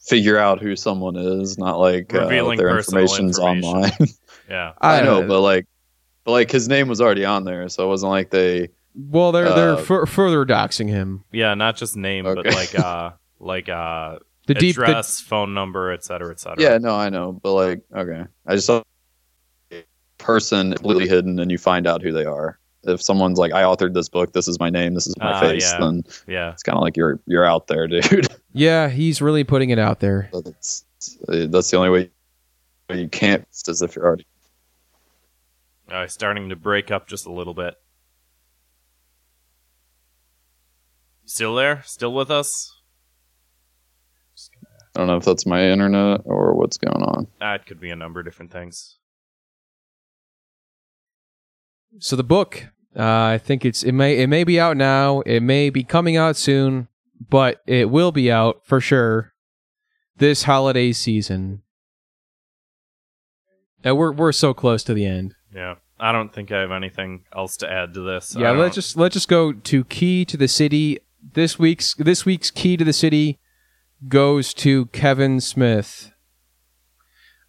figure 0.00 0.36
out 0.38 0.60
who 0.60 0.76
someone 0.76 1.16
is, 1.16 1.56
not 1.56 1.78
like 1.78 2.12
uh, 2.14 2.22
Revealing 2.24 2.58
their 2.58 2.68
personal 2.70 3.02
information's 3.02 3.38
information. 3.38 3.68
online. 3.68 3.92
Yeah. 4.50 4.72
I 4.80 5.02
know, 5.02 5.22
Uh, 5.22 5.26
but 5.28 5.40
like, 5.42 5.66
but 6.24 6.32
like 6.32 6.50
his 6.50 6.68
name 6.68 6.88
was 6.88 7.02
already 7.02 7.26
on 7.26 7.44
there, 7.44 7.68
so 7.68 7.84
it 7.84 7.88
wasn't 7.88 8.10
like 8.10 8.30
they. 8.30 8.70
Well, 8.94 9.32
they're 9.32 9.44
they're 9.54 9.72
uh, 9.74 9.76
fur 9.82 10.06
further 10.06 10.44
doxing 10.44 10.88
him. 10.88 11.24
Yeah, 11.32 11.54
not 11.54 11.76
just 11.76 11.96
name, 11.96 12.24
but 12.24 12.38
Okay. 12.38 12.50
like 12.50 12.78
uh 12.78 13.10
like 13.40 13.68
uh 13.68 14.18
The 14.46 14.54
deep 14.54 14.76
the, 14.76 14.82
address, 14.82 15.20
phone 15.20 15.54
number, 15.54 15.92
et 15.92 16.04
cetera, 16.04 16.30
et 16.30 16.40
cetera. 16.40 16.62
Yeah, 16.62 16.78
no, 16.78 16.94
I 16.94 17.08
know, 17.08 17.32
but 17.32 17.52
like, 17.54 17.82
okay, 17.94 18.24
I 18.46 18.54
just 18.54 18.66
saw 18.66 18.82
a 19.72 19.84
person 20.18 20.72
completely 20.74 21.08
hidden, 21.08 21.38
and 21.38 21.50
you 21.50 21.58
find 21.58 21.86
out 21.86 22.02
who 22.02 22.12
they 22.12 22.24
are. 22.24 22.58
If 22.84 23.02
someone's 23.02 23.38
like, 23.38 23.52
I 23.52 23.62
authored 23.62 23.92
this 23.94 24.08
book, 24.08 24.32
this 24.32 24.46
is 24.48 24.58
my 24.60 24.70
name, 24.70 24.94
this 24.94 25.06
is 25.06 25.16
my 25.18 25.32
Ah, 25.32 25.40
face, 25.40 25.70
yeah. 25.72 25.78
then 25.80 26.02
Yeah. 26.26 26.52
it's 26.52 26.62
kind 26.62 26.76
of 26.76 26.82
like 26.82 26.96
you're 26.96 27.20
you're 27.26 27.44
out 27.44 27.66
there, 27.66 27.86
dude. 27.88 28.26
yeah, 28.52 28.88
he's 28.88 29.20
really 29.20 29.44
putting 29.44 29.70
it 29.70 29.78
out 29.78 30.00
there. 30.00 30.30
that's 30.32 30.84
that's 31.26 31.70
the 31.70 31.76
only 31.76 31.90
way 31.90 32.10
you 32.90 33.08
can't. 33.08 33.42
It's 33.50 33.68
as 33.68 33.82
if 33.82 33.94
you're 33.94 34.06
already. 34.06 34.26
Uh, 35.90 36.06
starting 36.06 36.48
to 36.50 36.56
break 36.56 36.90
up 36.90 37.06
just 37.06 37.26
a 37.26 37.32
little 37.32 37.54
bit. 37.54 37.74
Still 41.28 41.54
there? 41.54 41.82
Still 41.84 42.14
with 42.14 42.30
us? 42.30 42.74
I 44.96 45.00
don't 45.00 45.08
know 45.08 45.18
if 45.18 45.26
that's 45.26 45.44
my 45.44 45.62
internet 45.62 46.22
or 46.24 46.54
what's 46.54 46.78
going 46.78 47.02
on. 47.02 47.26
That 47.38 47.66
could 47.66 47.78
be 47.78 47.90
a 47.90 47.96
number 47.96 48.20
of 48.20 48.26
different 48.26 48.50
things. 48.50 48.96
So 51.98 52.16
the 52.16 52.24
book, 52.24 52.68
uh, 52.96 53.02
I 53.02 53.38
think 53.38 53.66
it's 53.66 53.82
it 53.82 53.92
may 53.92 54.16
it 54.18 54.28
may 54.28 54.42
be 54.42 54.58
out 54.58 54.78
now. 54.78 55.20
It 55.20 55.40
may 55.40 55.68
be 55.68 55.84
coming 55.84 56.16
out 56.16 56.36
soon, 56.36 56.88
but 57.28 57.60
it 57.66 57.90
will 57.90 58.10
be 58.10 58.32
out 58.32 58.62
for 58.64 58.80
sure 58.80 59.34
this 60.16 60.44
holiday 60.44 60.92
season. 60.92 61.60
And 63.84 63.98
we're 63.98 64.12
we're 64.12 64.32
so 64.32 64.54
close 64.54 64.82
to 64.84 64.94
the 64.94 65.04
end. 65.04 65.34
Yeah. 65.54 65.74
I 66.00 66.12
don't 66.12 66.32
think 66.32 66.52
I 66.52 66.60
have 66.60 66.70
anything 66.70 67.24
else 67.36 67.56
to 67.58 67.70
add 67.70 67.92
to 67.94 68.00
this. 68.00 68.34
yeah, 68.38 68.52
let's 68.52 68.76
just 68.76 68.96
let's 68.96 69.12
just 69.12 69.28
go 69.28 69.52
to 69.52 69.84
key 69.84 70.24
to 70.24 70.36
the 70.36 70.48
city. 70.48 71.00
This 71.32 71.58
week's 71.58 71.94
this 71.94 72.24
week's 72.24 72.50
key 72.50 72.76
to 72.76 72.84
the 72.84 72.92
city 72.92 73.38
goes 74.06 74.54
to 74.54 74.86
Kevin 74.86 75.40
Smith. 75.40 76.12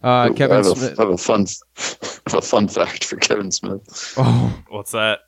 Uh, 0.02 0.08
I 0.08 0.28
Kevin 0.30 0.56
have, 0.56 0.66
a, 0.66 0.76
Smith. 0.76 0.98
I 0.98 1.02
have 1.02 1.12
a 1.12 1.18
fun, 1.18 1.46
have 1.76 2.34
a 2.34 2.42
fun 2.42 2.68
fact 2.68 3.04
for 3.04 3.16
Kevin 3.16 3.50
Smith. 3.50 4.14
Oh, 4.16 4.62
What's 4.68 4.92
that? 4.92 5.20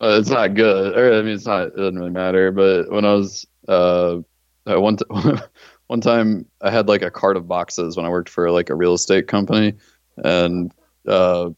Uh, 0.00 0.18
it's 0.20 0.28
not 0.28 0.54
good, 0.54 0.96
or 0.96 1.18
I 1.18 1.22
mean, 1.22 1.34
it's 1.34 1.46
not. 1.46 1.68
It 1.68 1.76
doesn't 1.76 1.98
really 1.98 2.10
matter. 2.10 2.52
But 2.52 2.90
when 2.90 3.06
I 3.06 3.14
was 3.14 3.46
uh, 3.66 4.18
uh, 4.66 4.80
one 4.80 4.98
t- 4.98 5.04
one 5.86 6.00
time, 6.00 6.46
I 6.60 6.70
had 6.70 6.88
like 6.88 7.02
a 7.02 7.10
cart 7.10 7.38
of 7.38 7.48
boxes 7.48 7.96
when 7.96 8.04
I 8.04 8.10
worked 8.10 8.28
for 8.28 8.50
like 8.50 8.68
a 8.68 8.74
real 8.74 8.92
estate 8.92 9.28
company, 9.28 9.72
and 10.18 10.70
uh, 11.08 11.50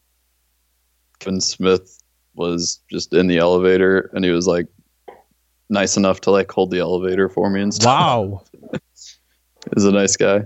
Kevin 1.18 1.40
Smith 1.40 2.00
was 2.34 2.80
just 2.88 3.12
in 3.12 3.26
the 3.26 3.38
elevator, 3.38 4.10
and 4.12 4.24
he 4.24 4.30
was 4.30 4.46
like 4.46 4.66
nice 5.68 5.96
enough 5.96 6.20
to 6.22 6.30
like 6.30 6.50
hold 6.50 6.70
the 6.70 6.78
elevator 6.78 7.28
for 7.28 7.50
me 7.50 7.60
and 7.62 7.72
stuff. 7.74 7.86
wow! 7.86 8.44
He's 9.74 9.84
a 9.84 9.92
nice 9.92 10.16
guy. 10.16 10.42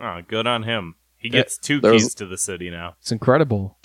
Oh, 0.00 0.20
good 0.26 0.46
on 0.46 0.62
him. 0.64 0.96
He 1.16 1.28
Yeah, 1.28 1.40
gets 1.42 1.56
two 1.58 1.80
there 1.80 1.92
was- 1.92 2.02
keys 2.04 2.14
to 2.16 2.26
the 2.26 2.36
city 2.38 2.68
now. 2.70 2.96
It's 3.00 3.12
incredible. 3.12 3.78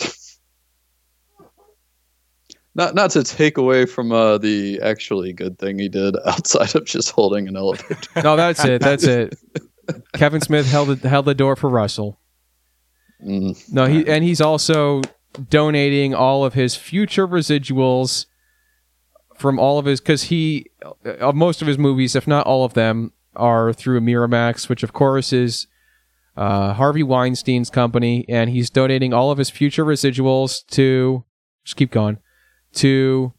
Not 2.74 2.94
not 2.94 3.10
to 3.12 3.24
take 3.24 3.58
away 3.58 3.84
from 3.86 4.12
uh, 4.12 4.38
the 4.38 4.80
actually 4.82 5.32
good 5.32 5.58
thing 5.58 5.78
he 5.78 5.88
did 5.88 6.14
outside 6.26 6.74
of 6.76 6.84
just 6.84 7.10
holding 7.10 7.48
an 7.48 7.56
elevator. 7.56 7.96
No, 8.22 8.36
that's 8.36 8.64
it. 8.64 8.80
That's 8.80 9.04
it. 9.04 9.34
Kevin 10.14 10.40
Smith 10.40 10.70
held 10.70 10.88
the, 11.00 11.08
held 11.08 11.24
the 11.26 11.34
door 11.34 11.56
for 11.56 11.68
Russell. 11.68 12.20
Mm. 13.26 13.72
No, 13.72 13.86
he 13.86 14.06
and 14.08 14.22
he's 14.22 14.40
also 14.40 15.02
donating 15.48 16.14
all 16.14 16.44
of 16.44 16.54
his 16.54 16.76
future 16.76 17.26
residuals 17.26 18.26
from 19.40 19.58
all 19.58 19.78
of 19.78 19.86
his 19.86 20.00
because 20.00 20.24
he 20.24 20.66
uh, 21.04 21.32
most 21.32 21.62
of 21.62 21.68
his 21.68 21.78
movies, 21.78 22.14
if 22.14 22.28
not 22.28 22.46
all 22.46 22.64
of 22.64 22.74
them, 22.74 23.12
are 23.34 23.72
through 23.72 24.00
Miramax, 24.00 24.68
which 24.68 24.82
of 24.82 24.92
course 24.92 25.32
is 25.32 25.66
uh, 26.36 26.74
Harvey 26.74 27.02
Weinstein's 27.02 27.70
company, 27.70 28.26
and 28.28 28.50
he's 28.50 28.68
donating 28.68 29.14
all 29.14 29.30
of 29.30 29.38
his 29.38 29.48
future 29.48 29.84
residuals 29.84 30.66
to 30.68 31.24
just 31.64 31.76
keep 31.76 31.90
going 31.90 32.18
to 32.74 33.32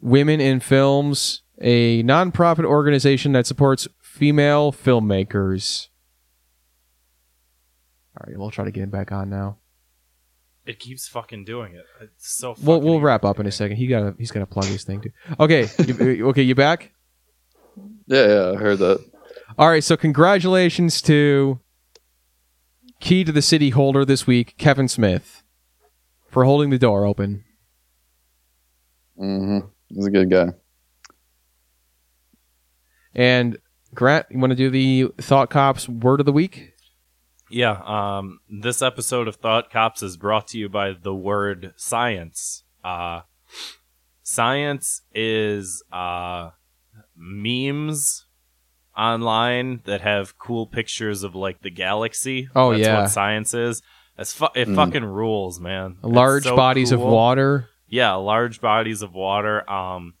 Women 0.00 0.40
in 0.40 0.60
Films, 0.60 1.42
a 1.60 2.02
nonprofit 2.02 2.64
organization 2.64 3.32
that 3.32 3.46
supports 3.46 3.88
female 4.02 4.72
filmmakers. 4.72 5.88
All 8.18 8.26
right, 8.26 8.38
we'll 8.38 8.50
try 8.50 8.64
to 8.64 8.70
get 8.70 8.82
him 8.82 8.90
back 8.90 9.12
on 9.12 9.30
now. 9.30 9.58
It 10.66 10.80
keeps 10.80 11.06
fucking 11.06 11.44
doing 11.44 11.74
it. 11.74 11.84
It's 12.00 12.34
so. 12.34 12.56
We'll 12.60 12.80
we'll 12.80 13.00
wrap 13.00 13.24
up 13.24 13.38
in 13.38 13.46
a 13.46 13.52
second. 13.52 13.76
He 13.76 13.86
got 13.86 14.00
to 14.00 14.14
he's 14.18 14.32
got 14.32 14.40
to 14.40 14.46
plug 14.46 14.64
his 14.66 14.82
thing 14.84 15.00
too. 15.00 15.10
Okay, 15.38 15.68
you, 15.86 16.28
okay, 16.30 16.42
you 16.42 16.54
back? 16.54 16.92
Yeah, 18.06 18.26
yeah, 18.26 18.50
I 18.52 18.56
heard 18.56 18.78
that. 18.78 19.04
All 19.58 19.68
right, 19.68 19.84
so 19.84 19.96
congratulations 19.96 21.00
to 21.02 21.60
key 23.00 23.22
to 23.24 23.32
the 23.32 23.42
city 23.42 23.70
holder 23.70 24.04
this 24.04 24.26
week, 24.26 24.56
Kevin 24.58 24.88
Smith, 24.88 25.42
for 26.28 26.44
holding 26.44 26.70
the 26.70 26.78
door 26.78 27.04
open. 27.04 27.44
Mm 29.18 29.62
hmm 29.62 29.66
He's 29.88 30.06
a 30.06 30.10
good 30.10 30.30
guy. 30.30 30.48
And 33.14 33.56
Grant, 33.94 34.26
you 34.30 34.38
want 34.38 34.50
to 34.50 34.56
do 34.56 34.68
the 34.68 35.12
Thought 35.22 35.48
Cops 35.48 35.88
word 35.88 36.20
of 36.20 36.26
the 36.26 36.32
week? 36.32 36.72
Yeah, 37.48 37.80
um, 37.84 38.40
this 38.50 38.82
episode 38.82 39.28
of 39.28 39.36
Thought 39.36 39.70
Cops 39.70 40.02
is 40.02 40.16
brought 40.16 40.48
to 40.48 40.58
you 40.58 40.68
by 40.68 40.92
the 40.92 41.14
word 41.14 41.72
science. 41.76 42.64
Uh, 42.82 43.20
science 44.22 45.02
is 45.14 45.82
uh, 45.92 46.50
memes 47.16 48.26
online 48.96 49.80
that 49.84 50.00
have 50.00 50.38
cool 50.38 50.66
pictures 50.66 51.22
of 51.22 51.34
like 51.34 51.60
the 51.62 51.70
galaxy. 51.70 52.48
Oh, 52.56 52.72
That's 52.72 52.82
yeah. 52.84 53.00
what 53.02 53.10
science 53.10 53.54
is. 53.54 53.82
It's 54.18 54.32
fu- 54.32 54.46
it 54.54 54.66
Mm. 54.68 54.74
fucking 54.76 55.04
rules, 55.04 55.60
man. 55.60 55.98
Large 56.02 56.44
so 56.44 56.56
bodies 56.56 56.90
of 56.90 57.00
water. 57.00 57.68
Yeah, 57.88 58.14
large 58.14 58.60
bodies 58.60 59.02
of 59.02 59.12
water. 59.12 59.68
Um, 59.70 60.14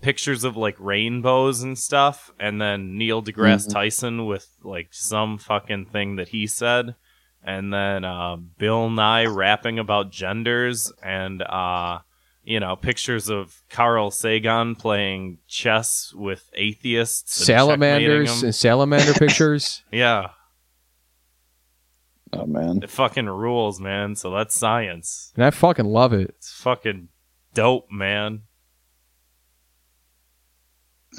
pictures 0.00 0.44
of 0.44 0.56
like 0.56 0.76
rainbows 0.78 1.62
and 1.62 1.78
stuff, 1.78 2.30
and 2.38 2.60
then 2.60 2.96
Neil 2.96 3.22
deGrasse 3.22 3.66
Mhm. 3.68 3.72
Tyson 3.72 4.26
with 4.26 4.48
like 4.62 4.88
some 4.92 5.38
fucking 5.38 5.86
thing 5.86 6.16
that 6.16 6.28
he 6.28 6.46
said, 6.46 6.94
and 7.42 7.72
then 7.72 8.04
uh, 8.04 8.36
Bill 8.36 8.90
Nye 8.90 9.24
rapping 9.26 9.78
about 9.78 10.10
genders, 10.10 10.92
and 11.02 11.42
uh, 11.42 11.98
you 12.44 12.60
know 12.60 12.76
pictures 12.76 13.28
of 13.28 13.62
Carl 13.70 14.10
Sagan 14.10 14.74
playing 14.76 15.38
chess 15.48 16.12
with 16.14 16.48
atheists, 16.54 17.38
and 17.40 17.46
Salamanders 17.46 18.42
and 18.42 18.54
salamander 18.54 19.14
pictures. 19.18 19.82
Yeah, 19.92 20.28
Oh 22.32 22.46
man. 22.46 22.80
it 22.82 22.90
fucking 22.90 23.26
rules, 23.26 23.80
man. 23.80 24.14
So 24.14 24.30
that's 24.30 24.54
science. 24.54 25.32
And 25.34 25.44
I 25.44 25.50
fucking 25.50 25.86
love 25.86 26.12
it. 26.12 26.28
It's 26.36 26.52
fucking 26.52 27.08
dope, 27.54 27.90
man. 27.90 28.42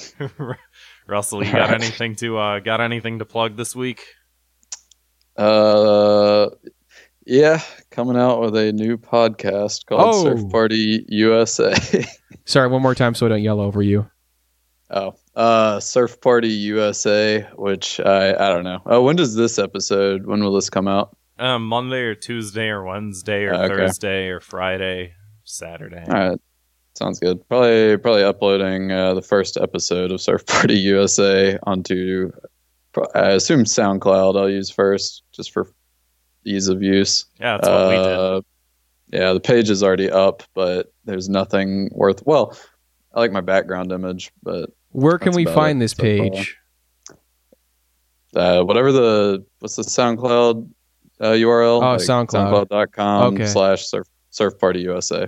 Russell, 1.07 1.43
you 1.45 1.51
got 1.51 1.71
anything 1.71 2.15
to 2.17 2.37
uh 2.37 2.59
got 2.59 2.81
anything 2.81 3.19
to 3.19 3.25
plug 3.25 3.55
this 3.57 3.75
week? 3.75 4.03
Uh, 5.37 6.49
yeah, 7.25 7.61
coming 7.91 8.17
out 8.17 8.41
with 8.41 8.55
a 8.57 8.71
new 8.73 8.97
podcast 8.97 9.85
called 9.85 10.01
Oh. 10.15 10.23
Surf 10.23 10.49
Party 10.51 11.05
USA. 11.07 11.73
Sorry, 12.45 12.67
one 12.67 12.81
more 12.81 12.95
time 12.95 13.13
so 13.15 13.25
I 13.25 13.29
don't 13.29 13.43
yell 13.43 13.61
over 13.61 13.81
you. 13.81 14.09
oh, 14.89 15.13
uh, 15.35 15.79
Surf 15.79 16.19
Party 16.19 16.49
USA, 16.49 17.47
which 17.55 17.99
I 17.99 18.31
I 18.33 18.49
don't 18.49 18.63
know. 18.63 18.81
Uh, 18.91 19.01
when 19.01 19.15
does 19.15 19.35
this 19.35 19.59
episode? 19.59 20.25
When 20.25 20.43
will 20.43 20.53
this 20.53 20.69
come 20.69 20.87
out? 20.87 21.15
Um, 21.37 21.65
Monday 21.67 22.01
or 22.01 22.15
Tuesday 22.15 22.67
or 22.67 22.83
Wednesday 22.83 23.45
or 23.45 23.53
Okay. 23.53 23.67
Thursday 23.75 24.27
or 24.27 24.41
Friday, 24.41 25.13
Saturday. 25.45 26.03
All 26.05 26.13
right, 26.29 26.39
sounds 26.95 27.19
good. 27.19 27.47
Probably 27.47 27.97
probably 27.97 28.23
uploading 28.23 28.91
uh, 28.91 29.13
the 29.13 29.21
first 29.21 29.57
episode 29.57 30.11
of 30.11 30.21
Surf 30.21 30.45
Party 30.45 30.75
USA 30.79 31.57
onto. 31.63 32.31
I 33.15 33.31
assume 33.31 33.63
SoundCloud. 33.65 34.37
I'll 34.39 34.49
use 34.49 34.69
first 34.69 35.23
just 35.31 35.51
for 35.51 35.71
ease 36.45 36.67
of 36.67 36.81
use. 36.81 37.25
Yeah, 37.39 37.57
that's 37.57 37.67
what 37.67 37.87
we 37.89 37.95
did. 37.95 38.05
Uh, 38.05 38.41
Yeah, 39.11 39.33
the 39.33 39.39
page 39.39 39.69
is 39.69 39.83
already 39.83 40.09
up, 40.09 40.43
but 40.55 40.91
there's 41.05 41.29
nothing 41.29 41.89
worth. 41.93 42.25
Well, 42.25 42.57
I 43.13 43.19
like 43.19 43.31
my 43.31 43.41
background 43.41 43.91
image, 43.91 44.31
but 44.43 44.71
Where 44.91 45.17
can 45.19 45.33
we 45.33 45.45
find 45.45 45.79
it 45.79 45.85
this 45.85 45.91
so 45.91 46.03
far. 46.03 46.29
page? 46.29 46.57
uh, 48.35 48.63
whatever 48.63 48.91
the 48.91 49.45
what's 49.59 49.75
the 49.75 49.83
SoundCloud 49.83 50.69
uh, 51.19 51.25
URL? 51.31 51.81
Oh, 51.81 51.97
SoundCloud. 51.97 52.67
SoundCloud.com 52.69 53.33
Okay. 53.35 53.45
slash 53.45 53.85
surf, 53.85 54.07
surf 54.29 54.57
Party 54.59 54.81
USA. 54.81 55.27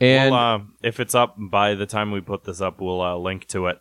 Yeah. 0.00 0.24
And 0.24 0.30
we'll, 0.32 0.40
uh, 0.40 0.58
if 0.82 1.00
it's 1.00 1.14
up 1.14 1.36
by 1.38 1.74
the 1.74 1.86
time 1.86 2.10
we 2.10 2.20
put 2.20 2.44
this 2.44 2.60
up, 2.60 2.80
we'll 2.80 3.00
uh, 3.00 3.16
link 3.16 3.46
to 3.48 3.66
it. 3.66 3.78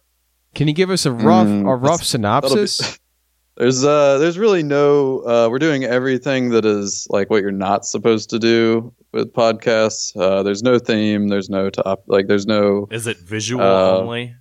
can 0.54 0.68
you 0.68 0.74
give 0.74 0.90
us 0.92 1.06
a 1.06 1.12
rough 1.12 1.48
Mm, 1.48 1.68
a 1.68 1.76
rough 1.76 2.04
synopsis? 2.04 3.00
There's 3.56 3.84
uh 3.86 4.18
there's 4.18 4.40
really 4.40 4.64
no 4.64 5.20
uh 5.28 5.48
we're 5.48 5.60
doing 5.60 5.84
everything 5.84 6.50
that 6.50 6.66
is 6.66 7.06
like 7.12 7.30
what 7.30 7.44
you're 7.44 7.52
not 7.52 7.86
supposed 7.86 8.32
to 8.32 8.40
do 8.40 8.92
with 9.12 9.32
podcasts. 9.32 10.18
Uh 10.20 10.42
there's 10.42 10.64
no 10.64 10.80
theme, 10.80 11.28
there's 11.28 11.52
no 11.52 11.70
top 11.70 12.04
like 12.08 12.26
there's 12.28 12.48
no 12.48 12.88
Is 12.90 13.06
it 13.06 13.18
visual 13.20 13.64
Uh, 13.64 13.98
only? 14.00 14.34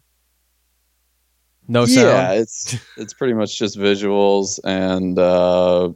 No 1.69 1.85
sound. 1.85 2.07
yeah, 2.07 2.33
it's 2.33 2.75
it's 2.97 3.13
pretty 3.13 3.35
much 3.35 3.59
just 3.59 3.77
visuals 3.79 4.59
and 4.65 5.19
uh, 5.19 5.91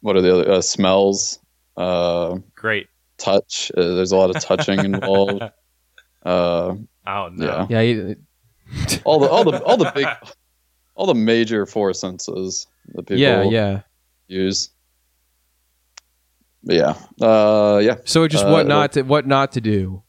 what 0.00 0.16
are 0.16 0.20
the 0.20 0.34
other 0.34 0.50
uh, 0.52 0.60
smells? 0.60 1.38
Uh, 1.76 2.38
Great. 2.54 2.86
touch. 3.18 3.70
Uh, 3.76 3.94
there's 3.96 4.12
a 4.12 4.16
lot 4.16 4.34
of 4.34 4.40
touching 4.42 4.78
involved. 4.80 5.42
Uh, 6.24 6.76
Oh 7.06 7.28
no. 7.30 7.44
Yeah. 7.46 7.66
Yeah, 7.68 7.80
you- 7.82 8.16
all 9.04 9.18
the 9.20 9.28
all 9.28 9.44
the 9.44 9.62
all 9.64 9.76
the 9.76 9.92
big 9.94 10.06
all 10.94 11.04
the 11.06 11.14
major 11.14 11.66
four 11.66 11.92
senses 11.92 12.66
that 12.94 13.02
people 13.02 13.18
yeah, 13.18 13.42
yeah. 13.42 13.80
use. 14.26 14.70
Yeah, 16.62 16.94
uh, 17.20 17.78
yeah, 17.82 17.96
So 18.06 18.26
just 18.26 18.46
Uh, 18.46 18.50
what 18.52 18.66
not 18.66 18.92
to 18.92 19.02
what 19.02 19.26
not 19.26 19.52
to 19.52 19.60
do. 19.60 20.02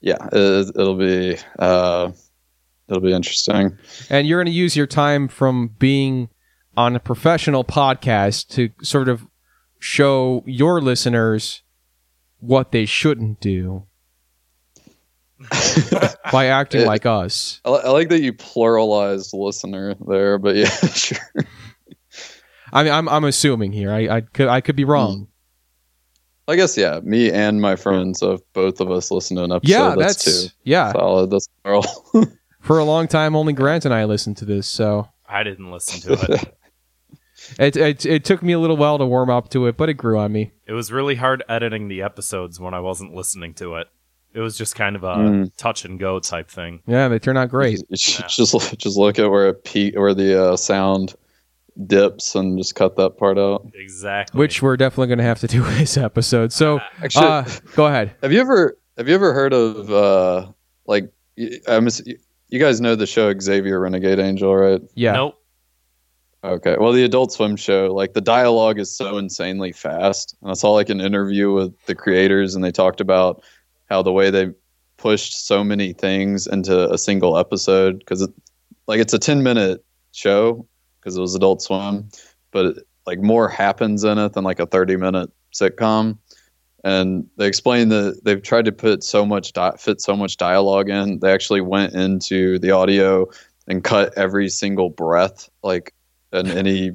yeah. 0.00 0.28
It, 0.30 0.68
it'll 0.76 0.94
be 0.96 1.36
uh, 1.58 2.12
it'll 2.88 3.02
be 3.02 3.12
interesting. 3.12 3.76
And 4.10 4.28
you're 4.28 4.38
going 4.38 4.52
to 4.52 4.56
use 4.56 4.76
your 4.76 4.86
time 4.86 5.26
from 5.26 5.74
being 5.80 6.28
on 6.76 6.94
a 6.94 7.00
professional 7.00 7.64
podcast 7.64 8.46
to 8.50 8.70
sort 8.84 9.08
of 9.08 9.26
show 9.84 10.42
your 10.46 10.80
listeners 10.80 11.62
what 12.40 12.72
they 12.72 12.86
shouldn't 12.86 13.38
do 13.38 13.84
by 16.32 16.46
acting 16.46 16.80
It- 16.82 16.86
like 16.86 17.04
us. 17.04 17.60
I, 17.66 17.70
I 17.70 17.90
like 17.90 18.08
that 18.08 18.20
you 18.22 18.32
pluralized 18.32 19.34
listener 19.34 19.94
there, 20.06 20.38
but 20.38 20.56
yeah, 20.56 20.68
sure. 20.94 21.18
I 22.72 22.82
mean, 22.82 22.92
I'm 22.92 23.08
I'm 23.10 23.24
assuming 23.24 23.72
here. 23.72 23.92
I 23.92 24.16
I 24.16 24.20
could 24.22 24.48
I 24.48 24.62
could 24.62 24.74
be 24.76 24.84
wrong. 24.84 25.18
Hmm. 25.18 25.24
I 26.46 26.56
guess 26.56 26.76
yeah, 26.76 27.00
me 27.02 27.30
and 27.30 27.60
my 27.60 27.76
friends, 27.76 28.20
so 28.20 28.32
if 28.32 28.40
both 28.52 28.80
of 28.80 28.90
us 28.90 29.10
listen 29.10 29.36
to 29.36 29.44
an 29.44 29.52
episode, 29.52 29.70
yeah, 29.70 29.94
that's, 29.96 30.24
that's 30.24 30.44
two. 30.44 30.54
yeah. 30.64 30.92
Solid. 30.92 31.30
That's 31.30 31.48
plural. 31.62 31.84
For 32.60 32.78
a 32.78 32.84
long 32.84 33.08
time, 33.08 33.36
only 33.36 33.52
Grant 33.52 33.84
and 33.84 33.92
I 33.94 34.04
listened 34.04 34.38
to 34.38 34.44
this, 34.46 34.66
so 34.66 35.08
I 35.28 35.42
didn't 35.42 35.70
listen 35.70 36.00
to 36.16 36.32
it. 36.34 36.56
It 37.58 37.76
it, 37.76 38.06
it 38.06 38.24
took 38.24 38.42
me 38.42 38.52
a 38.52 38.58
little 38.58 38.76
while 38.76 38.98
to 38.98 39.06
warm 39.06 39.30
up 39.30 39.48
to 39.50 39.66
it, 39.66 39.76
but 39.76 39.88
it 39.88 39.94
grew 39.94 40.18
on 40.18 40.32
me. 40.32 40.52
it 40.66 40.72
was 40.72 40.90
really 40.92 41.14
hard 41.16 41.42
editing 41.48 41.88
the 41.88 42.02
episodes 42.02 42.58
when 42.60 42.74
I 42.74 42.80
wasn't 42.80 43.14
listening 43.14 43.54
to 43.54 43.76
it. 43.76 43.88
It 44.32 44.40
was 44.40 44.58
just 44.58 44.74
kind 44.74 44.96
of 44.96 45.04
a 45.04 45.14
Mm. 45.14 45.56
touch 45.56 45.84
and 45.84 45.98
go 46.00 46.18
type 46.18 46.50
thing. 46.50 46.80
Yeah, 46.88 47.06
they 47.08 47.18
turn 47.20 47.36
out 47.36 47.50
great. 47.50 47.80
You 47.88 47.96
should 47.96 48.22
Yeah. 48.24 48.28
just 48.28 48.78
just 48.78 48.96
look 48.96 49.18
at 49.18 49.30
where 49.30 49.48
it 49.50 49.64
peak, 49.64 49.96
where 49.96 50.12
the 50.14 50.42
uh, 50.52 50.56
sound 50.56 51.14
dips, 51.86 52.34
and 52.34 52.58
just 52.58 52.74
cut 52.74 52.96
that 52.96 53.16
part 53.16 53.38
out. 53.38 53.66
Exactly. 53.74 54.38
Which 54.38 54.62
we're 54.62 54.76
definitely 54.76 55.08
going 55.08 55.18
to 55.18 55.24
have 55.24 55.40
to 55.40 55.46
do 55.46 55.62
this 55.78 55.96
episode. 55.96 56.52
So, 56.52 56.80
Actually, 57.02 57.26
uh, 57.26 57.44
go 57.74 57.86
ahead. 57.86 58.14
have 58.22 58.32
you 58.32 58.40
ever 58.40 58.76
have 58.96 59.08
you 59.08 59.14
ever 59.14 59.32
heard 59.32 59.52
of 59.52 59.90
uh 59.90 60.46
like 60.86 61.12
y- 61.36 61.50
I'm 61.68 61.88
you 62.48 62.58
guys 62.60 62.80
know 62.80 62.94
the 62.94 63.06
show 63.06 63.32
Xavier 63.38 63.80
Renegade 63.80 64.18
Angel, 64.18 64.54
right? 64.54 64.80
Yeah. 64.94 65.12
Nope. 65.12 65.40
Okay. 66.44 66.76
Well, 66.78 66.92
the 66.92 67.04
Adult 67.04 67.32
Swim 67.32 67.56
show, 67.56 67.86
like 67.94 68.12
the 68.12 68.20
dialogue 68.20 68.78
is 68.78 68.94
so 68.94 69.16
insanely 69.16 69.72
fast. 69.72 70.36
And 70.42 70.50
I 70.50 70.54
saw 70.54 70.72
like 70.72 70.90
an 70.90 71.00
interview 71.00 71.52
with 71.52 71.74
the 71.86 71.94
creators, 71.94 72.54
and 72.54 72.62
they 72.62 72.70
talked 72.70 73.00
about 73.00 73.42
how 73.88 74.02
the 74.02 74.12
way 74.12 74.30
they 74.30 74.50
pushed 74.98 75.46
so 75.46 75.64
many 75.64 75.94
things 75.94 76.46
into 76.46 76.92
a 76.92 76.98
single 76.98 77.38
episode 77.38 77.98
because 77.98 78.20
it, 78.20 78.30
like 78.86 79.00
it's 79.00 79.14
a 79.14 79.18
10 79.18 79.42
minute 79.42 79.82
show 80.12 80.66
because 81.00 81.16
it 81.16 81.20
was 81.22 81.34
Adult 81.34 81.62
Swim, 81.62 82.10
but 82.50 82.76
like 83.06 83.20
more 83.20 83.48
happens 83.48 84.04
in 84.04 84.18
it 84.18 84.34
than 84.34 84.44
like 84.44 84.60
a 84.60 84.66
30 84.66 84.96
minute 84.96 85.30
sitcom. 85.54 86.18
And 86.84 87.26
they 87.38 87.46
explained 87.46 87.90
that 87.92 88.20
they've 88.22 88.42
tried 88.42 88.66
to 88.66 88.72
put 88.72 89.02
so 89.02 89.24
much 89.24 89.54
di- 89.54 89.76
fit 89.78 90.02
so 90.02 90.14
much 90.14 90.36
dialogue 90.36 90.90
in. 90.90 91.20
They 91.20 91.32
actually 91.32 91.62
went 91.62 91.94
into 91.94 92.58
the 92.58 92.70
audio 92.72 93.30
and 93.66 93.82
cut 93.82 94.12
every 94.18 94.50
single 94.50 94.90
breath, 94.90 95.48
like 95.62 95.93
and 96.34 96.48
any 96.48 96.92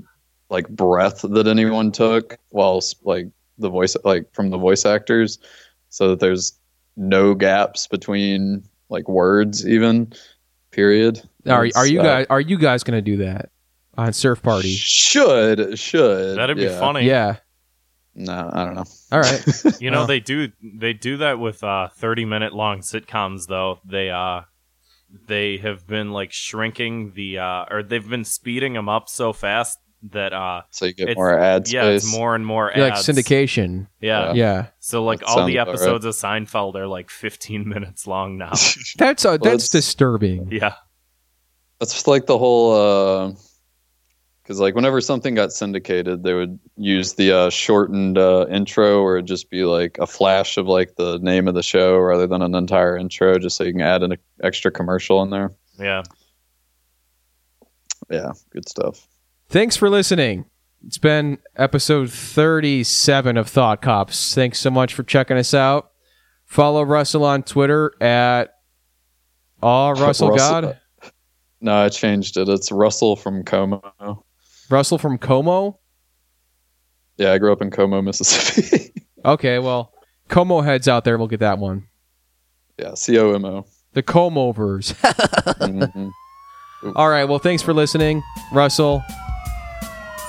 like 0.49 0.67
breath 0.69 1.21
that 1.21 1.47
anyone 1.47 1.91
took 1.91 2.37
whilst 2.51 2.97
like 3.05 3.27
the 3.57 3.69
voice 3.69 3.95
like 4.03 4.31
from 4.33 4.49
the 4.49 4.57
voice 4.57 4.85
actors 4.85 5.39
so 5.89 6.09
that 6.09 6.19
there's 6.19 6.53
no 6.97 7.33
gaps 7.33 7.87
between 7.87 8.63
like 8.89 9.07
words 9.07 9.67
even 9.67 10.11
period 10.71 11.21
Are 11.47 11.65
It's, 11.65 11.77
are 11.77 11.87
you 11.87 11.99
uh, 12.01 12.03
guys 12.03 12.25
are 12.29 12.41
you 12.41 12.57
guys 12.57 12.83
going 12.83 12.97
to 12.97 13.01
do 13.01 13.17
that 13.17 13.49
on 13.97 14.13
Surf 14.13 14.41
Party? 14.41 14.73
should 14.75 15.77
should 15.79 16.37
That'd 16.37 16.57
be 16.57 16.63
yeah. 16.63 16.79
funny. 16.79 17.05
Yeah. 17.05 17.37
no 18.15 18.49
i 18.53 18.65
don't 18.65 18.75
know 18.75 18.85
All 19.11 19.19
right. 19.19 19.63
You 19.81 19.91
know 19.91 19.99
Well. 19.99 20.07
they 20.07 20.19
do 20.19 20.51
they 20.61 20.93
do 20.93 21.17
that 21.17 21.39
with 21.39 21.63
uh 21.63 21.89
30 21.89 22.25
minute 22.25 22.53
long 22.53 22.79
sitcoms 22.79 23.47
though. 23.47 23.79
They 23.85 24.09
uh 24.09 24.41
they 25.27 25.57
have 25.57 25.87
been 25.87 26.11
like 26.11 26.31
shrinking 26.31 27.13
the 27.15 27.39
uh 27.39 27.65
or 27.71 27.83
they've 27.83 28.07
been 28.07 28.23
speeding 28.25 28.73
them 28.73 28.87
up 28.89 29.09
so 29.09 29.33
fast 29.33 29.79
that 30.11 30.31
uh 30.33 30.61
so 30.69 30.85
you 30.85 30.93
get 30.93 31.15
more 31.17 31.37
ads 31.37 31.73
yeah, 31.73 31.81
space 31.83 32.03
it's 32.03 32.11
more 32.15 32.33
and 32.35 32.45
more 32.45 32.71
Yeah, 32.75 32.83
like 32.83 32.93
ads. 32.93 33.07
syndication. 33.07 33.87
Yeah. 33.99 34.33
Yeah. 34.33 34.67
So 34.79 35.03
like 35.03 35.19
That 35.19 35.25
all 35.27 35.35
the 35.45 35.55
sounds 35.55 35.55
about 35.55 35.67
episodes 35.69 36.05
of 36.05 36.13
Seinfeld 36.13 36.75
are 36.75 36.87
like 36.87 37.09
15 37.09 37.67
minutes 37.73 38.07
long 38.07 38.37
now. 38.37 38.53
That's 38.97 39.25
uh, 39.25 39.37
that's 39.37 39.67
disturbing. 39.69 40.49
yeah. 40.51 40.75
that's 41.79 42.07
like 42.07 42.27
the 42.27 42.37
whole 42.37 42.71
uh 42.75 43.33
because 44.49 44.59
like 44.59 44.73
whenever 44.73 44.99
something 44.99 45.35
got 45.35 45.51
syndicated 45.53 46.23
they 46.23 46.33
would 46.33 46.57
use 46.75 47.13
the 47.13 47.31
uh, 47.31 47.49
shortened 47.51 48.17
uh, 48.17 48.47
intro 48.49 48.99
or 48.99 49.17
it'd 49.17 49.27
just 49.27 49.51
be 49.51 49.63
like 49.63 49.95
a 49.99 50.07
flash 50.07 50.57
of 50.57 50.65
like 50.65 50.95
the 50.95 51.19
name 51.19 51.47
of 51.47 51.53
the 51.53 51.61
show 51.61 51.99
rather 51.99 52.25
than 52.25 52.41
an 52.41 52.55
entire 52.55 52.97
intro 52.97 53.37
just 53.37 53.55
so 53.57 53.63
you 53.63 53.71
can 53.73 53.81
add 53.81 54.01
an 54.01 54.17
extra 54.41 54.71
commercial 54.71 55.21
in 55.21 55.29
there 55.29 55.51
Yeah. 55.77 56.01
yeah 58.09 58.31
good 58.51 58.67
stuff 58.67 59.07
Thanks 59.51 59.75
for 59.75 59.89
listening. 59.89 60.45
It's 60.85 60.99
been 60.99 61.39
episode 61.55 62.11
37 62.11 63.35
of 63.35 63.49
Thought 63.49 63.81
Cops. 63.81 64.35
Thanks 64.35 64.59
so 64.59 64.69
much 64.69 64.93
for 64.93 65.01
checking 65.01 65.37
us 65.37 65.55
out. 65.55 65.89
Follow 66.45 66.83
Russell 66.83 67.25
on 67.25 67.41
Twitter 67.41 67.91
at 67.99 68.53
Aw 69.63 69.89
Russell 69.93 70.29
Russell- 70.29 70.61
God. 70.61 70.79
no 71.61 71.75
i 71.83 71.89
changed 71.89 72.37
it 72.37 72.47
it's 72.47 72.71
russell 72.71 73.15
from 73.17 73.43
como 73.43 74.23
Russell 74.69 74.97
from 74.97 75.17
Como. 75.17 75.79
yeah 77.17 77.31
i 77.33 77.37
grew 77.37 77.51
up 77.51 77.61
in 77.61 77.69
como 77.71 78.01
mississippi 78.03 78.93
Okay, 79.25 79.59
well, 79.59 79.91
Como 80.29 80.61
heads 80.61 80.87
out 80.87 81.03
there 81.03 81.17
We'll 81.17 81.27
get 81.27 81.41
that 81.41 81.59
one. 81.59 81.87
yeah 82.77 82.93
c-o-m-o 82.93 83.65
The 83.93 84.03
Comovers. 84.03 84.93
Mhm. 85.59 86.11
All 86.95 87.09
right, 87.09 87.25
well, 87.25 87.39
thanks 87.39 87.61
for 87.61 87.73
listening, 87.73 88.23
Russell. 88.53 89.03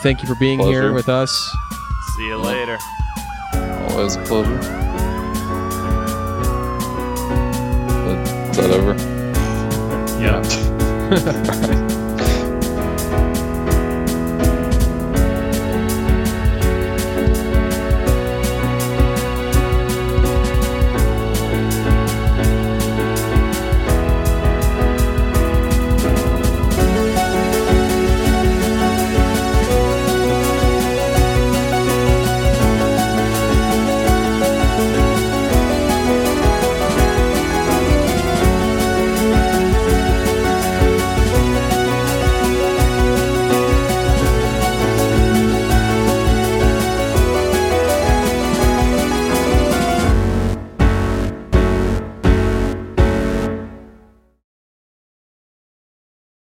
Thank 0.02 0.20
you 0.22 0.26
for 0.28 0.34
being 0.40 0.58
here 0.58 0.92
with 0.92 1.08
us. 1.08 1.30
See 2.16 2.26
you 2.26 2.36
later. 2.38 2.76
always 3.90 4.16
a 4.16 4.22
pleasure 4.22 4.58
Is 8.50 8.56
that 8.56 8.70
over 8.72 8.94
Yeah. 11.80 11.86